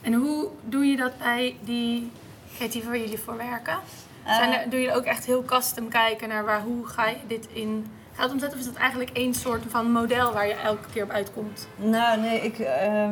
En 0.01 0.13
hoe 0.13 0.47
doe 0.63 0.85
je 0.85 0.97
dat 0.97 1.17
bij 1.17 1.57
die 1.61 2.11
creatieven 2.55 2.89
waar 2.89 2.99
jullie 2.99 3.19
voor 3.19 3.37
werken? 3.37 3.79
Zijn 4.25 4.53
er, 4.53 4.69
doe 4.69 4.79
je 4.79 4.93
ook 4.93 5.03
echt 5.03 5.25
heel 5.25 5.45
custom 5.45 5.89
kijken 5.89 6.29
naar 6.29 6.45
waar, 6.45 6.61
hoe 6.61 6.87
ga 6.87 7.07
je 7.07 7.17
dit 7.27 7.47
in 7.53 7.91
geld? 8.29 8.53
Of 8.53 8.60
is 8.60 8.65
dat 8.65 8.75
eigenlijk 8.75 9.10
één 9.10 9.34
soort 9.34 9.63
van 9.67 9.91
model 9.91 10.34
waar 10.34 10.47
je 10.47 10.53
elke 10.53 10.88
keer 10.93 11.03
op 11.03 11.10
uitkomt? 11.10 11.67
Nou, 11.75 12.19
nee, 12.19 12.39
ik, 12.41 12.60
eh, 12.60 13.10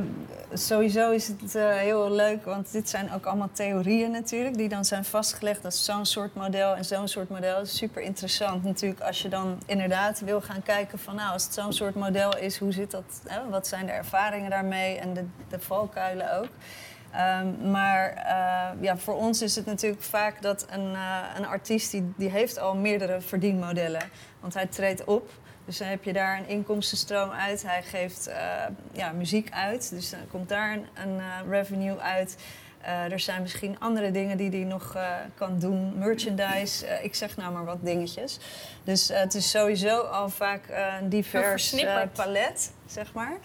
sowieso 0.54 1.12
is 1.12 1.28
het 1.28 1.56
eh, 1.56 1.76
heel 1.76 2.12
leuk, 2.12 2.46
want 2.46 2.72
dit 2.72 2.90
zijn 2.90 3.14
ook 3.14 3.26
allemaal 3.26 3.50
theorieën 3.52 4.12
natuurlijk, 4.12 4.58
die 4.58 4.70
dan 4.70 4.86
zijn 4.86 5.06
vastgelegd 5.06 5.66
als 5.66 5.86
zo'n 5.86 6.06
soort 6.06 6.36
model 6.36 6.76
en 6.76 6.86
zo'n 6.86 7.08
soort 7.08 7.30
model. 7.30 7.56
Dat 7.56 7.66
is 7.66 7.78
super 7.78 8.02
interessant 8.02 8.64
natuurlijk 8.64 9.02
als 9.02 9.22
je 9.22 9.30
dan 9.30 9.58
inderdaad 9.66 10.20
wil 10.20 10.42
gaan 10.42 10.64
kijken 10.64 11.00
van, 11.00 11.16
nou, 11.16 11.34
als 11.34 11.44
het 11.44 11.54
zo'n 11.54 11.74
soort 11.74 11.96
model 11.96 12.38
is, 12.38 12.58
hoe 12.58 12.72
zit 12.72 12.92
dat, 12.92 13.22
wat 13.50 13.68
zijn 13.68 13.86
de 13.86 13.92
ervaringen 13.92 14.50
daarmee 14.50 14.98
en 14.98 15.14
de, 15.14 15.26
de 15.50 15.60
valkuilen 15.60 16.38
ook. 16.38 16.50
Ehm, 17.12 17.72
maar 17.72 18.14
eh, 18.14 18.82
ja, 18.82 18.98
voor 18.98 19.16
ons 19.16 19.42
is 19.42 19.56
het 19.56 19.66
natuurlijk 19.66 20.04
vaak 20.04 20.42
dat 20.42 20.66
een, 20.70 20.94
eh, 20.96 21.18
een 21.38 21.46
artiest 21.46 21.92
die 22.16 22.30
heeft 22.30 22.60
al 22.60 22.76
meerdere 22.76 23.22
verdienmodellen. 23.22 24.02
Want 24.40 24.54
hij 24.54 24.66
treedt 24.66 25.04
op, 25.04 25.32
dus 25.70 25.78
dan 25.78 25.88
heb 25.88 26.04
je 26.04 26.14
daar 26.14 26.38
een 26.38 26.48
inkomstenstroom 26.48 27.30
uit. 27.30 27.64
Hij 27.64 27.84
geeft 27.84 28.28
eh, 28.28 28.38
ja, 28.92 29.12
muziek 29.12 29.52
uit, 29.52 29.90
dus 29.90 30.10
dan 30.10 30.20
komt 30.32 30.50
daar 30.50 30.74
een, 30.74 30.86
een 30.94 31.20
eh, 31.20 31.50
revenue 31.50 31.98
uit. 31.98 32.38
Eh, 32.82 33.12
er 33.12 33.20
zijn 33.20 33.42
misschien 33.42 33.80
andere 33.80 34.12
dingen 34.12 34.38
die 34.38 34.50
hij 34.50 34.64
nog 34.64 34.98
kan 35.36 35.60
doen. 35.60 35.98
Merchandise, 35.98 37.00
ik 37.02 37.16
zeg 37.16 37.38
nou 37.38 37.54
maar 37.54 37.66
wat 37.66 37.78
dingetjes. 37.86 38.40
Dus 38.84 39.08
het 39.08 39.34
is 39.34 39.50
sowieso 39.50 40.02
al 40.02 40.30
vaak 40.30 40.62
een 41.00 41.10
divers 41.10 41.86
palet, 42.14 42.72
zeg 42.86 43.14
maar. 43.14 43.38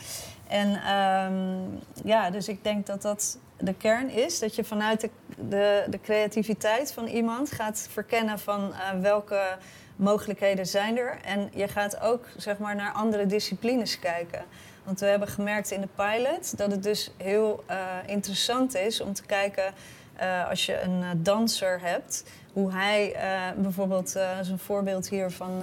En 0.48 0.82
ehm, 0.82 2.06
ja, 2.08 2.30
dus 2.30 2.48
ik 2.48 2.64
denk 2.64 2.86
dat 2.86 3.02
dat 3.02 3.38
de 3.64 3.74
kern 3.74 4.10
is. 4.10 4.38
Dat 4.38 4.54
je 4.54 4.64
vanuit 4.64 5.00
de, 5.00 5.10
de, 5.48 5.84
de 5.90 6.00
creativiteit 6.00 6.92
van 6.92 7.06
iemand 7.06 7.52
gaat 7.52 7.88
verkennen 7.90 8.38
van 8.38 8.72
eh, 8.72 9.00
welke 9.00 9.56
mogelijkheden 9.96 10.66
zijn 10.66 10.98
er. 10.98 11.18
En 11.24 11.50
je 11.54 11.68
gaat 11.68 12.00
ook 12.00 12.26
zeg 12.36 12.58
maar, 12.58 12.76
naar 12.76 12.92
andere 12.92 13.26
disciplines 13.26 13.98
kijken. 13.98 14.44
Want 14.84 15.00
we 15.00 15.06
hebben 15.06 15.28
gemerkt 15.28 15.70
in 15.70 15.80
de 15.80 15.88
pilot 15.94 16.58
dat 16.58 16.70
het 16.70 16.82
dus 16.82 17.10
heel 17.16 17.64
eh, 17.66 17.76
interessant 18.06 18.74
is 18.74 19.00
om 19.00 19.12
te 19.12 19.24
kijken 19.26 19.74
eh, 20.16 20.48
als 20.48 20.66
je 20.66 20.80
een 20.80 21.22
danser 21.22 21.80
hebt, 21.80 22.24
hoe 22.52 22.72
hij 22.72 23.16
bijvoorbeeld, 23.56 24.16
is 24.40 24.48
een 24.48 24.58
voorbeeld 24.58 25.08
hier 25.08 25.30
van 25.30 25.62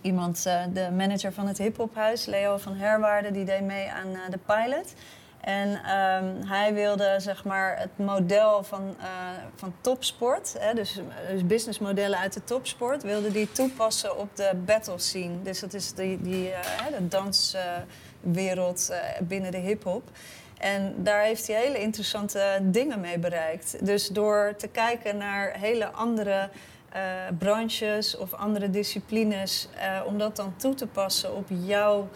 iemand, 0.00 0.42
de 0.72 0.90
manager 0.96 1.32
van 1.32 1.46
het 1.46 1.58
hiphophuis, 1.58 2.26
Leo 2.26 2.56
van 2.56 2.74
Herwaarde, 2.74 3.30
die 3.30 3.44
deed 3.44 3.62
mee 3.62 3.90
aan 3.90 4.16
de 4.30 4.38
pilot. 4.46 4.94
En 5.44 5.80
ehm, 5.84 6.46
hij 6.46 6.74
wilde 6.74 7.16
zeg 7.18 7.44
maar 7.44 7.78
het 7.78 8.06
model 8.06 8.62
van, 8.62 8.96
eh, 8.98 9.06
van 9.54 9.74
topsport, 9.80 10.56
hè, 10.58 10.74
dus, 10.74 11.00
dus 11.30 11.46
businessmodellen 11.46 12.18
uit 12.18 12.32
de 12.32 12.44
topsport, 12.44 13.02
wilde 13.02 13.30
die 13.30 13.52
toepassen 13.52 14.18
op 14.18 14.36
de 14.36 14.52
battle 14.64 14.98
scene. 14.98 15.42
Dus 15.42 15.60
dat 15.60 15.74
is 15.74 15.92
die, 15.92 16.22
die 16.22 16.50
eh, 16.50 16.86
de 16.98 17.08
danswereld 17.08 18.88
eh, 18.90 18.98
binnen 19.20 19.50
de 19.50 19.58
hip-hop. 19.58 20.02
En 20.58 20.94
daar 21.02 21.22
heeft 21.22 21.46
hij 21.46 21.56
hele 21.56 21.80
interessante 21.80 22.58
dingen 22.62 23.00
mee 23.00 23.18
bereikt. 23.18 23.86
Dus 23.86 24.08
door 24.08 24.54
te 24.56 24.68
kijken 24.68 25.16
naar 25.16 25.58
hele 25.58 25.90
andere 25.90 26.50
branches 27.38 28.16
of 28.16 28.34
andere 28.34 28.70
disciplines, 28.70 29.68
om 30.06 30.18
dat 30.18 30.36
dan 30.36 30.56
toe 30.56 30.74
te 30.74 30.86
passen 30.86 31.34
op 31.34 31.46
jouw 31.48 32.08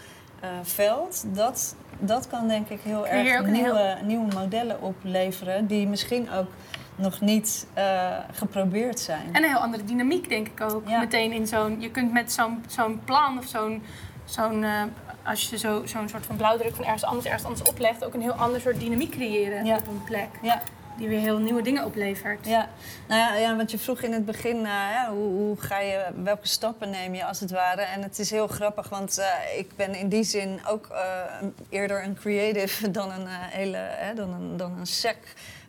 veld, 0.62 1.24
dat, 1.26 1.74
dat 1.98 2.26
kan 2.28 2.48
denk 2.48 2.68
ik 2.68 2.80
heel 2.82 3.06
erg 3.06 3.46
nieuwe, 3.46 3.96
nieuwe 4.02 4.34
modellen 4.34 4.82
opleveren, 4.82 5.66
die 5.66 5.86
misschien 5.86 6.30
ook 6.30 6.48
nog 6.96 7.20
niet 7.20 7.66
uh, 7.78 8.16
geprobeerd 8.32 9.00
zijn. 9.00 9.28
En 9.32 9.42
een 9.42 9.48
heel 9.48 9.58
andere 9.58 9.84
dynamiek, 9.84 10.28
denk 10.28 10.46
ik 10.48 10.60
ook. 10.60 10.88
Ja. 10.88 10.98
Meteen 10.98 11.32
in 11.32 11.46
zo'n. 11.46 11.80
Je 11.80 11.90
kunt 11.90 12.12
met 12.12 12.32
zo'n 12.32 12.64
zo'n 12.68 13.00
plan 13.04 13.38
of 13.38 13.46
zo'n. 13.46 13.82
zo'n 14.24 14.62
uh, 14.62 14.82
als 15.24 15.50
je 15.50 15.58
zo, 15.58 15.82
zo'n 15.86 16.08
soort 16.08 16.26
van 16.26 16.36
blauwdruk 16.36 16.74
van 16.74 16.84
ergens 16.84 17.04
anders, 17.04 17.26
ergens 17.26 17.44
anders 17.44 17.68
oplegt, 17.68 18.04
ook 18.04 18.14
een 18.14 18.20
heel 18.20 18.32
ander 18.32 18.60
soort 18.60 18.80
dynamiek 18.80 19.10
creëren 19.10 19.64
Ja. 19.64 19.76
op 19.76 19.86
een 19.86 20.04
plek. 20.04 20.28
Ja. 20.42 20.62
Die 20.98 21.08
weer 21.08 21.20
heel 21.20 21.38
nieuwe 21.38 21.62
dingen 21.62 21.84
oplevert. 21.84 22.46
Ja, 22.46 22.68
nou 23.08 23.20
ja, 23.20 23.34
ja, 23.34 23.56
want 23.56 23.70
je 23.70 23.78
vroeg 23.78 24.00
in 24.00 24.12
het 24.12 24.24
begin, 24.24 24.56
uh, 24.56 24.62
ja, 24.64 25.08
hoe, 25.10 25.28
hoe, 25.28 25.60
ga 25.60 25.80
je, 25.80 26.04
welke 26.22 26.48
stappen 26.48 26.90
neem 26.90 27.14
je 27.14 27.24
als 27.24 27.40
het 27.40 27.50
ware? 27.50 27.82
En 27.82 28.02
het 28.02 28.18
is 28.18 28.30
heel 28.30 28.46
grappig, 28.46 28.88
want 28.88 29.18
uh, 29.18 29.58
ik 29.58 29.76
ben 29.76 29.94
in 29.94 30.08
die 30.08 30.22
zin 30.22 30.60
ook 30.66 30.88
uh, 30.92 30.98
eerder 31.68 32.04
een 32.04 32.14
creative 32.14 32.90
dan 32.98 33.10
een 33.10 33.26
hele, 33.28 33.88
dan 34.14 34.32
een, 34.32 34.56
dan 34.56 34.78
een 34.78 34.86
sec. 34.86 35.16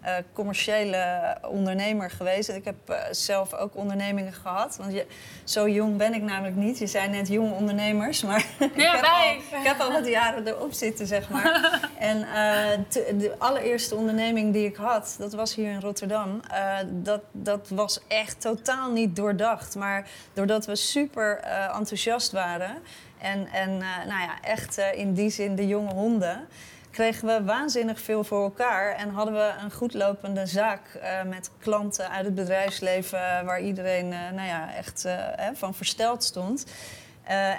Uh, 0.05 0.15
commerciële 0.33 1.37
ondernemer 1.47 2.11
geweest. 2.11 2.49
Ik 2.49 2.65
heb 2.65 2.75
uh, 2.89 2.95
zelf 3.11 3.53
ook 3.53 3.75
ondernemingen 3.75 4.33
gehad. 4.33 4.77
Want 4.77 4.93
je, 4.93 5.05
zo 5.43 5.69
jong 5.69 5.97
ben 5.97 6.13
ik 6.13 6.21
namelijk 6.21 6.55
niet. 6.55 6.77
Je 6.77 6.87
zei 6.87 7.07
net 7.07 7.27
jong 7.27 7.51
ondernemers, 7.51 8.23
maar 8.23 8.45
ja, 8.75 8.95
ik, 8.95 9.01
heb 9.01 9.03
al, 9.03 9.59
ik, 9.59 9.67
heb 9.67 9.79
al, 9.79 9.91
wat 9.91 10.07
jaren 10.07 10.47
erop 10.47 10.73
zitten, 10.73 11.07
zeg 11.07 11.29
maar. 11.29 11.79
en 11.97 12.17
uh, 12.17 12.85
te, 12.87 13.15
de 13.17 13.35
allereerste 13.37 13.95
onderneming 13.95 14.53
die 14.53 14.65
ik 14.65 14.75
had, 14.75 15.15
dat 15.19 15.33
was 15.33 15.55
hier 15.55 15.71
in 15.71 15.81
Rotterdam. 15.81 16.41
dat, 16.85 17.21
dat 17.31 17.69
was 17.69 17.99
echt 18.07 18.41
totaal 18.41 18.91
niet 18.91 19.15
doordacht. 19.15 19.75
Maar 19.75 20.09
doordat 20.33 20.65
we 20.65 20.75
super 20.75 21.37
enthousiast 21.73 22.31
waren 22.31 22.77
en, 23.17 23.47
en 23.47 23.77
nou 23.77 24.21
ja, 24.21 24.41
echt 24.41 24.77
in 24.77 25.13
die 25.13 25.29
zin 25.29 25.55
de 25.55 25.67
jonge 25.67 25.93
honden 25.93 26.47
kregen 26.91 27.27
we 27.27 27.43
waanzinnig 27.43 27.99
veel 27.99 28.23
voor 28.23 28.43
elkaar. 28.43 28.95
En 28.95 29.09
hadden 29.09 29.33
we 29.33 29.51
een 29.63 29.71
goed 29.71 29.93
lopende 29.93 30.45
zaak 30.45 30.81
uh, 30.95 31.29
met 31.29 31.49
klanten 31.59 32.09
uit 32.09 32.25
het 32.25 32.35
bedrijfsleven... 32.35 33.19
Uh, 33.19 33.41
waar 33.41 33.61
iedereen 33.61 34.05
uh, 34.11 34.29
nou 34.35 34.47
ja, 34.47 34.73
echt 34.73 35.07
van 35.53 35.73
versteld 35.73 36.23
stond. 36.23 36.65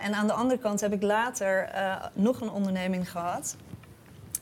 en 0.02 0.14
aan 0.14 0.26
de 0.26 0.32
andere 0.32 0.60
kant 0.60 0.80
heb 0.80 0.92
ik 0.92 1.02
later 1.02 1.70
nog 2.12 2.40
een 2.40 2.50
onderneming 2.50 3.10
gehad... 3.10 3.56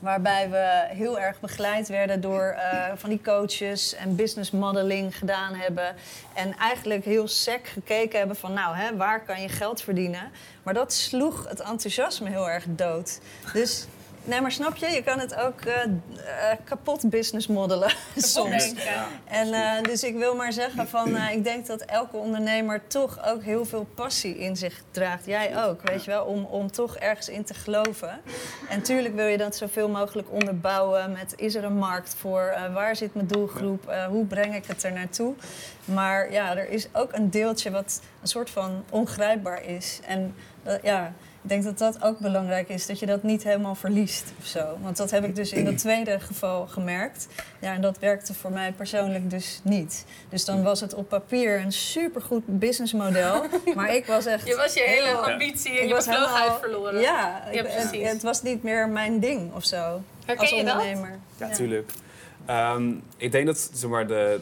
Waarbij 0.01 0.51
we 0.51 0.87
heel 0.89 1.19
erg 1.19 1.41
begeleid 1.41 1.89
werden 1.89 2.21
door 2.21 2.57
van 2.95 3.11
die 3.11 3.21
coaches 3.23 3.95
en 3.95 4.17
business 4.17 4.51
modeling 4.51 5.19
gedaan 5.19 5.55
hebben. 5.55 5.95
En 6.35 6.57
eigenlijk 6.57 7.05
heel 7.05 7.29
sec 7.29 7.67
gekeken 7.67 8.19
hebben 8.19 8.37
van 8.37 8.53
nou, 8.53 8.77
hè, 8.77 8.97
waar 8.97 9.25
kan 9.25 9.43
je 9.43 9.49
geld 9.49 9.83
verdienen? 9.83 10.31
Maar 10.63 10.75
dat 10.75 10.93
sloeg 10.93 11.49
het 11.49 11.61
enthousiasme 11.61 12.29
heel 12.29 12.51
erg 12.51 12.65
dood. 12.69 13.21
Dus 13.53 13.87
Nee, 14.29 14.41
maar 14.41 14.53
snap 14.53 14.77
je? 14.77 14.87
Je 14.87 15.03
kan 15.03 15.19
het 15.19 15.35
ook 15.35 15.65
uh, 15.65 15.75
uh, 15.75 16.53
kapot 16.65 17.11
business 17.11 17.47
modelen 17.47 17.93
soms. 18.17 18.73
Ja. 18.77 19.07
En 19.25 19.49
uh, 19.49 19.83
dus 19.83 20.03
ik 20.03 20.17
wil 20.17 20.35
maar 20.35 20.53
zeggen 20.53 20.89
van, 20.89 21.17
ik 21.17 21.45
denk 21.45 21.67
dat 21.67 21.81
elke 21.81 22.17
ondernemer 22.17 22.87
toch 22.87 23.27
ook 23.27 23.43
heel 23.43 23.65
veel 23.65 23.87
passie 23.95 24.39
in 24.39 24.57
zich 24.57 24.83
draagt. 24.91 25.27
Jij 25.27 25.65
ook, 25.65 25.83
weet 25.83 26.05
je 26.05 26.11
wel, 26.11 26.25
om, 26.25 26.45
om 26.45 26.71
toch 26.71 26.97
ergens 26.97 27.29
in 27.29 27.45
te 27.45 27.55
geloven. 27.55 28.21
En 28.69 28.83
tuurlijk 28.83 29.15
wil 29.15 29.27
je 29.27 29.39
dat 29.39 29.57
zoveel 29.57 29.89
mogelijk 29.89 30.31
onderbouwen 30.31 31.13
met, 31.13 31.35
is 31.37 31.55
er 31.55 31.65
een 31.65 31.79
markt 31.79 32.15
voor? 32.19 32.57
waar 32.73 32.97
zit 32.97 33.15
mijn 33.15 33.27
doelgroep? 33.27 33.93
hoe 34.09 34.25
breng 34.25 34.55
ik 34.55 34.65
het 34.67 34.83
er 34.83 34.93
naartoe? 34.93 35.35
Maar 35.85 36.33
ja, 36.33 36.57
er 36.57 36.71
is 36.71 36.87
ook 36.93 37.13
een 37.13 37.31
deeltje 37.31 37.71
wat 37.71 38.01
een 38.23 38.29
soort 38.29 38.51
van 38.51 38.85
ongrijpbaar 38.91 39.65
is. 39.65 40.01
En 40.07 40.35
ja, 40.83 41.13
ik 41.49 41.55
denk 41.63 41.79
dat 41.79 41.79
dat 41.95 42.03
ook 42.05 42.19
belangrijk 42.19 42.69
is, 42.69 42.87
dat 42.87 42.99
je 42.99 43.07
dat 43.07 43.23
niet 43.23 43.43
helemaal 43.45 43.75
verliest 43.75 44.25
of 44.41 44.47
zo. 44.47 44.79
Want 44.83 44.97
dat 44.97 45.11
heb 45.11 45.25
ik 45.25 45.35
dus 45.37 45.53
in 45.53 45.65
dat 45.65 45.79
tweede 45.89 46.21
geval 46.21 46.67
gemerkt. 46.67 47.27
Ja, 47.61 47.75
en 47.75 47.81
dat 47.81 47.99
werkte 47.99 48.35
voor 48.35 48.51
mij 48.53 48.73
persoonlijk 48.73 49.31
dus 49.31 49.61
niet. 49.65 50.05
Dus 50.29 50.45
dan 50.45 50.63
was 50.63 50.81
het 50.81 50.95
op 50.95 51.09
papier 51.09 51.61
een 51.61 51.73
supergoed 51.73 52.43
businessmodel. 52.47 53.45
maar 53.77 53.95
ik 53.95 54.07
was 54.07 54.27
echt... 54.27 54.47
Je 54.47 54.57
was 54.57 54.75
je 54.75 54.83
hele 54.87 55.11
ambitie 55.17 55.71
en 55.77 55.83
ik 55.83 55.89
je 55.89 55.95
was 55.95 56.07
helemaal- 56.07 56.59
verloren. 56.59 57.01
Ja, 57.01 57.43
Ja, 57.53 57.61
ik- 57.61 57.67
het, 57.67 57.89
precies. 57.91 58.09
het 58.09 58.23
was 58.23 58.43
niet 58.43 58.63
meer 58.63 58.89
mijn 58.89 59.21
ding 59.21 59.55
of 59.55 59.65
zo. 59.65 60.03
Herken 60.25 60.47
als 60.47 60.51
je 60.55 60.65
dat? 60.65 60.73
ondernemer. 60.75 61.19
Ja, 61.39 61.49
tuurlijk. 61.49 61.91
Ehm, 62.47 62.93
ik 63.17 63.33
denk 63.33 63.47
dat 63.47 63.71
zeg 63.73 63.91
maar, 63.91 64.07
de, 64.07 64.41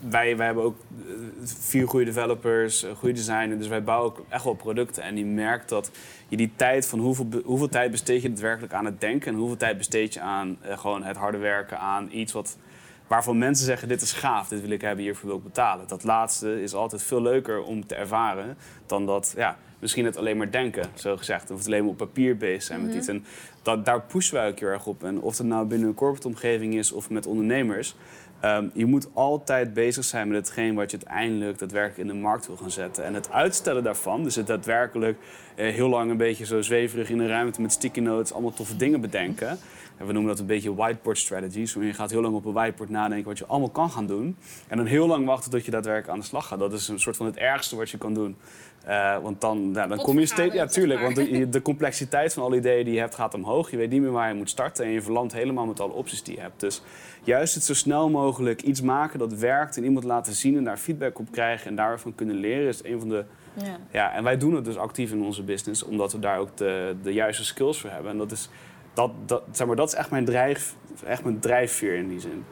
wij, 0.00 0.36
wij 0.36 0.46
hebben 0.46 0.64
ook 0.64 0.76
eh, 1.06 1.12
vier 1.44 1.88
goede 1.88 2.04
developers, 2.04 2.86
goede 2.96 3.14
designers. 3.14 3.58
Dus 3.58 3.68
wij 3.68 3.82
bouwen 3.82 4.10
ook 4.10 4.24
echt 4.28 4.44
wel 4.44 4.54
producten. 4.54 5.02
En 5.02 5.16
je 5.16 5.24
merkt 5.24 5.68
dat 5.68 5.90
je 6.28 6.36
die 6.36 6.52
tijd 6.56 6.86
van 6.86 6.98
hoeveel, 6.98 7.26
hoeveel 7.44 7.68
tijd 7.68 7.90
besteed 7.90 8.22
je 8.22 8.28
daadwerkelijk 8.28 8.72
aan 8.72 8.84
het 8.84 9.00
denken... 9.00 9.32
en 9.32 9.38
hoeveel 9.38 9.56
tijd 9.56 9.76
besteed 9.76 10.14
je 10.14 10.20
aan 10.20 10.58
eh, 10.60 10.78
gewoon 10.78 11.02
het 11.02 11.16
harde 11.16 11.38
werken 11.38 11.78
aan 11.78 12.08
iets 12.10 12.32
wat, 12.32 12.58
waarvan 13.06 13.38
mensen 13.38 13.66
zeggen... 13.66 13.88
dit 13.88 14.02
is 14.02 14.12
gaaf, 14.12 14.48
dit 14.48 14.60
wil 14.60 14.70
ik 14.70 14.80
hebben, 14.80 15.04
hiervoor 15.04 15.28
wil 15.28 15.38
ik 15.38 15.44
betalen. 15.44 15.88
Dat 15.88 16.04
laatste 16.04 16.62
is 16.62 16.74
altijd 16.74 17.02
veel 17.02 17.22
leuker 17.22 17.62
om 17.62 17.86
te 17.86 17.94
ervaren 17.94 18.56
dan 18.86 19.06
dat... 19.06 19.34
Ja, 19.36 19.56
Misschien 19.78 20.04
het 20.04 20.16
alleen 20.16 20.36
maar 20.36 20.50
denken, 20.50 20.88
zo 20.94 21.16
gezegd. 21.16 21.50
Of 21.50 21.58
het 21.58 21.66
alleen 21.66 21.82
maar 21.82 21.90
op 21.90 21.96
papier 21.96 22.36
bezig 22.36 22.62
zijn 22.62 22.86
met 22.86 22.94
iets. 22.94 23.08
En 23.08 23.24
dat, 23.62 23.84
daar 23.84 24.02
pushen 24.02 24.34
wij 24.34 24.48
ook 24.48 24.58
heel 24.58 24.68
erg 24.68 24.86
op. 24.86 25.04
En 25.04 25.20
of 25.20 25.38
het 25.38 25.46
nou 25.46 25.66
binnen 25.66 25.88
een 25.88 25.94
corporate 25.94 26.28
omgeving 26.28 26.74
is 26.74 26.92
of 26.92 27.10
met 27.10 27.26
ondernemers. 27.26 27.94
Ehm, 28.40 28.68
je 28.72 28.86
moet 28.86 29.08
altijd 29.12 29.74
bezig 29.74 30.04
zijn 30.04 30.28
met 30.28 30.36
hetgeen 30.36 30.74
wat 30.74 30.90
je 30.90 30.96
uiteindelijk 30.96 31.58
daadwerkelijk 31.58 32.08
in 32.08 32.14
de 32.14 32.20
markt 32.20 32.46
wil 32.46 32.56
gaan 32.56 32.70
zetten. 32.70 33.04
En 33.04 33.14
het 33.14 33.30
uitstellen 33.30 33.82
daarvan, 33.82 34.22
dus 34.22 34.34
het 34.34 34.46
daadwerkelijk 34.46 35.18
eh, 35.54 35.74
heel 35.74 35.88
lang 35.88 36.10
een 36.10 36.16
beetje 36.16 36.46
zo 36.46 36.62
zweverig 36.62 37.10
in 37.10 37.18
een 37.18 37.28
ruimte 37.28 37.60
met 37.60 37.72
sticky 37.72 38.00
notes 38.00 38.32
allemaal 38.32 38.52
toffe 38.52 38.76
dingen 38.76 39.00
bedenken. 39.00 39.58
En 39.96 40.06
we 40.06 40.12
noemen 40.12 40.30
dat 40.30 40.40
een 40.40 40.46
beetje 40.46 40.74
whiteboard 40.74 41.18
strategies. 41.18 41.72
Waarin 41.74 41.92
je 41.92 41.98
gaat 41.98 42.10
heel 42.10 42.20
lang 42.20 42.34
op 42.34 42.44
een 42.44 42.52
whiteboard 42.52 42.90
nadenken 42.90 43.28
wat 43.28 43.38
je 43.38 43.46
allemaal 43.46 43.68
kan 43.68 43.90
gaan 43.90 44.06
doen. 44.06 44.36
En 44.68 44.76
dan 44.76 44.86
heel 44.86 45.06
lang 45.06 45.26
wachten 45.26 45.50
tot 45.50 45.64
je 45.64 45.70
daadwerkelijk 45.70 46.12
aan 46.12 46.18
de 46.18 46.24
slag 46.24 46.46
gaat. 46.46 46.58
Dat 46.58 46.72
is 46.72 46.88
een 46.88 47.00
soort 47.00 47.16
van 47.16 47.26
het 47.26 47.36
ergste 47.36 47.76
wat 47.76 47.90
je 47.90 47.98
kan 47.98 48.14
doen. 48.14 48.36
Eh, 48.84 49.18
want 49.18 49.40
dan, 49.40 49.70
ja, 49.74 49.86
dan 49.86 49.98
kom 49.98 50.18
je 50.18 50.26
steeds... 50.26 50.54
Ja, 50.54 50.66
tuurlijk. 50.66 51.00
Want 51.00 51.16
de, 51.16 51.48
de 51.48 51.62
complexiteit 51.62 52.32
van 52.32 52.42
alle 52.42 52.56
ideeën 52.56 52.84
die 52.84 52.94
je 52.94 53.00
hebt 53.00 53.14
gaat 53.14 53.34
omhoog. 53.34 53.70
Je 53.70 53.76
weet 53.76 53.90
niet 53.90 54.00
meer 54.00 54.10
waar 54.10 54.28
je 54.28 54.34
moet 54.34 54.50
starten. 54.50 54.84
En 54.84 54.90
je 54.90 55.02
verlandt 55.02 55.32
helemaal 55.32 55.66
met 55.66 55.80
alle 55.80 55.92
opties 55.92 56.22
die 56.22 56.34
je 56.34 56.40
hebt. 56.40 56.60
Dus 56.60 56.82
juist 57.26 57.54
het 57.54 57.64
zo 57.64 57.74
snel 57.74 58.10
mogelijk 58.10 58.62
iets 58.62 58.80
maken 58.80 59.18
dat 59.18 59.32
werkt. 59.32 59.76
En 59.76 59.84
iemand 59.84 60.04
laten 60.04 60.32
zien 60.32 60.56
en 60.56 60.64
daar 60.64 60.76
feedback 60.76 61.18
op 61.18 61.26
krijgen. 61.32 61.66
En 61.66 61.76
daarvan 61.76 62.14
kunnen 62.14 62.36
leren 62.36 62.68
is 62.68 62.84
een 62.84 62.98
van 62.98 63.08
de... 63.08 63.24
Ja. 63.54 63.76
Ja, 63.90 64.12
en 64.12 64.24
wij 64.24 64.36
doen 64.38 64.54
het 64.54 64.64
dus 64.64 64.76
actief 64.76 65.12
in 65.12 65.22
onze 65.22 65.42
business. 65.42 65.82
Omdat 65.82 66.12
we 66.12 66.18
daar 66.18 66.38
ook 66.38 66.56
de, 66.56 66.96
de 67.02 67.12
juiste 67.12 67.44
skills 67.44 67.80
voor 67.80 67.90
hebben. 67.90 68.10
En 68.10 68.18
dat 68.18 68.32
is, 68.32 68.48
dat, 68.94 69.10
dat, 69.26 69.42
zeg 69.52 69.66
maar, 69.66 69.76
dat 69.76 69.88
is 69.88 69.94
echt 69.94 70.10
mijn, 70.10 70.24
drijf, 70.24 70.74
echt 71.06 71.22
mijn 71.24 71.38
drijfveer 71.40 71.94
in 71.94 72.08
die 72.08 72.20
zin. 72.20 72.44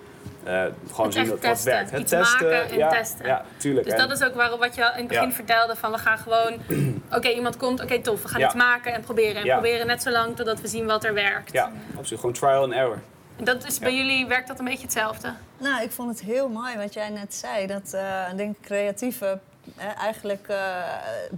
Eh, 0.42 0.64
gewoon 0.90 1.06
Het 1.06 1.14
zien 1.14 1.38
dat 1.40 1.62
werkt. 1.62 1.90
Het 1.90 2.00
Iets 2.00 2.10
testen, 2.10 2.46
maken 2.50 2.70
en 2.70 2.78
ja, 2.78 2.88
testen. 2.88 3.26
Ja, 3.26 3.44
tuurlijk. 3.56 3.84
Dus 3.86 3.94
En- 3.94 4.08
dat 4.08 4.20
is 4.20 4.26
ook 4.26 4.34
waarom 4.34 4.58
wat 4.58 4.74
je 4.74 4.80
in 4.80 4.98
het 4.98 5.08
begin 5.08 5.28
Ja. 5.28 5.34
vertelde 5.34 5.76
van 5.76 5.90
we 5.90 5.98
gaan 5.98 6.18
gewoon, 6.18 6.52
oké 7.16 7.28
iemand 7.28 7.56
komt, 7.56 7.82
oké 7.82 8.00
tof, 8.00 8.22
we 8.22 8.28
gaan 8.28 8.40
Ja. 8.40 8.46
iets 8.46 8.54
maken 8.54 8.92
en 8.94 9.00
proberen 9.00 9.42
en 9.42 9.48
proberen 9.48 9.86
net 9.86 10.02
zo 10.02 10.10
lang 10.10 10.36
totdat 10.36 10.60
we 10.60 10.68
zien 10.68 10.86
wat 10.86 11.04
er 11.04 11.14
werkt. 11.14 11.52
Ja, 11.52 11.72
absoluut. 11.96 12.20
Gewoon 12.20 12.34
trial 12.34 12.62
and 12.62 12.72
error. 12.72 12.98
En 13.36 13.44
dat 13.44 13.64
is 13.66 13.78
bij 13.78 13.94
jullie 13.96 14.26
werkt 14.26 14.48
dat 14.48 14.58
een 14.58 14.64
beetje 14.64 14.82
hetzelfde. 14.82 15.34
Nou, 15.58 15.82
ik 15.82 15.90
vond 15.90 16.10
het 16.10 16.20
heel 16.20 16.48
mooi 16.48 16.76
wat 16.76 16.94
jij 16.94 17.08
net 17.08 17.34
zei. 17.34 17.66
Dat, 17.66 17.92
eh, 17.92 18.28
ik 18.30 18.36
denk 18.36 18.56
creatieve, 18.60 19.38
eh, 19.76 19.98
eigenlijk 19.98 20.48
eh, 20.48 20.82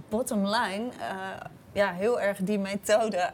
bottom 0.09 0.45
line, 0.47 0.89
eh, 0.99 1.45
ja, 1.71 1.93
heel 1.93 2.21
erg 2.21 2.37
die 2.41 2.59
methode 2.59 3.31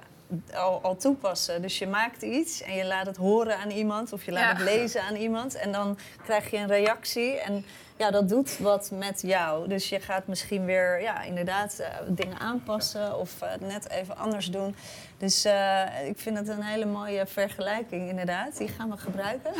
al, 0.53 0.79
al 0.81 0.95
toepassen. 0.95 1.61
Dus 1.61 1.77
je 1.79 1.87
maakt 1.87 2.21
iets 2.21 2.61
en 2.61 2.73
je 2.75 2.85
laat 2.85 3.05
het 3.05 3.17
horen 3.17 3.57
aan 3.57 3.69
iemand 3.69 4.13
of 4.13 4.25
je 4.25 4.31
laat 4.31 4.43
Ja. 4.57 4.63
het 4.63 4.73
lezen 4.75 5.01
aan 5.01 5.15
iemand. 5.15 5.55
En 5.55 5.71
dan 5.71 5.97
krijg 6.23 6.51
je 6.51 6.57
een 6.57 6.67
reactie 6.67 7.39
en 7.39 7.65
ja, 7.97 8.11
dat 8.11 8.29
doet 8.29 8.57
wat 8.59 8.91
met 8.93 9.21
jou. 9.21 9.67
Dus 9.67 9.89
je 9.89 9.99
gaat 9.99 10.27
misschien 10.27 10.65
weer, 10.65 11.01
ja, 11.01 11.21
inderdaad 11.21 11.79
eh, 11.79 11.87
dingen 12.07 12.39
aanpassen 12.39 13.19
of 13.19 13.41
eh, 13.41 13.49
net 13.59 13.89
even 13.89 14.17
anders 14.17 14.51
doen. 14.51 14.75
Dus 15.17 15.45
eh, 15.45 16.07
ik 16.07 16.19
vind 16.19 16.37
het 16.37 16.47
een 16.47 16.61
hele 16.61 16.85
mooie 16.85 17.25
vergelijking, 17.25 18.09
inderdaad. 18.09 18.57
Die 18.57 18.67
gaan 18.67 18.89
we 18.89 18.97
gebruiken 18.97 19.51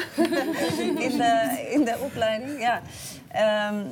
in, 1.07 1.17
de, 1.17 1.65
in 1.71 1.83
de 1.83 1.97
opleiding. 1.99 2.59
Ja. 2.59 2.81
Ehm, 3.27 3.85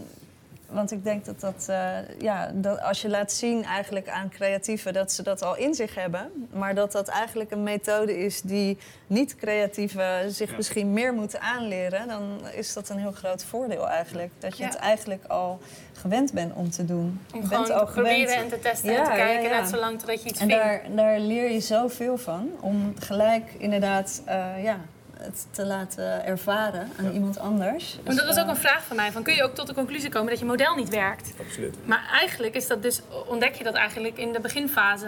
want 0.71 0.91
ik 0.91 1.03
denk 1.03 1.25
dat 1.25 1.39
dat, 1.39 1.65
eh, 1.67 1.87
ja, 2.19 2.51
dat 2.53 2.81
als 2.81 3.01
je 3.01 3.09
laat 3.09 3.31
zien 3.31 3.63
eigenlijk 3.63 4.09
aan 4.09 4.29
creatieven 4.29 4.93
dat 4.93 5.11
ze 5.11 5.23
dat 5.23 5.41
al 5.43 5.55
in 5.57 5.73
zich 5.73 5.95
hebben, 5.95 6.47
maar 6.53 6.75
dat 6.75 6.91
dat 6.91 7.07
eigenlijk 7.07 7.51
een 7.51 7.63
methode 7.63 8.17
is 8.19 8.41
die 8.41 8.77
niet-creatieven 9.07 10.31
zich 10.31 10.49
Ja. 10.49 10.55
misschien 10.55 10.93
meer 10.93 11.13
moeten 11.13 11.41
aanleren, 11.41 12.07
dan 12.07 12.39
is 12.53 12.73
dat 12.73 12.89
een 12.89 12.97
heel 12.97 13.11
groot 13.11 13.43
voordeel 13.43 13.89
eigenlijk. 13.89 14.31
Dat 14.39 14.57
je 14.57 14.63
Ja. 14.63 14.69
het 14.69 14.77
eigenlijk 14.77 15.25
al 15.25 15.59
gewend 15.93 16.33
bent 16.33 16.53
om 16.53 16.69
te 16.69 16.85
doen. 16.85 17.19
Om 17.33 17.41
je 17.41 17.47
bent 17.47 17.65
gewoon 17.65 17.79
al 17.79 17.85
te 17.85 17.91
proberen 17.91 18.27
gewend. 18.27 18.51
en 18.53 18.59
te 18.59 18.59
testen 18.69 18.91
Ja, 18.91 18.97
en 18.99 19.03
te 19.05 19.11
kijken 19.11 19.43
ja, 19.43 19.49
ja. 19.55 19.59
net 19.61 19.69
zo 19.69 19.77
lang 19.79 19.99
totdat 19.99 20.23
je 20.23 20.29
iets 20.29 20.39
En 20.39 20.47
vindt. 20.47 20.63
daar, 20.63 20.81
daar 20.95 21.19
leer 21.19 21.51
je 21.51 21.59
zoveel 21.59 22.17
van 22.17 22.49
om 22.59 22.93
gelijk 22.99 23.53
inderdaad 23.57 24.21
eh, 24.25 24.63
ja, 24.63 24.77
het 25.21 25.45
te 25.51 25.65
laten 25.65 26.25
ervaren 26.25 26.89
aan 26.97 27.11
iemand 27.11 27.39
anders. 27.39 27.97
Want 28.03 28.17
dat 28.17 28.25
was 28.25 28.35
Dus, 28.35 28.43
ook 28.43 28.49
een 28.49 28.55
vraag 28.55 28.83
van 28.83 28.95
mij, 28.95 29.11
van 29.11 29.23
kun 29.23 29.33
je 29.33 29.43
ook 29.43 29.55
tot 29.55 29.67
de 29.67 29.73
conclusie 29.73 30.09
komen 30.09 30.29
dat 30.29 30.39
je 30.39 30.45
model 30.45 30.75
niet 30.75 30.89
werkt? 30.89 31.33
Absoluut. 31.39 31.75
Maar 31.85 32.09
eigenlijk 32.19 32.55
is 32.55 32.67
dat 32.67 32.81
dus, 32.83 33.01
ontdek 33.27 33.55
je 33.55 33.63
dat 33.63 33.73
eigenlijk 33.73 34.17
in 34.17 34.33
de 34.33 34.39
beginfase. 34.39 35.07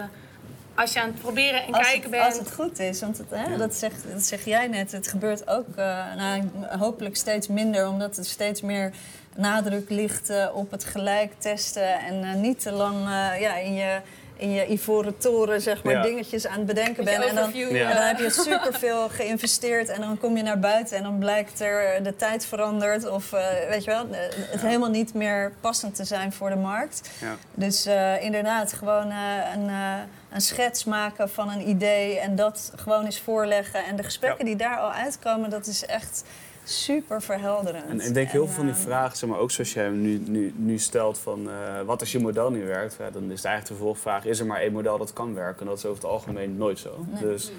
als 0.74 0.92
je 0.92 1.00
aan 1.00 1.06
het 1.06 1.18
proberen 1.18 1.62
en 1.62 1.72
als 1.72 1.82
kijken 1.82 2.02
het, 2.02 2.10
bent. 2.10 2.24
Als 2.24 2.38
het 2.38 2.52
goed 2.52 2.78
is, 2.78 3.00
want 3.00 3.18
het, 3.18 3.26
hè, 3.30 3.56
dat, 3.56 3.74
zegt, 3.74 4.04
dat 4.12 4.22
zeg 4.22 4.44
jij 4.44 4.66
net, 4.66 4.92
het 4.92 5.08
gebeurt 5.08 5.48
ook 5.48 5.68
uh, 5.78 6.14
nou, 6.16 6.42
hopelijk 6.78 7.16
steeds 7.16 7.48
minder, 7.48 7.88
omdat 7.88 8.16
er 8.16 8.24
steeds 8.24 8.60
meer 8.60 8.92
nadruk 9.36 9.90
ligt 9.90 10.30
uh, 10.30 10.48
op 10.54 10.70
het 10.70 10.84
gelijk 10.84 11.32
testen 11.38 11.98
en 11.98 12.24
uh, 12.24 12.34
niet 12.34 12.60
te 12.60 12.72
lang 12.72 13.08
ja, 13.38 13.56
in 13.56 13.74
je 13.74 14.00
in 14.36 14.50
je 14.52 14.66
ivoren 14.70 15.16
toren 15.18 15.60
zeg 15.60 15.82
maar, 15.82 15.92
Ja. 15.92 16.02
dingetjes 16.02 16.46
aan 16.46 16.56
het 16.56 16.66
bedenken 16.66 17.04
bent. 17.04 17.24
En 17.24 17.34
dan, 17.34 17.44
overview, 17.44 17.76
Ja. 17.76 17.90
en 17.90 17.96
dan 17.96 18.06
heb 18.06 18.18
je 18.18 18.30
superveel 18.30 19.08
geïnvesteerd 19.08 19.88
en 19.88 20.00
dan 20.00 20.18
kom 20.18 20.36
je 20.36 20.42
naar 20.42 20.58
buiten 20.58 20.96
en 20.96 21.02
dan 21.02 21.18
blijkt 21.18 21.60
er 21.60 22.02
de 22.02 22.16
tijd 22.16 22.46
veranderd 22.46 23.08
of 23.08 23.32
eh, 23.32 23.46
weet 23.68 23.84
je 23.84 23.90
wel, 23.90 24.06
het 24.50 24.60
helemaal 24.60 24.90
niet 24.90 25.14
meer 25.14 25.52
passend 25.60 25.94
te 25.94 26.04
zijn 26.04 26.32
voor 26.32 26.50
de 26.50 26.56
markt. 26.56 27.10
Ja. 27.20 27.36
Dus 27.54 27.86
eh, 27.86 28.22
inderdaad, 28.22 28.72
gewoon 28.72 29.10
eh, 29.10 29.16
een, 29.54 29.68
eh, 29.68 29.94
een 30.32 30.40
schets 30.40 30.84
maken 30.84 31.30
van 31.30 31.50
een 31.50 31.68
idee 31.68 32.18
en 32.18 32.36
dat 32.36 32.72
gewoon 32.76 33.04
eens 33.04 33.20
voorleggen. 33.20 33.84
En 33.84 33.96
de 33.96 34.02
gesprekken 34.02 34.44
die 34.44 34.56
daar 34.56 34.78
al 34.78 34.92
uitkomen, 34.92 35.50
dat 35.50 35.66
is 35.66 35.86
echt 35.86 36.24
super 36.64 37.22
verhelderend. 37.22 37.88
En 37.88 38.00
ik 38.00 38.14
denk 38.14 38.28
heel 38.28 38.46
veel 38.46 38.54
van 38.54 38.66
die 38.66 38.74
vragen, 38.74 39.16
zeg 39.16 39.30
maar, 39.30 39.38
ook 39.38 39.50
zoals 39.50 39.72
jij 39.72 39.84
hem 39.84 40.00
nu, 40.00 40.22
nu, 40.26 40.52
nu 40.56 40.78
stelt 40.78 41.18
van 41.18 41.50
eh, 41.50 41.82
wat 41.86 42.00
als 42.00 42.12
je 42.12 42.18
model 42.18 42.50
niet 42.50 42.64
werkt, 42.64 42.96
dan 42.98 43.06
is 43.06 43.36
het 43.36 43.44
eigenlijk 43.44 43.66
de 43.66 43.74
vervolgvraag, 43.74 44.24
is 44.24 44.40
er 44.40 44.46
maar 44.46 44.60
één 44.60 44.72
model 44.72 44.98
dat 44.98 45.12
kan 45.12 45.34
werken? 45.34 45.60
En 45.60 45.66
dat 45.66 45.78
is 45.78 45.84
over 45.84 46.02
het 46.02 46.10
algemeen 46.10 46.56
nooit 46.56 46.78
zo. 46.78 47.04
Nee. 47.10 47.22
Dus 47.22 47.52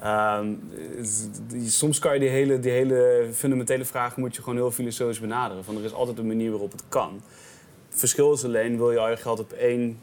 ehm, 0.00 0.54
soms 1.66 1.98
kan 1.98 2.14
je 2.14 2.20
die 2.20 2.28
hele, 2.28 2.60
die 2.60 2.72
hele 2.72 3.28
fundamentele 3.32 3.84
vragen 3.84 4.20
moet 4.20 4.36
je 4.36 4.42
gewoon 4.42 4.58
heel 4.58 4.70
filosofisch 4.70 5.20
benaderen. 5.20 5.64
Van 5.64 5.76
er 5.76 5.84
is 5.84 5.92
altijd 5.92 6.18
een 6.18 6.26
manier 6.26 6.50
waarop 6.50 6.72
het 6.72 6.82
kan. 6.88 7.22
Het 7.88 7.98
verschil 7.98 8.32
is 8.32 8.44
alleen, 8.44 8.76
wil 8.76 8.92
je 8.92 8.98
al 8.98 9.10
je 9.10 9.16
geld 9.16 9.40
op 9.40 9.52
één 9.52 9.98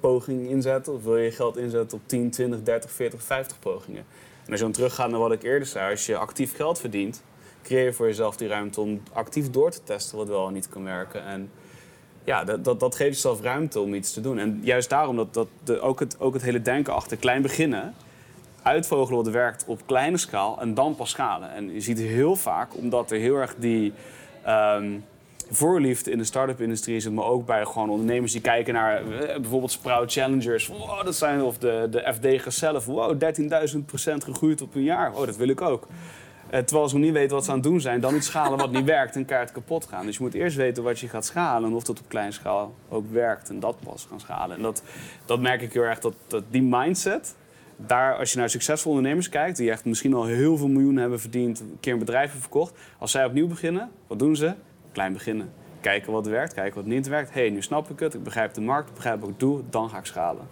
poging 0.00 0.48
inzetten 0.48 0.94
of 0.94 1.02
wil 1.02 1.16
je 1.16 1.24
je 1.24 1.30
geld 1.30 1.56
inzetten 1.56 1.98
op 1.98 2.04
10, 2.06 2.30
20, 2.30 2.62
30, 2.62 2.90
40, 2.90 3.22
50 3.22 3.58
pogingen? 3.58 4.04
En 4.44 4.52
als 4.52 4.60
je 4.60 4.64
dan 4.64 4.74
teruggaat 4.74 5.10
naar 5.10 5.20
wat 5.20 5.32
ik 5.32 5.42
eerder 5.42 5.68
zei, 5.68 5.90
als 5.90 6.06
je 6.06 6.16
actief 6.16 6.56
geld 6.56 6.78
verdient, 6.78 7.22
creëer 7.66 7.94
voor 7.94 8.06
jezelf 8.06 8.36
die 8.36 8.48
ruimte 8.48 8.80
om 8.80 9.02
actief 9.12 9.50
door 9.50 9.70
te 9.70 9.82
testen 9.84 10.16
wat 10.16 10.28
wel 10.28 10.46
en 10.46 10.52
niet 10.52 10.68
kan 10.68 10.84
werken. 10.84 11.24
En 11.24 11.50
ja, 12.24 12.44
dat, 12.44 12.64
dat, 12.64 12.80
dat 12.80 12.96
geeft 12.96 13.14
jezelf 13.14 13.40
ruimte 13.40 13.80
om 13.80 13.94
iets 13.94 14.12
te 14.12 14.20
doen. 14.20 14.38
En 14.38 14.60
juist 14.62 14.88
daarom 14.88 15.16
dat, 15.16 15.34
dat 15.34 15.48
de, 15.64 15.80
ook, 15.80 16.00
het, 16.00 16.20
ook 16.20 16.34
het 16.34 16.42
hele 16.42 16.62
denken 16.62 16.94
achter 16.94 17.16
klein 17.16 17.42
beginnen, 17.42 17.94
uitvogelen 18.62 19.24
wat 19.24 19.32
werkt 19.32 19.64
op 19.66 19.80
kleine 19.86 20.16
schaal 20.16 20.60
en 20.60 20.74
dan 20.74 20.96
pas 20.96 21.10
schalen. 21.10 21.52
En 21.52 21.72
je 21.72 21.80
ziet 21.80 21.98
heel 21.98 22.36
vaak, 22.36 22.76
omdat 22.76 23.10
er 23.10 23.18
heel 23.18 23.36
erg 23.36 23.54
die 23.58 23.92
ehm, 24.42 24.98
voorliefde 25.50 26.10
in 26.10 26.18
de 26.18 26.24
start-up 26.24 26.60
industrie 26.60 27.00
zit, 27.00 27.12
maar 27.12 27.24
ook 27.24 27.46
bij 27.46 27.64
gewoon 27.64 27.90
ondernemers 27.90 28.32
die 28.32 28.40
kijken 28.40 28.74
naar 28.74 28.96
eh, 28.96 29.40
bijvoorbeeld 29.40 29.72
Sprout 29.72 30.12
Challengers. 30.12 30.66
Wow, 30.66 31.04
dat 31.04 31.16
zijn, 31.16 31.42
of 31.42 31.58
de, 31.58 31.88
de 31.90 32.14
FD 32.14 32.54
zelf, 32.54 32.84
wow, 32.84 33.22
13.000 33.74 33.78
procent 33.86 34.24
gegroeid 34.24 34.62
op 34.62 34.74
een 34.74 34.82
jaar. 34.82 35.12
Oh, 35.14 35.26
dat 35.26 35.36
wil 35.36 35.48
ik 35.48 35.60
ook. 35.60 35.86
Terwijl 36.50 36.88
ze 36.88 36.94
nog 36.94 37.04
niet 37.04 37.12
weten 37.12 37.34
wat 37.34 37.44
ze 37.44 37.50
aan 37.50 37.56
het 37.56 37.66
doen 37.66 37.80
zijn, 37.80 38.00
dan 38.00 38.14
iets 38.14 38.26
schalen 38.26 38.58
wat 38.58 38.72
niet 38.72 38.84
werkt 38.96 39.16
en 39.16 39.24
kaart 39.24 39.52
kapot 39.52 39.86
gaan. 39.86 40.06
Dus 40.06 40.16
je 40.16 40.22
moet 40.22 40.34
eerst 40.34 40.56
weten 40.56 40.82
wat 40.82 40.98
je 40.98 41.08
gaat 41.08 41.24
schalen 41.24 41.68
en 41.68 41.76
of 41.76 41.84
dat 41.84 42.00
op 42.00 42.08
kleine 42.08 42.32
schaal 42.32 42.74
ook 42.88 43.12
werkt. 43.12 43.48
En 43.48 43.60
dat 43.60 43.76
pas 43.84 44.06
gaan 44.08 44.20
schalen. 44.20 44.56
En 44.56 44.62
dat, 44.62 44.82
dat 45.24 45.40
merk 45.40 45.62
ik 45.62 45.72
heel 45.72 45.82
erg, 45.82 45.98
dat, 45.98 46.14
dat 46.26 46.44
die 46.50 46.62
mindset, 46.62 47.34
daar, 47.76 48.16
als 48.16 48.32
je 48.32 48.38
naar 48.38 48.50
succesvolle 48.50 48.96
ondernemers 48.96 49.28
kijkt, 49.28 49.56
die 49.56 49.70
echt 49.70 49.84
misschien 49.84 50.14
al 50.14 50.24
heel 50.24 50.56
veel 50.56 50.68
miljoenen 50.68 51.00
hebben 51.00 51.20
verdiend, 51.20 51.60
een 51.60 51.76
keer 51.80 51.92
een 51.92 51.98
bedrijf 51.98 52.24
hebben 52.24 52.40
verkocht. 52.40 52.74
Als 52.98 53.10
zij 53.10 53.24
opnieuw 53.24 53.48
beginnen, 53.48 53.90
wat 54.06 54.18
doen 54.18 54.36
ze? 54.36 54.54
Klein 54.92 55.12
beginnen. 55.12 55.52
Kijken 55.80 56.12
wat 56.12 56.26
werkt, 56.26 56.54
kijken 56.54 56.74
wat 56.74 56.86
niet 56.86 57.08
werkt. 57.08 57.34
Hé, 57.34 57.40
hey, 57.40 57.50
nu 57.50 57.62
snap 57.62 57.90
ik 57.90 57.98
het, 57.98 58.14
ik 58.14 58.22
begrijp 58.22 58.54
de 58.54 58.60
markt, 58.60 58.88
ik 58.88 58.94
begrijp 58.94 59.20
wat 59.20 59.28
ik 59.28 59.40
doe, 59.40 59.62
dan 59.70 59.88
ga 59.88 59.98
ik 59.98 60.04
schalen. 60.04 60.46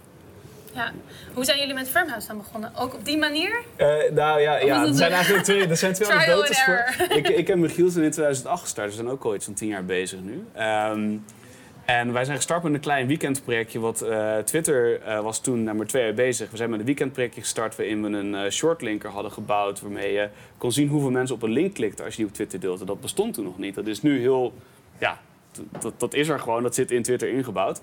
Ja. 0.74 0.92
Hoe 1.34 1.44
zijn 1.44 1.58
jullie 1.58 1.74
met 1.74 1.88
Firmhouse 1.88 2.26
dan 2.26 2.36
begonnen? 2.36 2.72
Ook 2.76 2.94
op 2.94 3.04
die 3.04 3.18
manier? 3.18 3.62
Eh, 3.76 3.86
nou 4.12 4.40
ja, 4.40 4.56
ja 4.56 4.86
er 4.86 4.94
zijn 4.94 5.12
eigenlijk 5.12 5.44
twee, 5.44 5.66
er 5.68 5.76
zijn 5.76 5.92
twee 5.92 6.08
anekdotes 6.08 6.62
voor. 6.64 6.94
Ik, 7.16 7.28
ik 7.28 7.46
heb 7.46 7.56
Michiel 7.58 7.84
in 7.86 8.10
2008 8.10 8.62
gestart, 8.62 8.86
dus 8.86 8.96
we 8.96 9.02
zijn 9.02 9.14
ook 9.14 9.24
al 9.24 9.34
iets 9.34 9.44
van 9.44 9.54
tien 9.54 9.68
jaar 9.68 9.84
bezig 9.84 10.20
nu. 10.20 10.44
Ehm, 10.52 11.16
en 11.84 12.12
wij 12.12 12.24
zijn 12.24 12.36
gestart 12.36 12.62
met 12.62 12.74
een 12.74 12.80
klein 12.80 13.06
weekendprojectje, 13.06 13.78
wat 13.80 14.00
eh, 14.02 14.36
Twitter 14.38 15.00
eh, 15.02 15.20
was 15.20 15.40
toen 15.40 15.76
maar 15.76 15.86
twee 15.86 16.04
jaar 16.04 16.14
bezig. 16.14 16.50
We 16.50 16.56
zijn 16.56 16.70
met 16.70 16.78
een 16.78 16.86
weekendprojectje 16.86 17.40
gestart 17.40 17.76
waarin 17.76 18.02
we 18.02 18.08
een 18.18 18.52
shortlinker 18.52 19.10
hadden 19.10 19.32
gebouwd, 19.32 19.80
waarmee 19.80 20.12
je 20.12 20.28
kon 20.58 20.72
zien 20.72 20.88
hoeveel 20.88 21.10
mensen 21.10 21.34
op 21.36 21.42
een 21.42 21.50
link 21.52 21.74
klikten 21.74 22.04
als 22.04 22.14
je 22.14 22.20
die 22.20 22.28
op 22.30 22.34
Twitter 22.34 22.60
deelde. 22.60 22.84
Dat 22.84 23.00
bestond 23.00 23.34
toen 23.34 23.44
nog 23.44 23.58
niet. 23.58 23.74
Dat 23.74 23.86
is 23.86 24.02
nu 24.02 24.20
heel, 24.20 24.52
ja, 24.98 25.18
dat- 25.80 26.00
dat, 26.00 26.14
is 26.14 26.28
er 26.28 26.38
gewoon, 26.40 26.62
dat 26.62 26.74
zit 26.74 26.90
in 26.90 27.02
Twitter 27.02 27.28
ingebouwd. 27.28 27.80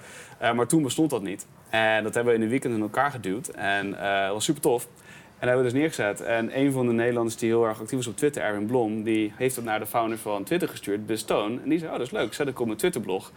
Maar 0.55 0.67
toen 0.67 0.83
bestond 0.83 1.09
dat 1.09 1.21
niet. 1.21 1.45
En 1.71 2.03
dat 2.03 2.13
hebben 2.13 2.33
we 2.33 2.39
in 2.39 2.45
een 2.45 2.51
weekend 2.51 2.73
in 2.73 2.81
elkaar 2.81 3.11
geduwd. 3.11 3.47
En 3.47 3.99
eh, 3.99 4.23
dat 4.23 4.33
was 4.33 4.43
super 4.43 4.61
tof. 4.61 4.83
En 4.83 5.47
dat 5.47 5.55
hebben 5.55 5.57
we 5.57 5.71
dus 5.71 5.79
neergezet. 5.79 6.21
En 6.21 6.59
een 6.59 6.71
van 6.71 6.87
de 6.87 6.93
Nederlanders 6.93 7.37
die 7.37 7.49
heel 7.49 7.67
erg 7.67 7.81
actief 7.81 7.99
is 7.99 8.07
op 8.07 8.17
Twitter, 8.17 8.43
Erwin 8.43 8.65
Blom, 8.65 9.03
die 9.03 9.33
heeft 9.35 9.55
het 9.55 9.65
naar 9.65 9.79
de 9.79 9.85
founder 9.85 10.17
van 10.17 10.43
Twitter 10.43 10.69
gestuurd, 10.69 11.05
Bestone. 11.05 11.59
En 11.63 11.69
die 11.69 11.79
zei, 11.79 11.91
oh 11.91 11.97
dat 11.97 12.05
is 12.05 12.13
leuk, 12.13 12.33
zet 12.33 12.47
ik 12.47 12.59
op 12.59 12.65
mijn 12.65 12.77
Twitterblog. 12.77 13.31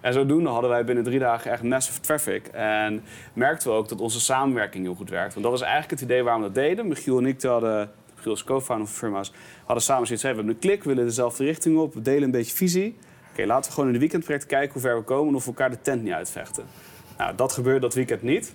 En 0.00 0.12
zodoende 0.12 0.50
hadden 0.50 0.70
wij 0.70 0.84
binnen 0.84 1.04
drie 1.04 1.18
dagen 1.18 1.50
echt 1.50 1.62
massive 1.62 2.00
traffic. 2.00 2.46
En 2.46 3.02
merkten 3.32 3.68
we 3.68 3.74
ook 3.74 3.88
dat 3.88 4.00
onze 4.00 4.20
samenwerking 4.20 4.84
heel 4.84 4.94
goed 4.94 5.10
werkt. 5.10 5.32
Want 5.32 5.42
dat 5.42 5.52
was 5.52 5.62
eigenlijk 5.62 5.90
het 5.90 6.00
idee 6.00 6.22
waarom 6.22 6.42
we 6.42 6.52
dat 6.52 6.62
deden. 6.62 6.88
Michiel 6.88 7.18
en 7.18 7.26
ik 7.26 7.42
hadden, 7.42 7.90
Michiel 8.16 8.32
is 8.32 8.44
co-founder 8.44 8.86
van 8.86 8.96
Firma's, 8.96 9.32
hadden 9.64 9.84
samen 9.84 10.06
zoiets. 10.06 10.24
hey, 10.24 10.32
We 10.32 10.38
hebben 10.38 10.54
een 10.54 10.60
klik, 10.60 10.84
willen 10.84 11.04
dezelfde 11.04 11.44
richting 11.44 11.78
op, 11.78 11.94
we 11.94 12.02
delen 12.02 12.22
een 12.22 12.30
beetje 12.30 12.56
visie. 12.56 12.96
Oké, 13.30 13.46
laten 13.46 13.64
we 13.64 13.74
gewoon 13.74 13.88
in 13.88 13.94
de 13.94 14.00
weekendproject 14.00 14.46
kijken 14.46 14.72
hoe 14.72 14.82
ver 14.82 14.96
we 14.96 15.02
komen 15.02 15.28
en 15.28 15.34
of 15.34 15.44
we 15.44 15.50
elkaar 15.50 15.70
de 15.70 15.80
tent 15.82 16.02
niet 16.02 16.12
uitvechten. 16.12 16.64
Nou, 17.20 17.34
dat 17.34 17.52
gebeurde 17.52 17.80
dat 17.80 17.94
weekend 17.94 18.22
niet. 18.22 18.54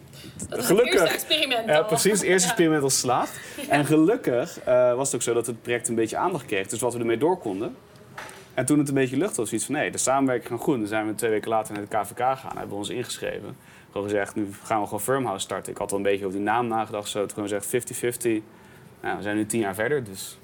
Dat 0.49 0.59
is 0.59 0.65
Gelukkig. 0.65 0.91
het 0.93 1.01
eerste 1.01 1.15
experiment 1.15 1.65
Ja, 1.67 1.81
precies. 1.81 2.11
Het 2.11 2.21
eerste 2.21 2.47
Ja. 2.47 2.53
experiment 2.53 2.81
was 2.81 2.93
geslaagd. 2.93 3.39
En 3.69 3.85
gelukkig 3.85 4.59
eh, 4.59 4.93
was 4.95 5.05
het 5.07 5.15
ook 5.15 5.21
zo 5.21 5.33
dat 5.33 5.45
het 5.45 5.61
project 5.61 5.87
een 5.87 5.95
beetje 5.95 6.17
aandacht 6.17 6.45
kreeg. 6.45 6.67
Dus 6.67 6.79
wat 6.79 6.93
we 6.93 6.99
ermee 6.99 7.17
door 7.17 7.37
konden. 7.37 7.75
En 8.53 8.65
toen 8.65 8.79
het 8.79 8.87
een 8.87 8.93
beetje 8.93 9.17
lucht 9.17 9.35
was, 9.35 9.47
zoiets 9.49 9.65
van 9.65 9.75
nee, 9.75 9.91
de 9.91 9.97
samenwerking 9.97 10.49
gaat 10.49 10.59
goed. 10.61 10.77
Dan 10.79 10.87
zijn 10.87 11.07
we 11.07 11.15
twee 11.15 11.31
weken 11.31 11.49
later 11.49 11.73
naar 11.73 11.83
de 11.89 11.97
KVK 11.97 12.17
gegaan. 12.17 12.51
Hebben 12.51 12.69
we 12.69 12.75
ons 12.75 12.89
ingeschreven. 12.89 13.57
Gewoon 13.91 14.09
gezegd, 14.09 14.35
nu 14.35 14.47
gaan 14.63 14.79
we 14.79 14.85
gewoon 14.85 15.01
Firmhouse 15.01 15.43
starten. 15.45 15.71
Ik 15.71 15.77
had 15.77 15.91
al 15.91 15.97
een 15.97 16.03
beetje 16.03 16.25
over 16.25 16.37
die 16.37 16.47
naam 16.47 16.67
nagedacht. 16.67 17.09
Zo, 17.09 17.19
toen 17.25 17.29
gewoon 17.29 17.49
gezegd 17.61 17.65
50-50. 17.67 18.41
Nou, 19.01 19.17
we 19.17 19.21
zijn 19.23 19.35
nu 19.35 19.45
tien 19.45 19.59
jaar 19.59 19.75
verder, 19.75 20.03
dus 20.03 20.37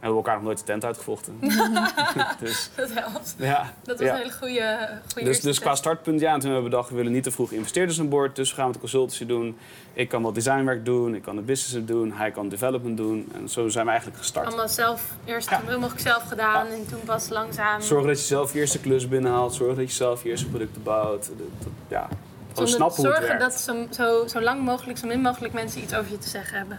hebben 0.00 0.10
we 0.10 0.16
elkaar 0.16 0.34
nog 0.34 0.44
nooit 0.44 0.58
de 0.58 0.64
tent 0.64 0.84
uitgevochten. 0.84 1.38
dus 2.40 2.70
Dat 2.74 2.90
helpt. 2.94 3.34
ja. 3.38 3.72
Dat 3.82 3.98
was 3.98 4.06
ja. 4.06 4.12
een 4.14 4.18
hele 4.20 4.32
goede, 4.32 4.88
goede 5.12 5.28
Dus, 5.28 5.40
dus 5.40 5.58
qua 5.58 5.74
startpunt, 5.74 6.20
ja, 6.20 6.32
en 6.32 6.40
toen 6.40 6.50
hebben 6.50 6.64
we 6.70 6.70
bedacht, 6.70 6.90
we 6.90 6.96
willen 6.96 7.12
niet 7.12 7.22
te 7.22 7.30
vroeg 7.30 7.52
investeerders 7.52 8.00
aan 8.00 8.08
boord. 8.08 8.36
Dus 8.36 8.48
we 8.50 8.54
gaan 8.56 8.64
met 8.64 8.74
de 8.74 8.80
consultancy 8.80 9.26
doen. 9.26 9.56
Ik 9.92 10.08
kan 10.08 10.22
wat 10.22 10.34
designwerk 10.34 10.84
doen, 10.84 11.14
ik 11.14 11.22
kan 11.22 11.36
de 11.36 11.42
business 11.42 11.86
doen, 11.86 12.12
hij 12.12 12.30
kan 12.30 12.48
development 12.48 12.96
doen. 12.96 13.28
En 13.34 13.48
zo 13.48 13.68
zijn 13.68 13.84
we 13.84 13.90
eigenlijk 13.90 14.20
gestart. 14.20 14.46
Allemaal 14.46 14.68
zelf, 14.68 15.02
eerst 15.24 15.50
Ja. 15.50 15.60
zoveel 15.60 15.78
mogelijk 15.78 16.00
zelf 16.06 16.22
gedaan 16.28 16.66
en 16.66 16.86
toen 16.88 17.00
pas 17.04 17.28
langzaam. 17.28 17.80
Zorg 17.80 18.06
dat 18.06 18.18
je 18.20 18.26
zelf 18.26 18.52
je 18.52 18.58
eerste 18.58 18.78
klus 18.80 19.08
binnenhaalt, 19.08 19.54
zorg 19.54 19.76
dat 19.76 19.88
je 19.88 19.94
zelf 19.96 20.22
je 20.22 20.28
eerste 20.28 20.46
producten 20.48 20.82
bouwt. 20.82 21.26
Dat, 21.26 21.36
dat- 21.58 21.68
ja, 21.88 22.08
gewoon 22.52 22.68
snappen 22.68 22.96
hoe 22.96 23.06
het 23.06 23.14
zorgen 23.16 23.38
werkt. 23.38 23.66
dat 23.66 23.88
zo, 23.94 24.02
zo, 24.02 24.26
zo 24.26 24.40
lang 24.40 24.62
mogelijk, 24.64 24.98
zo 24.98 25.06
min 25.06 25.20
mogelijk 25.20 25.54
mensen 25.54 25.82
iets 25.82 25.94
over 25.94 26.10
je 26.10 26.18
te 26.18 26.28
zeggen 26.28 26.58
hebben. 26.58 26.78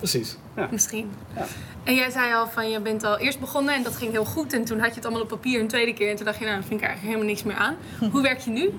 Precies. 0.00 0.36
Ja. 0.56 0.68
Misschien. 0.70 1.12
Ja. 1.36 1.44
En 1.84 1.94
jij 1.94 2.10
zei 2.10 2.34
al 2.34 2.48
van 2.48 2.70
je 2.70 2.80
bent 2.80 3.04
al 3.04 3.18
eerst 3.18 3.40
begonnen 3.40 3.74
en 3.74 3.82
dat 3.82 3.96
ging 3.96 4.10
heel 4.10 4.24
goed. 4.24 4.52
En 4.52 4.64
toen 4.64 4.78
had 4.78 4.88
je 4.88 4.94
het 4.94 5.04
allemaal 5.04 5.22
op 5.22 5.28
papier 5.28 5.60
een 5.60 5.68
tweede 5.68 5.94
keer. 5.94 6.10
En 6.10 6.16
toen 6.16 6.24
dacht 6.24 6.38
je, 6.38 6.44
nou, 6.44 6.56
dat 6.56 6.66
vind 6.66 6.80
ik 6.80 6.86
eigenlijk 6.86 7.16
helemaal 7.16 7.34
niks 7.34 7.42
meer 7.42 7.56
aan. 7.56 7.76
Hoe 8.12 8.22
werk 8.22 8.38
je 8.38 8.50
nu? 8.50 8.72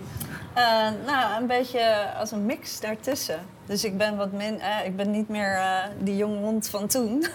Eh, 0.54 0.90
nou, 1.06 1.42
een 1.42 1.48
beetje 1.48 2.14
als 2.20 2.32
een 2.32 2.46
mix 2.46 2.80
daartussen. 2.80 3.40
Dus 3.66 3.84
ik 3.84 3.98
ben 3.98 4.18
wat 4.18 4.32
min, 4.32 4.60
eh, 4.60 4.86
ik 4.86 4.96
ben 4.96 5.12
niet 5.12 5.30
meer 5.30 5.54
eh, 5.54 5.84
die 6.00 6.16
jonge 6.16 6.38
hond 6.38 6.70
van 6.70 6.88
toen. 6.88 7.26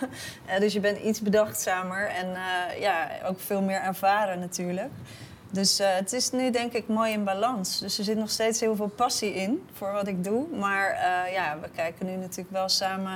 Eh, 0.47 0.61
dus 0.61 0.73
je 0.73 0.81
bent 0.81 0.99
iets 0.99 1.21
bedachtzamer 1.21 2.07
en 2.09 2.35
eh, 2.35 2.81
ja, 2.81 3.09
ook 3.25 3.41
veel 3.41 3.63
meer 3.63 3.81
ervaren 3.81 4.39
natuurlijk. 4.39 4.91
Dus 5.51 5.79
eh, 5.79 5.89
het 5.95 6.13
is 6.13 6.31
nu 6.31 6.51
denk 6.51 6.73
ik 6.73 6.89
mooi 6.89 7.13
in 7.13 7.25
balans. 7.25 7.79
Dus 7.79 7.99
er 7.99 8.05
zit 8.05 8.17
nog 8.19 8.31
steeds 8.31 8.61
heel 8.61 8.77
veel 8.77 8.89
passie 8.89 9.35
in 9.35 9.63
voor 9.73 9.93
wat 9.93 10.07
ik 10.07 10.25
doe. 10.25 10.47
Maar 10.59 10.91
eh, 10.91 11.33
ja, 11.33 11.59
we 11.61 11.69
kijken 11.75 12.07
nu 12.07 12.17
natuurlijk 12.17 12.51
wel 12.51 12.69
samen, 12.69 13.13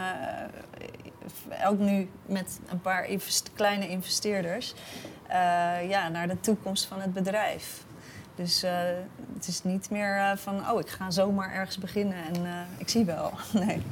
eh, 1.50 1.68
ook 1.70 1.78
nu 1.78 2.08
met 2.26 2.58
een 2.70 2.80
paar 2.80 3.06
invest- 3.06 3.50
kleine 3.54 3.88
investeerders, 3.88 4.74
ja, 5.88 6.08
naar 6.08 6.28
de 6.28 6.40
toekomst 6.40 6.84
van 6.86 7.00
het 7.00 7.12
bedrijf. 7.12 7.84
Dus 8.34 8.62
het 9.34 9.46
is 9.46 9.62
niet 9.64 9.90
meer 9.90 10.32
van, 10.36 10.70
oh, 10.70 10.80
ik 10.80 10.88
ga 10.88 11.10
zomaar 11.10 11.52
ergens 11.52 11.78
beginnen 11.78 12.16
en 12.34 12.66
ik 12.78 12.88
zie 12.88 13.04
wel. 13.04 13.32
Nee, 13.52 13.82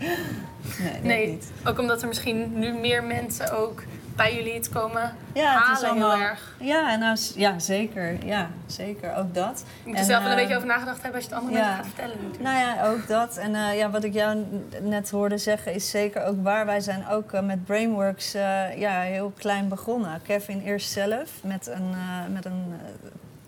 Nee, 1.03 1.27
niet. 1.31 1.51
ook 1.65 1.79
omdat 1.79 2.03
er 2.03 2.09
misschien 2.09 2.59
nu 2.59 2.73
meer 2.73 3.05
mensen 3.05 3.53
ook 3.59 3.83
bij 4.19 4.35
jullie 4.35 4.55
het 4.55 4.69
komen 4.69 5.15
Ja, 5.33 5.55
het 5.55 5.77
is 5.77 5.83
halen 5.83 5.91
allemaal, 5.91 6.17
heel 6.17 6.27
erg. 6.27 6.55
Ja, 6.61 6.97
nou, 6.97 7.19
ja, 7.35 7.59
zeker. 7.59 8.27
Ja, 8.27 8.51
zeker. 8.67 9.17
Ook 9.17 9.35
dat. 9.35 9.65
Je 9.83 9.89
moet 9.89 9.95
er 9.95 10.01
En, 10.01 10.07
zelf 10.07 10.23
wel 10.23 10.33
een 10.33 10.37
eh, 10.37 10.43
beetje 10.43 10.57
over 10.57 10.69
nagedacht 10.69 11.03
hebben 11.03 11.21
als 11.21 11.25
je 11.29 11.35
het 11.35 11.43
andere 11.45 11.59
ja. 11.59 11.75
gaat 11.75 11.87
vertellen. 11.87 12.17
natuurlijk. 12.17 12.43
Nou 12.43 12.59
ja, 12.59 12.87
ook 12.87 13.09
dat. 13.09 13.37
En 13.37 13.55
eh, 13.55 13.79
ja, 13.79 13.91
wat 13.91 14.05
ik 14.05 14.13
jou 14.13 14.45
net 14.83 15.11
hoorde 15.11 15.39
zeggen 15.39 15.75
is 15.75 15.91
zeker 15.91 16.25
ook 16.25 16.43
waar. 16.43 16.67
Wij 16.67 16.81
zijn 16.81 17.09
ook 17.09 17.33
eh, 17.33 17.43
met 17.43 17.65
Brainworks 17.65 18.33
ja, 18.77 19.01
heel 19.01 19.33
klein 19.37 19.69
begonnen. 19.69 20.21
Kevin 20.23 20.61
eerst 20.61 20.91
zelf 20.91 21.31
met 21.43 21.67
een, 21.67 21.95
met 22.33 22.45
een 22.45 22.81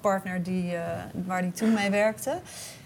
partner 0.00 0.42
die, 0.42 0.76
waar 1.26 1.40
hij 1.40 1.50
toen 1.54 1.72
mee 1.72 1.90
werkte. 1.90 2.38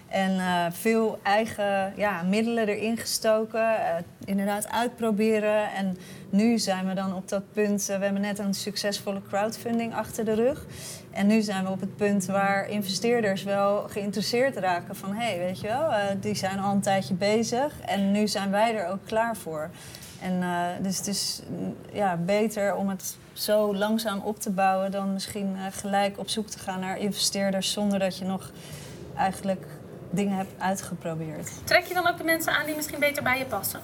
En 0.07 0.39
eh, 0.39 0.65
veel 0.71 1.19
eigen 1.23 1.93
ja, 1.95 2.21
middelen 2.21 2.67
erin 2.67 2.97
gestoken. 2.97 3.61
eh, 3.61 3.95
inderdaad 4.25 4.69
uitproberen. 4.69 5.71
En 5.73 5.97
nu 6.29 6.59
zijn 6.59 6.87
we 6.87 6.93
dan 6.93 7.15
op 7.15 7.29
dat 7.29 7.51
punt. 7.51 7.89
eh, 7.89 7.97
we 7.97 8.03
hebben 8.03 8.21
net 8.21 8.39
een 8.39 8.53
succesvolle 8.53 9.21
crowdfunding 9.27 9.95
achter 9.95 10.25
de 10.25 10.33
rug. 10.33 10.65
En 11.11 11.27
nu 11.27 11.41
zijn 11.41 11.63
we 11.63 11.71
op 11.71 11.79
het 11.79 11.95
punt 11.95 12.25
waar 12.25 12.69
investeerders 12.69 13.43
wel 13.43 13.87
geïnteresseerd 13.87 14.57
raken. 14.57 14.95
Van 14.95 15.13
hé, 15.13 15.25
hey, 15.25 15.37
weet 15.37 15.59
je 15.59 15.67
wel, 15.67 15.91
die 16.19 16.35
zijn 16.35 16.59
al 16.59 16.71
een 16.73 16.81
tijdje 16.81 17.13
bezig. 17.13 17.79
En 17.81 18.11
nu 18.11 18.27
zijn 18.27 18.51
wij 18.51 18.75
er 18.75 18.87
ook 18.87 19.05
klaar 19.05 19.35
voor. 19.35 19.69
En 20.21 20.43
dus 20.81 20.97
het 20.97 21.07
is 21.07 21.41
mm, 21.49 21.75
ja, 21.93 22.17
beter 22.17 22.75
om 22.75 22.89
het 22.89 23.17
zo 23.33 23.75
langzaam 23.75 24.19
op 24.19 24.39
te 24.39 24.49
bouwen 24.51 24.91
dan 24.91 25.13
misschien 25.13 25.55
gelijk 25.71 26.19
op 26.19 26.29
zoek 26.29 26.47
te 26.47 26.59
gaan 26.59 26.79
naar 26.79 26.97
investeerders 26.97 27.71
zonder 27.71 27.99
dat 27.99 28.17
je 28.17 28.25
nog 28.25 28.51
eigenlijk 29.15 29.65
dingen 30.15 30.37
hebt 30.37 30.53
uitgeprobeerd. 30.57 31.51
Trek 31.63 31.83
je 31.83 31.93
dan 31.93 32.07
ook 32.07 32.17
de 32.17 32.23
mensen 32.23 32.53
aan 32.53 32.65
die 32.65 32.75
misschien 32.75 32.99
beter 32.99 33.23
bij 33.23 33.37
je 33.37 33.45
passen? 33.45 33.79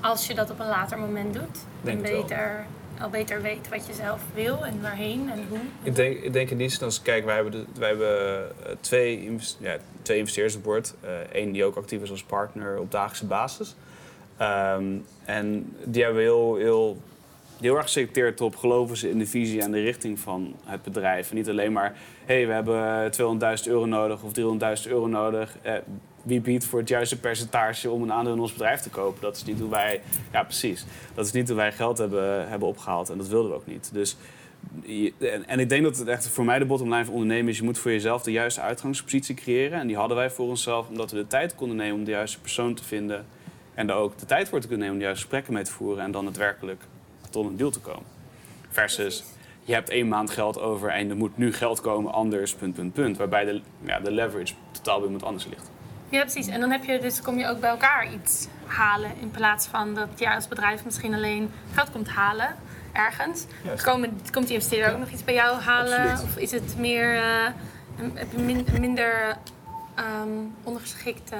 Als 0.00 0.26
je 0.26 0.34
dat 0.34 0.50
op 0.50 0.58
een 0.60 0.66
later 0.66 0.98
moment 0.98 1.34
doet. 1.34 1.58
Denk 1.80 1.96
en 1.96 2.12
wel. 2.12 2.20
beter, 2.22 2.66
al 3.00 3.10
beter 3.10 3.42
weet 3.42 3.68
wat 3.68 3.86
je 3.86 3.92
zelf 3.92 4.20
wil 4.34 4.64
en 4.64 4.80
waarheen 4.82 5.30
en 5.30 5.44
hoe. 5.48 5.58
Ik 5.82 5.94
denk, 5.94 6.18
ik 6.18 6.32
denk 6.32 6.50
in 6.50 6.58
die 6.58 6.68
zin 6.68 6.82
als 6.82 7.02
kijk, 7.02 7.24
wij 7.24 7.34
hebben, 7.34 7.52
de, 7.52 7.64
wij 7.78 7.88
hebben 7.88 8.40
eh, 8.66 8.72
twee, 8.80 9.38
ja, 9.58 9.76
twee 10.02 10.18
investeerders 10.18 10.56
aan 10.56 10.62
boord. 10.62 10.94
Eén 11.32 11.52
die 11.52 11.64
ook 11.64 11.76
actief 11.76 12.02
is 12.02 12.10
als 12.10 12.22
partner 12.22 12.78
op 12.78 12.90
dagelijkse 12.90 13.26
basis. 13.26 13.74
Ehm, 14.36 14.84
en 15.24 15.76
die 15.84 16.02
hebben 16.02 16.22
heel, 16.22 16.56
heel, 16.56 17.00
heel 17.60 17.76
erg 17.76 17.84
geselecteerd 17.84 18.40
op 18.40 18.56
geloven 18.56 18.96
ze 18.96 19.10
in 19.10 19.18
de 19.18 19.26
visie 19.26 19.62
en 19.62 19.70
de 19.70 19.80
richting 19.80 20.18
van 20.18 20.54
het 20.64 20.82
bedrijf. 20.82 21.30
En 21.30 21.36
niet 21.36 21.48
alleen 21.48 21.72
maar, 21.72 21.94
hé, 22.24 22.34
hey, 22.34 22.46
we 22.46 22.52
hebben 22.52 23.12
200.000 23.58 23.66
euro 23.66 23.86
nodig 23.86 24.22
of 24.22 24.32
300.000 24.84 24.90
euro 24.90 25.06
nodig. 25.06 25.56
Eh, 25.62 25.74
wie 26.22 26.40
biedt 26.40 26.64
voor 26.64 26.78
het 26.78 26.88
juiste 26.88 27.20
percentage 27.20 27.90
om 27.90 28.02
een 28.02 28.12
aandeel 28.12 28.32
in 28.32 28.40
ons 28.40 28.52
bedrijf 28.52 28.80
te 28.80 28.90
kopen? 28.90 29.22
Dat 29.22 29.36
is 29.36 29.44
niet 29.44 29.60
hoe 29.60 29.70
wij, 29.70 30.00
ja 30.32 30.42
precies, 30.42 30.86
dat 31.14 31.26
is 31.26 31.32
niet 31.32 31.48
hoe 31.48 31.56
wij 31.56 31.72
geld 31.72 31.98
hebben, 31.98 32.48
hebben 32.48 32.68
opgehaald 32.68 33.10
en 33.10 33.18
dat 33.18 33.28
wilden 33.28 33.50
we 33.50 33.56
ook 33.56 33.66
niet. 33.66 33.90
Dus 33.92 34.16
en, 35.46 35.60
ik 35.60 35.68
denk 35.68 35.82
dat 35.82 35.98
het 35.98 36.08
echt 36.08 36.28
voor 36.28 36.44
mij 36.44 36.58
de 36.58 36.64
bottom 36.64 36.92
line 36.92 37.04
van 37.04 37.14
ondernemen 37.14 37.50
is... 37.50 37.58
je 37.58 37.64
moet 37.64 37.78
voor 37.78 37.90
jezelf 37.90 38.22
de 38.22 38.32
juiste 38.32 38.60
uitgangspositie 38.60 39.34
creëren. 39.34 39.80
En 39.80 39.86
die 39.86 39.96
hadden 39.96 40.16
wij 40.16 40.30
voor 40.30 40.48
onszelf 40.48 40.88
omdat 40.88 41.10
we 41.10 41.16
de 41.16 41.26
tijd 41.26 41.54
konden 41.54 41.76
nemen 41.76 41.98
om 41.98 42.04
de 42.04 42.10
juiste 42.10 42.40
persoon 42.40 42.74
te 42.74 42.84
vinden... 42.84 43.26
en 43.74 43.86
daar 43.86 43.96
ook 43.96 44.18
de 44.18 44.26
tijd 44.26 44.48
voor 44.48 44.60
te 44.60 44.66
kunnen 44.66 44.86
nemen 44.86 44.92
om 44.94 44.98
de 44.98 45.06
juiste 45.06 45.22
gesprekken 45.22 45.52
mee 45.52 45.64
te 45.64 45.72
voeren... 45.72 46.04
en 46.04 46.10
dan 46.10 46.24
daadwerkelijk 46.24 46.82
tot 47.30 47.46
een 47.46 47.56
deal 47.56 47.70
te 47.70 47.80
komen. 47.80 48.04
Versus, 48.68 49.24
je 49.64 49.72
hebt 49.72 49.88
één 49.88 50.08
maand 50.08 50.30
geld 50.30 50.60
over 50.60 50.88
en 50.88 51.10
er 51.10 51.16
moet 51.16 51.36
nu 51.36 51.52
geld 51.52 51.80
komen, 51.80 52.12
anders, 52.12 52.54
punt, 52.54 52.74
punt, 52.74 52.92
punt. 52.92 53.16
Waarbij 53.16 53.44
de, 53.44 53.60
ja, 53.82 54.00
de 54.00 54.10
leverage 54.10 54.54
totaal 54.70 54.96
bij 54.96 55.04
iemand 55.04 55.24
anders 55.24 55.46
ligt. 55.46 55.70
Ja, 56.08 56.20
precies. 56.20 56.46
En 56.46 56.60
dan 56.60 56.70
heb 56.70 56.84
je 56.84 56.98
dus 56.98 57.22
kom 57.22 57.38
je 57.38 57.46
ook 57.48 57.60
bij 57.60 57.70
elkaar 57.70 58.12
iets 58.12 58.46
halen. 58.66 59.10
In 59.20 59.30
plaats 59.30 59.66
van 59.66 59.94
dat 59.94 60.08
jij 60.16 60.34
als 60.34 60.48
bedrijf 60.48 60.84
misschien 60.84 61.14
alleen 61.14 61.50
geld 61.74 61.90
komt 61.90 62.08
halen 62.08 62.54
ergens. 62.92 63.44
Komen, 63.82 64.20
komt 64.30 64.46
die 64.46 64.54
investeerder 64.54 64.92
ook 64.92 64.98
nog 64.98 65.08
iets 65.10 65.24
bij 65.24 65.34
jou 65.34 65.60
halen? 65.60 65.98
Absoluut. 65.98 66.22
Of 66.22 66.36
is 66.36 66.50
het 66.50 66.74
meer 66.78 67.14
eh, 67.16 67.46
je 68.30 68.38
min- 68.38 68.66
een 68.74 68.80
minder 68.80 69.36
ehm, 69.94 70.28
ondergeschikte 70.62 71.36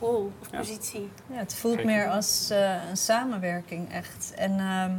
rol 0.00 0.32
of 0.40 0.48
Ja. 0.50 0.58
positie? 0.58 1.10
Ja, 1.32 1.36
het 1.38 1.54
voelt 1.54 1.74
Zeker. 1.74 1.90
meer 1.90 2.08
als 2.10 2.50
eh, 2.50 2.74
een 2.90 2.96
samenwerking 2.96 3.92
echt. 3.92 4.32
En 4.36 4.58
ehm, 4.58 4.90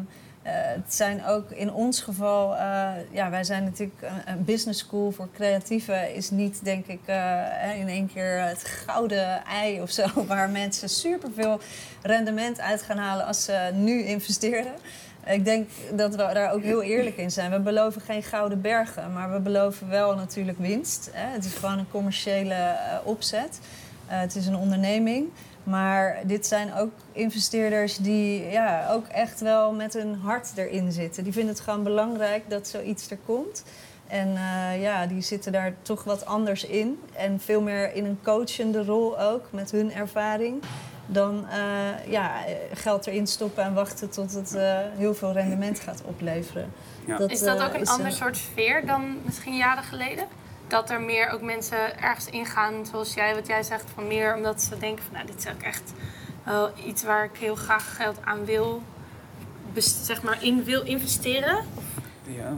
eh, 0.41 0.53
het 0.53 0.93
zijn 0.93 1.25
ook 1.25 1.51
in 1.51 1.73
ons 1.73 2.01
geval, 2.01 2.55
eh, 2.55 2.89
ja, 3.11 3.29
wij 3.29 3.43
zijn 3.43 3.63
natuurlijk 3.63 4.01
een, 4.01 4.33
een 4.33 4.43
business 4.45 4.79
school 4.79 5.11
voor 5.11 5.27
creatieven, 5.33 6.13
is 6.15 6.29
niet 6.29 6.63
denk 6.63 6.85
ik 6.87 6.99
eh, 7.05 7.15
hè, 7.43 7.73
in 7.73 7.87
één 7.87 8.09
keer 8.13 8.41
het 8.41 8.63
gouden 8.65 9.45
ei 9.45 9.81
of 9.81 9.89
zo, 9.91 10.05
waar 10.27 10.49
mensen 10.49 10.89
superveel 10.89 11.59
rendement 12.01 12.59
uit 12.59 12.81
gaan 12.81 12.97
halen 12.97 13.25
als 13.25 13.43
ze 13.43 13.69
nu 13.73 14.01
investeren. 14.03 14.73
Ik 15.25 15.45
denk 15.45 15.69
dat 15.93 16.11
we 16.11 16.17
daar 16.17 16.51
ook 16.51 16.61
heel 16.63 16.81
eerlijk 16.81 17.17
in 17.17 17.31
zijn. 17.31 17.51
We 17.51 17.59
beloven 17.59 18.01
geen 18.01 18.23
gouden 18.23 18.61
bergen, 18.61 19.13
maar 19.13 19.31
we 19.33 19.39
beloven 19.39 19.89
wel 19.89 20.15
natuurlijk 20.15 20.57
winst. 20.57 21.09
Hè. 21.13 21.33
Het 21.33 21.45
is 21.45 21.53
gewoon 21.53 21.77
een 21.79 21.89
commerciële 21.91 22.75
opzet. 23.03 23.59
Eh, 24.07 24.19
het 24.19 24.35
is 24.35 24.47
een 24.47 24.55
onderneming. 24.55 25.29
Maar 25.63 26.17
dit 26.23 26.45
zijn 26.45 26.73
ook 26.73 26.91
investeerders 27.11 27.97
die 27.97 28.49
ja, 28.49 28.87
ook 28.91 29.07
echt 29.07 29.39
wel 29.39 29.73
met 29.73 29.93
hun 29.93 30.15
hart 30.15 30.51
erin 30.55 30.91
zitten. 30.91 31.23
Die 31.23 31.33
vinden 31.33 31.53
het 31.53 31.63
gewoon 31.63 31.83
belangrijk 31.83 32.49
dat 32.49 32.67
zoiets 32.67 33.09
er 33.09 33.17
komt. 33.25 33.63
En 34.07 34.35
eh, 34.35 34.81
ja, 34.81 35.05
die 35.05 35.21
zitten 35.21 35.51
daar 35.51 35.73
toch 35.81 36.03
wat 36.03 36.25
anders 36.25 36.63
in. 36.63 36.99
En 37.13 37.39
veel 37.39 37.61
meer 37.61 37.93
in 37.93 38.05
een 38.05 38.19
coachende 38.23 38.85
rol 38.85 39.19
ook, 39.19 39.45
met 39.51 39.71
hun 39.71 39.93
ervaring. 39.93 40.63
Dan 41.05 41.45
eh, 41.49 42.11
ja, 42.11 42.31
geld 42.73 43.07
erin 43.07 43.27
stoppen 43.27 43.63
en 43.63 43.73
wachten 43.73 44.09
tot 44.09 44.33
het 44.33 44.55
eh, 44.55 44.77
heel 44.95 45.15
veel 45.15 45.31
rendement 45.31 45.79
gaat 45.79 46.01
opleveren. 46.05 46.71
Ja. 47.05 47.19
is 47.19 47.39
dat 47.39 47.61
ook 47.61 47.73
een 47.73 47.87
ander 47.87 48.11
soort 48.11 48.37
sfeer 48.37 48.85
dan 48.85 49.17
misschien 49.25 49.55
jaren 49.55 49.83
geleden? 49.83 50.27
Dat 50.67 50.89
er 50.89 51.01
meer 51.01 51.29
ook 51.29 51.41
mensen 51.41 52.01
ergens 52.01 52.29
ingaan, 52.29 52.85
zoals 52.85 53.13
jij, 53.13 53.35
wat 53.35 53.47
jij 53.47 53.63
zegt, 53.63 53.85
van 53.93 54.07
meer 54.07 54.35
omdat 54.35 54.61
ze 54.61 54.77
denken 54.77 55.03
van, 55.03 55.13
nou, 55.13 55.25
dit 55.25 55.37
is 55.37 55.51
ook 55.51 55.61
echt 55.61 55.93
wel 56.43 56.71
iets 56.85 57.03
waar 57.03 57.23
ik 57.23 57.37
heel 57.39 57.55
graag 57.55 57.95
geld 57.95 58.17
aan 58.23 58.45
wil, 58.45 58.81
zeg 59.73 60.23
maar, 60.23 60.43
in 60.43 60.63
wil 60.63 60.81
investeren. 60.81 61.65
Ja, 62.23 62.53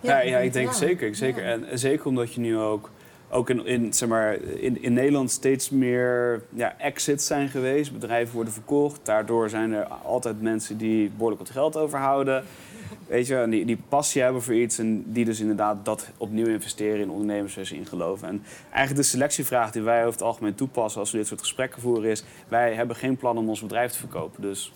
ja, 0.00 0.20
ja, 0.20 0.38
ik 0.38 0.52
denk 0.52 0.68
ja. 0.68 0.72
zeker. 0.74 1.14
zeker. 1.14 1.42
Ja. 1.42 1.48
En 1.48 1.78
zeker 1.78 2.06
omdat 2.06 2.34
je 2.34 2.40
nu 2.40 2.58
ook, 2.58 2.90
ook 3.30 3.50
in, 3.50 3.66
in, 3.66 3.92
zeg 3.92 4.08
maar, 4.08 4.34
in, 4.34 4.82
in 4.82 4.92
Nederland 4.92 5.30
steeds 5.30 5.70
meer 5.70 6.42
ja, 6.50 6.78
exits 6.78 7.26
zijn 7.26 7.48
geweest. 7.48 7.92
Bedrijven 7.92 8.34
worden 8.34 8.52
verkocht. 8.52 9.00
Daardoor 9.02 9.48
zijn 9.48 9.72
er 9.72 9.84
altijd 9.84 10.42
mensen 10.42 10.78
die 10.78 11.10
behoorlijk 11.10 11.40
wat 11.40 11.50
geld 11.50 11.76
overhouden. 11.76 12.44
Weet 13.08 13.26
je, 13.26 13.46
die, 13.48 13.64
die 13.64 13.78
passie 13.88 14.22
hebben 14.22 14.42
voor 14.42 14.54
iets 14.54 14.78
en 14.78 15.12
die 15.12 15.24
dus 15.24 15.40
inderdaad 15.40 15.84
dat 15.84 16.10
opnieuw 16.16 16.46
investeren 16.46 17.00
in 17.00 17.10
ondernemers 17.10 17.54
waar 17.54 17.64
ze 17.64 17.76
in 17.76 17.86
geloven. 17.86 18.28
En 18.28 18.42
eigenlijk 18.70 18.96
de 18.96 19.10
selectievraag 19.10 19.70
die 19.70 19.82
wij 19.82 20.00
over 20.00 20.12
het 20.12 20.22
algemeen 20.22 20.54
toepassen 20.54 21.00
als 21.00 21.10
we 21.10 21.18
dit 21.18 21.26
soort 21.26 21.40
gesprekken 21.40 21.80
voeren 21.80 22.10
is: 22.10 22.24
wij 22.48 22.74
hebben 22.74 22.96
geen 22.96 23.16
plan 23.16 23.38
om 23.38 23.48
ons 23.48 23.60
bedrijf 23.60 23.92
te 23.92 23.98
verkopen. 23.98 24.42
Dus 24.42 24.72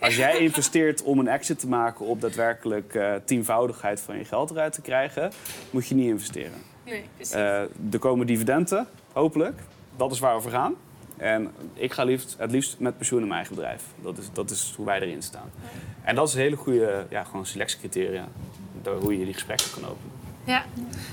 als 0.00 0.16
jij 0.16 0.38
investeert 0.38 1.02
om 1.02 1.18
een 1.18 1.28
exit 1.28 1.58
te 1.58 1.68
maken 1.68 2.06
op 2.06 2.20
daadwerkelijk 2.20 2.94
eh, 2.94 3.14
tienvoudigheid 3.24 4.00
van 4.00 4.18
je 4.18 4.24
geld 4.24 4.50
eruit 4.50 4.72
te 4.72 4.80
krijgen, 4.80 5.30
moet 5.70 5.86
je 5.86 5.94
niet 5.94 6.08
investeren. 6.08 6.58
Nee, 6.84 7.04
precies. 7.16 7.34
Eh, 7.34 7.60
er 7.92 7.98
komen 7.98 8.26
dividenden, 8.26 8.86
hopelijk. 9.12 9.60
Dat 9.96 10.12
is 10.12 10.18
waar 10.18 10.36
we 10.36 10.42
voor 10.42 10.50
gaan. 10.50 10.74
En 11.22 11.52
ik 11.74 11.92
ga 11.92 12.04
liefst, 12.04 12.34
het 12.38 12.50
liefst 12.50 12.78
met 12.78 12.96
pensioen 12.96 13.20
in 13.20 13.26
mijn 13.26 13.38
eigen 13.38 13.56
bedrijf. 13.56 13.82
Dat 14.02 14.18
is, 14.18 14.24
dat 14.32 14.50
is 14.50 14.72
hoe 14.76 14.86
wij 14.86 15.00
erin 15.00 15.22
staan. 15.22 15.50
En 16.02 16.14
dat 16.14 16.28
is 16.28 16.34
een 16.34 16.40
hele 16.40 16.56
goede 16.56 17.06
ja, 17.08 17.24
gewoon 17.24 17.46
selectiecriteria. 17.46 18.28
Door 18.82 19.00
hoe 19.00 19.18
je 19.18 19.24
die 19.24 19.34
gesprekken 19.34 19.70
kan 19.74 19.84
openen. 19.84 20.10
Ja, 20.44 20.64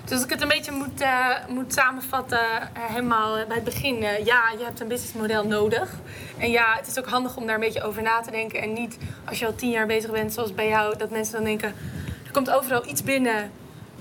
dus 0.03 0.11
als 0.11 0.23
ik 0.23 0.29
het 0.29 0.41
een 0.41 0.47
beetje 0.47 0.71
moet, 0.71 1.01
eh, 1.01 1.47
moet 1.47 1.73
samenvatten, 1.73 2.39
eh, 2.39 2.67
helemaal 2.73 3.37
eh, 3.37 3.47
bij 3.47 3.55
het 3.55 3.65
begin. 3.65 3.95
ja, 4.25 4.51
je 4.57 4.63
hebt 4.63 4.79
een 4.79 4.87
businessmodel 4.87 5.45
nodig. 5.45 5.99
En 6.37 6.51
ja, 6.51 6.75
het 6.75 6.87
is 6.87 6.99
ook 6.99 7.07
handig 7.07 7.37
om 7.37 7.45
daar 7.45 7.55
een 7.55 7.61
beetje 7.61 7.83
over 7.83 8.01
na 8.01 8.21
te 8.21 8.31
denken. 8.31 8.61
En 8.61 8.73
niet 8.73 8.97
als 9.25 9.39
je 9.39 9.45
al 9.45 9.55
tien 9.55 9.69
jaar 9.69 9.87
bezig 9.87 10.11
bent, 10.11 10.33
zoals 10.33 10.53
bij 10.53 10.67
jou, 10.67 10.97
dat 10.97 11.09
mensen 11.09 11.33
dan 11.33 11.43
denken... 11.43 11.73
er 12.25 12.31
komt 12.31 12.49
overal 12.49 12.87
iets 12.87 13.03
binnen, 13.03 13.51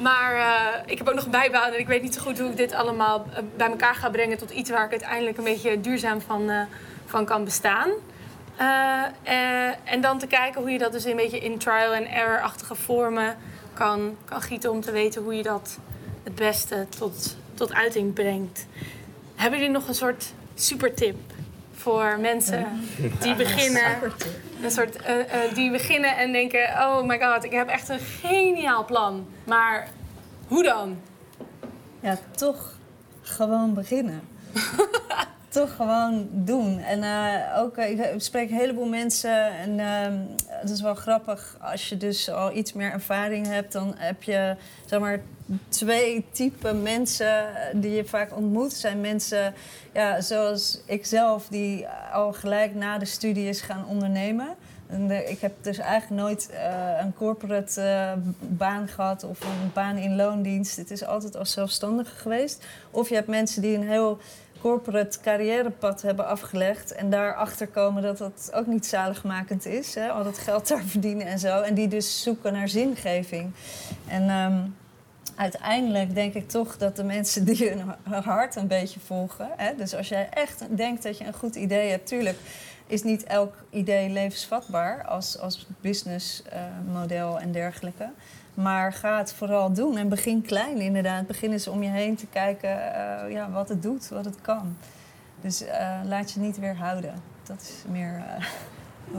maar 0.00 0.34
eh, 0.34 0.92
ik 0.92 0.98
heb 0.98 1.08
ook 1.08 1.14
nog 1.14 1.24
een 1.24 1.30
bijbaan... 1.30 1.72
en 1.72 1.78
ik 1.78 1.86
weet 1.86 2.02
niet 2.02 2.14
zo 2.14 2.20
goed 2.20 2.38
hoe 2.38 2.50
ik 2.50 2.56
dit 2.56 2.72
allemaal 2.72 3.26
eh, 3.34 3.42
bij 3.56 3.66
elkaar 3.66 3.94
ga 3.94 4.10
brengen... 4.10 4.38
tot 4.38 4.50
iets 4.50 4.70
waar 4.70 4.84
ik 4.84 4.90
uiteindelijk 4.90 5.38
een 5.38 5.44
beetje 5.44 5.80
duurzaam 5.80 6.20
van, 6.20 6.50
eh, 6.50 6.60
van 7.06 7.24
kan 7.24 7.44
bestaan. 7.44 7.90
En 9.84 10.00
dan 10.00 10.18
te 10.18 10.26
kijken 10.26 10.60
hoe 10.60 10.70
je 10.70 10.78
dat 10.78 10.92
dus 10.92 11.04
een 11.04 11.16
beetje 11.16 11.38
in 11.38 11.58
trial 11.58 11.94
and 11.94 12.06
error-achtige 12.06 12.74
vormen 12.74 13.36
kan, 13.74 14.16
kan 14.24 14.42
gieten 14.42 14.70
om 14.70 14.80
te 14.80 14.92
weten 14.92 15.22
hoe 15.22 15.34
je 15.34 15.42
dat 15.42 15.78
het 16.24 16.34
beste 16.34 16.86
tot, 16.98 17.36
tot 17.54 17.74
uiting 17.74 18.12
brengt. 18.12 18.66
Hebben 19.34 19.58
jullie 19.58 19.74
nog 19.74 19.88
een 19.88 19.94
soort 19.94 20.32
supertip 20.54 21.16
voor 21.74 22.18
mensen 22.20 22.66
die 23.20 23.34
beginnen, 23.34 23.98
een 24.62 24.70
soort, 24.70 24.96
eh, 24.96 25.44
eh, 25.44 25.54
die 25.54 25.70
beginnen 25.70 26.16
en 26.16 26.32
denken: 26.32 26.68
oh 26.68 27.02
my 27.02 27.20
god, 27.20 27.44
ik 27.44 27.52
heb 27.52 27.68
echt 27.68 27.88
een 27.88 27.98
geniaal 27.98 28.84
plan, 28.84 29.26
maar 29.44 29.88
hoe 30.48 30.62
dan? 30.62 30.98
Ja, 32.00 32.18
toch 32.36 32.76
gewoon 33.20 33.74
beginnen. 33.74 34.20
toch 35.48 35.76
gewoon 35.76 36.28
doen. 36.30 36.78
En 36.78 37.02
eh, 37.02 37.58
ook, 37.58 37.76
eh, 37.76 38.14
ik 38.14 38.20
spreek 38.22 38.50
een 38.50 38.56
heleboel 38.56 38.88
mensen 38.88 39.52
en 39.52 39.80
ehm, 39.80 40.18
het 40.46 40.70
is 40.70 40.80
wel 40.80 40.94
grappig. 40.94 41.56
Als 41.60 41.88
je 41.88 41.96
dus 41.96 42.30
al 42.30 42.56
iets 42.56 42.72
meer 42.72 42.92
ervaring 42.92 43.46
hebt, 43.46 43.72
dan 43.72 43.94
heb 43.96 44.22
je 44.22 44.56
zeg 44.86 45.00
maar 45.00 45.20
twee 45.68 46.24
typen 46.30 46.82
mensen 46.82 47.46
die 47.72 47.90
je 47.90 48.04
vaak 48.04 48.36
ontmoet. 48.36 48.72
zijn 48.72 49.00
mensen 49.00 49.54
ja, 49.92 50.20
zoals 50.20 50.80
ikzelf 50.86 51.46
die 51.48 51.86
al 52.12 52.32
gelijk 52.32 52.74
na 52.74 52.98
de 52.98 53.04
studie 53.04 53.48
is 53.48 53.60
gaan 53.60 53.86
ondernemen. 53.86 54.56
En 54.88 55.30
ik 55.30 55.40
heb 55.40 55.52
dus 55.60 55.78
eigenlijk 55.78 56.22
nooit 56.22 56.50
eh, 56.50 56.98
een 57.00 57.14
corporate 57.14 57.80
eh, 57.80 58.12
baan 58.40 58.88
gehad 58.88 59.24
of 59.24 59.40
een 59.40 59.70
baan 59.72 59.96
in 59.96 60.16
loondienst. 60.16 60.76
Het 60.76 60.90
is 60.90 61.04
altijd 61.04 61.36
als 61.36 61.52
zelfstandige 61.52 62.16
geweest. 62.16 62.64
Of 62.90 63.08
je 63.08 63.14
hebt 63.14 63.28
mensen 63.28 63.62
die 63.62 63.76
een 63.76 63.88
heel 63.88 64.18
corporate 64.60 65.20
carrièrepad 65.20 66.02
hebben 66.02 66.26
afgelegd 66.26 66.92
en 66.92 67.10
daarachter 67.10 67.66
komen 67.66 68.02
dat 68.02 68.18
dat 68.18 68.50
ook 68.54 68.66
niet 68.66 68.86
zaligmakend 68.86 69.66
is. 69.66 69.94
Hè? 69.94 70.08
Al 70.08 70.24
dat 70.24 70.38
geld 70.38 70.68
daar 70.68 70.82
verdienen 70.94 71.26
en 71.26 71.38
zo. 71.38 71.60
En 71.60 71.74
die 71.74 71.88
dus 71.88 72.22
zoeken 72.22 72.52
naar 72.52 72.68
zingeving. 72.68 73.50
En 74.06 74.28
ehm, 74.28 74.58
uiteindelijk 75.36 76.14
denk 76.14 76.34
ik 76.34 76.48
toch 76.48 76.76
dat 76.76 76.96
de 76.96 77.04
mensen 77.04 77.44
die 77.44 77.70
hun 77.70 78.24
hart 78.24 78.56
een 78.56 78.66
beetje 78.66 79.00
volgen. 79.00 79.48
Hè? 79.56 79.74
Dus 79.76 79.94
als 79.94 80.08
jij 80.08 80.28
echt 80.30 80.76
denkt 80.76 81.02
dat 81.02 81.18
je 81.18 81.24
een 81.24 81.34
goed 81.34 81.54
idee 81.54 81.90
hebt, 81.90 82.06
tuurlijk 82.06 82.38
is 82.86 83.02
niet 83.02 83.24
elk 83.24 83.54
idee 83.70 84.08
levensvatbaar 84.08 85.04
als, 85.04 85.38
als 85.38 85.66
businessmodel 85.80 87.40
en 87.40 87.52
dergelijke. 87.52 88.10
Maar 88.62 88.92
ga 88.92 89.18
het 89.18 89.32
vooral 89.32 89.72
doen 89.72 89.96
en 89.96 90.08
begin 90.08 90.42
klein 90.42 90.76
inderdaad. 90.80 91.26
Begin 91.26 91.52
eens 91.52 91.68
om 91.68 91.82
je 91.82 91.88
heen 91.88 92.16
te 92.16 92.26
kijken 92.26 92.94
eh, 92.94 93.32
ja, 93.32 93.50
wat 93.50 93.68
het 93.68 93.82
doet, 93.82 94.08
wat 94.08 94.24
het 94.24 94.40
kan. 94.40 94.76
Dus 95.40 95.62
eh, 95.62 96.00
laat 96.04 96.32
je 96.32 96.40
niet 96.40 96.58
weerhouden. 96.58 97.22
Dat 97.42 97.60
is 97.60 97.90
meer 97.90 98.22
eh, 98.38 98.44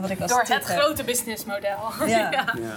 wat 0.00 0.10
ik 0.10 0.20
als 0.20 0.30
Door 0.30 0.44
tip 0.44 0.56
het 0.56 0.68
heb. 0.68 0.78
grote 0.78 1.04
businessmodel. 1.04 1.78
Ja. 2.06 2.30
Ja. 2.30 2.76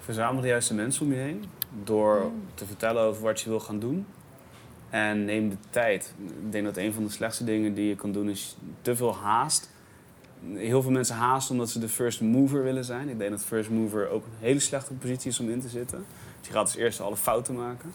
Verzamel 0.00 0.40
de 0.42 0.48
juiste 0.48 0.74
mensen 0.74 1.04
om 1.06 1.12
je 1.12 1.18
heen 1.18 1.44
door 1.84 2.16
Mm. 2.20 2.42
te 2.54 2.66
vertellen 2.66 3.02
over 3.02 3.22
wat 3.22 3.40
je 3.40 3.48
wil 3.48 3.60
gaan 3.60 3.78
doen. 3.78 4.06
En 4.90 5.24
neem 5.24 5.48
de 5.48 5.56
tijd. 5.70 6.14
Ik 6.42 6.52
denk 6.52 6.64
dat 6.64 6.76
een 6.76 6.92
van 6.92 7.04
de 7.04 7.10
slechtste 7.10 7.44
dingen 7.44 7.74
die 7.74 7.88
je 7.88 7.94
kan 7.96 8.12
doen 8.12 8.28
is 8.28 8.56
te 8.82 8.96
veel 8.96 9.16
haast. 9.16 9.70
Heel 10.54 10.82
veel 10.82 10.90
mensen 10.90 11.16
haasten 11.16 11.54
omdat 11.54 11.70
ze 11.70 11.78
de 11.78 11.88
first 11.88 12.20
mover 12.20 12.62
willen 12.62 12.84
zijn. 12.84 13.08
Ik 13.08 13.18
denk 13.18 13.30
dat 13.30 13.44
first 13.44 13.70
mover 13.70 14.08
ook 14.08 14.24
een 14.24 14.30
hele 14.46 14.60
slechte 14.60 14.92
positie 14.94 15.30
is 15.30 15.40
om 15.40 15.50
in 15.50 15.60
te 15.60 15.68
zitten. 15.68 16.04
Dus 16.38 16.46
je 16.48 16.52
gaat 16.52 16.62
als 16.62 16.76
eerste 16.76 17.02
alle 17.02 17.16
fouten 17.16 17.54
maken. 17.54 17.92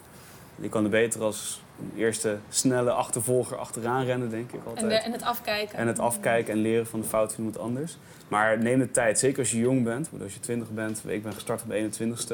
Je 0.56 0.70
kan 0.70 0.84
er 0.84 0.90
beter 0.90 1.22
als 1.22 1.62
eerste 1.96 2.38
snelle 2.50 2.92
achtervolger 2.92 3.58
achteraan 3.58 4.06
rennen, 4.06 4.30
denk 4.30 4.52
ik 4.52 4.60
altijd. 4.66 4.84
En, 4.84 4.90
de, 4.90 4.96
en 4.96 5.12
het 5.12 5.22
afkijken. 5.24 5.78
En 5.78 5.88
het 5.88 6.00
afkijken 6.00 6.54
en 6.54 6.60
leren 6.60 6.88
van 6.88 7.00
de 7.02 7.08
fouten 7.08 7.36
van 7.36 7.46
iemand 7.46 7.64
anders. 7.64 7.98
Maar 8.28 8.58
neem 8.58 8.80
de 8.80 8.92
tijd, 8.92 9.20
zeker 9.20 9.40
als 9.40 9.52
je 9.52 9.58
jong 9.60 9.84
bent. 9.84 10.10
Als 10.22 10.34
je 10.34 10.40
20 10.40 10.70
bent, 10.72 11.02
ik 11.08 11.24
ben 11.24 11.34
gestart 11.34 11.62
op 11.62 11.70
de 11.70 11.90
21ste. 11.92 12.34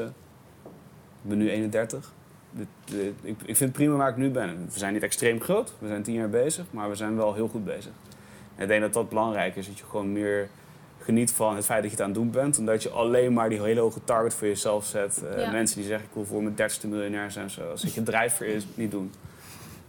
Ik 1.22 1.28
ben 1.28 1.38
nu 1.38 1.50
31. 1.50 2.12
Dit- 2.50 2.66
dit- 2.84 3.12
ik, 3.22 3.36
ik 3.40 3.56
vind 3.56 3.58
het 3.58 3.72
prima 3.72 3.96
waar 3.96 4.08
ik 4.10 4.16
nu 4.16 4.30
ben. 4.30 4.68
We 4.72 4.78
zijn 4.78 4.92
niet 4.92 5.02
extreem 5.02 5.40
groot, 5.40 5.72
we 5.78 5.88
zijn 5.88 6.02
tien 6.02 6.14
jaar 6.14 6.28
bezig, 6.30 6.64
maar 6.70 6.88
we 6.88 6.94
zijn 6.94 7.16
wel 7.16 7.34
heel 7.34 7.48
goed 7.48 7.64
bezig. 7.64 7.92
En 8.58 8.62
ik 8.64 8.68
denk 8.68 8.80
dat 8.82 8.92
dat 8.92 9.08
belangrijk 9.08 9.56
is, 9.56 9.66
dat 9.66 9.78
je 9.78 9.84
gewoon 9.84 10.12
meer 10.12 10.48
geniet 11.02 11.32
van 11.32 11.56
het 11.56 11.64
feit 11.64 11.82
dat 11.82 11.90
je 11.90 11.96
het 11.96 12.00
aan 12.06 12.10
het 12.12 12.18
doen 12.18 12.30
bent. 12.30 12.58
Omdat 12.58 12.82
je 12.82 12.88
alleen 12.90 13.32
maar 13.32 13.48
die 13.48 13.62
hele 13.62 13.80
hoge 13.80 14.00
target 14.04 14.34
voor 14.34 14.46
jezelf 14.46 14.84
zet. 14.86 15.22
Eh, 15.24 15.40
Ja. 15.44 15.50
Mensen 15.50 15.76
die 15.76 15.86
zeggen, 15.86 16.06
ik 16.08 16.14
wil 16.14 16.24
voor 16.24 16.42
mijn 16.42 16.54
dertigste 16.54 16.86
miljonair 16.88 17.30
zijn. 17.30 17.50
Zo. 17.50 17.70
Als 17.70 17.82
het 17.82 17.94
je 17.94 18.02
drijfveer 18.02 18.46
is, 18.48 18.66
niet 18.74 18.90
doen. 18.90 19.12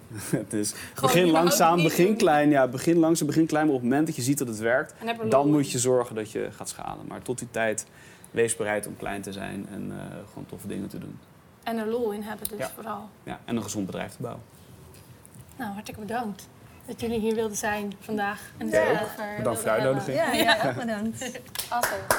dus 0.50 0.74
begin 1.02 1.22
überhaupt 1.24 1.32
langzaam, 1.32 1.84
begin 1.84 2.06
doen. 2.06 2.16
klein. 2.16 2.50
Ja, 2.50 2.68
begin 2.68 2.98
langzaam, 2.98 3.28
begin 3.28 3.46
klein. 3.46 3.66
Maar 3.66 3.76
op 3.76 3.82
het 3.82 3.90
moment 3.90 4.08
dat 4.08 4.16
je 4.16 4.22
ziet 4.22 4.38
dat 4.38 4.48
het 4.48 4.58
werkt, 4.60 4.94
er 5.06 5.30
dan 5.30 5.52
moet 5.52 5.72
je 5.72 5.80
zorgen 5.80 6.16
dat 6.16 6.32
je 6.32 6.48
gaat 6.52 6.70
schalen. 6.70 7.06
Maar 7.08 7.22
tot 7.22 7.40
die 7.40 7.48
tijd, 7.52 7.86
wees 8.32 8.56
bereid 8.56 8.88
om 8.88 8.98
klein 8.98 9.22
te 9.22 9.32
zijn 9.32 9.68
en 9.72 9.92
eh, 9.92 10.06
gewoon 10.28 10.46
toffe 10.46 10.68
dingen 10.68 10.88
te 10.90 10.98
doen. 11.00 11.20
En 11.64 11.78
er 11.78 11.88
lol 11.88 12.12
in 12.12 12.22
hebben 12.22 12.48
dus 12.50 12.58
Ja. 12.58 12.70
vooral. 12.76 13.10
Ja, 13.24 13.40
en 13.46 13.56
een 13.56 13.64
gezond 13.64 13.86
bedrijf 13.86 14.12
te 14.12 14.22
bouwen. 14.22 14.44
Nou, 15.58 15.72
hartstikke 15.72 16.02
bedankt 16.02 16.48
dat 16.90 17.02
jullie 17.02 17.20
hier 17.20 17.36
wilden 17.36 17.58
zijn 17.58 17.94
vandaag. 18.00 18.42
En 18.58 18.70
Ja. 18.70 18.92
over 18.92 19.34
Bedankt 19.38 19.60
voor 19.60 19.70
de 19.70 19.76
uitnodiging. 19.76 20.18
Ja, 20.18 20.32
ja, 20.34 20.74
bedankt. 20.74 21.40
Awesome. 21.70 22.02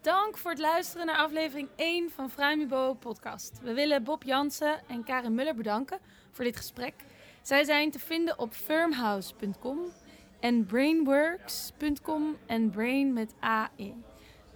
Dank 0.00 0.36
voor 0.36 0.50
het 0.50 0.60
luisteren 0.60 1.06
naar 1.06 1.16
aflevering 1.16 1.68
1 1.76 2.10
van 2.10 2.30
Fruimibo 2.30 2.94
podcast. 2.94 3.58
We 3.62 3.72
willen 3.72 4.04
Bob 4.04 4.22
Jansen 4.22 4.80
en 4.88 5.04
Karin 5.04 5.34
Muller 5.34 5.54
bedanken 5.54 5.98
voor 6.30 6.44
dit 6.44 6.56
gesprek. 6.56 6.94
Zij 7.42 7.64
zijn 7.64 7.90
te 7.90 7.98
vinden 7.98 8.38
op 8.38 8.54
firmhouse.com 8.54 9.78
en 10.40 10.66
brainworks.com 10.66 12.36
en 12.46 12.70
brain 12.70 13.12
met 13.12 13.34
AI. 13.40 13.94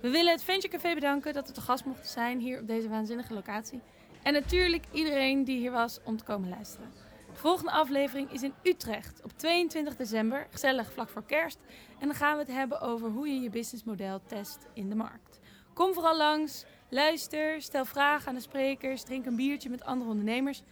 We 0.01 0.11
willen 0.11 0.33
het 0.33 0.45
Venture 0.45 0.73
Café 0.75 0.95
bedanken 0.95 1.33
dat 1.33 1.47
we 1.47 1.53
te 1.53 1.61
gast 1.61 1.85
mochten 1.85 2.09
zijn 2.11 2.41
hier 2.41 2.61
op 2.61 2.67
deze 2.67 2.89
waanzinnige 2.89 3.35
locatie. 3.35 3.81
En 4.25 4.33
natuurlijk 4.33 4.85
iedereen 4.93 5.45
die 5.45 5.59
hier 5.59 5.71
was 5.71 5.99
om 6.05 6.17
te 6.17 6.25
komen 6.25 6.49
luisteren. 6.49 6.91
De 7.33 7.41
volgende 7.41 7.71
aflevering 7.71 8.33
is 8.33 8.43
in 8.43 8.55
Utrecht 8.63 9.23
op 9.23 9.33
22 9.37 9.97
december, 9.97 10.47
gezellig 10.51 10.93
vlak 10.93 11.09
voor 11.09 11.25
kerst. 11.25 11.59
En 11.99 12.07
dan 12.07 12.17
gaan 12.17 12.37
we 12.37 12.43
het 12.43 12.53
hebben 12.53 12.81
over 12.81 13.11
hoe 13.11 13.29
je 13.29 13.41
je 13.41 13.51
businessmodel 13.51 14.21
test 14.27 14.59
in 14.73 14.89
de 14.89 14.95
markt. 14.95 15.41
Kom 15.73 15.95
vooral 15.95 16.17
langs, 16.17 16.65
luister, 16.89 17.63
stel 17.63 17.85
vragen 17.85 18.29
aan 18.29 18.35
de 18.35 18.41
sprekers, 18.41 19.03
drink 19.03 19.27
een 19.27 19.37
biertje 19.37 19.71
met 19.71 19.85
andere 19.85 20.11
ondernemers. 20.11 20.63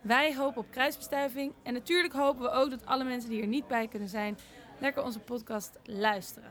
Wij 0.00 0.36
hopen 0.36 0.60
op 0.60 0.70
kruisbestuiving 0.70 1.52
en 1.62 1.72
natuurlijk 1.72 2.14
hopen 2.14 2.42
we 2.42 2.50
ook 2.50 2.70
dat 2.70 2.86
alle 2.86 3.04
mensen 3.04 3.30
die 3.30 3.40
er 3.40 3.46
niet 3.46 3.66
bij 3.66 3.88
kunnen 3.88 4.08
zijn, 4.08 4.38
lekker 4.78 5.04
onze 5.04 5.20
podcast 5.20 5.78
luisteren. 5.84 6.50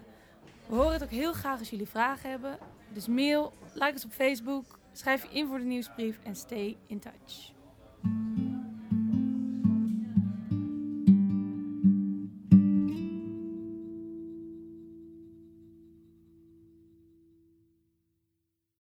We 0.67 0.75
horen 0.75 0.93
het 0.93 1.03
ook 1.03 1.09
heel 1.09 1.33
graag 1.33 1.59
als 1.59 1.69
jullie 1.69 1.87
vragen 1.87 2.29
hebben. 2.29 2.57
Dus 2.93 3.07
mail, 3.07 3.53
like 3.73 3.91
ons 3.91 4.05
op 4.05 4.11
Facebook, 4.11 4.79
Schrijf 4.97 5.23
je 5.23 5.29
in 5.29 5.47
voor 5.47 5.57
de 5.57 5.63
nieuwsbrief 5.63 6.19
en 6.23 6.35
stay 6.35 6.77
in 6.87 6.99
touch. 6.99 7.53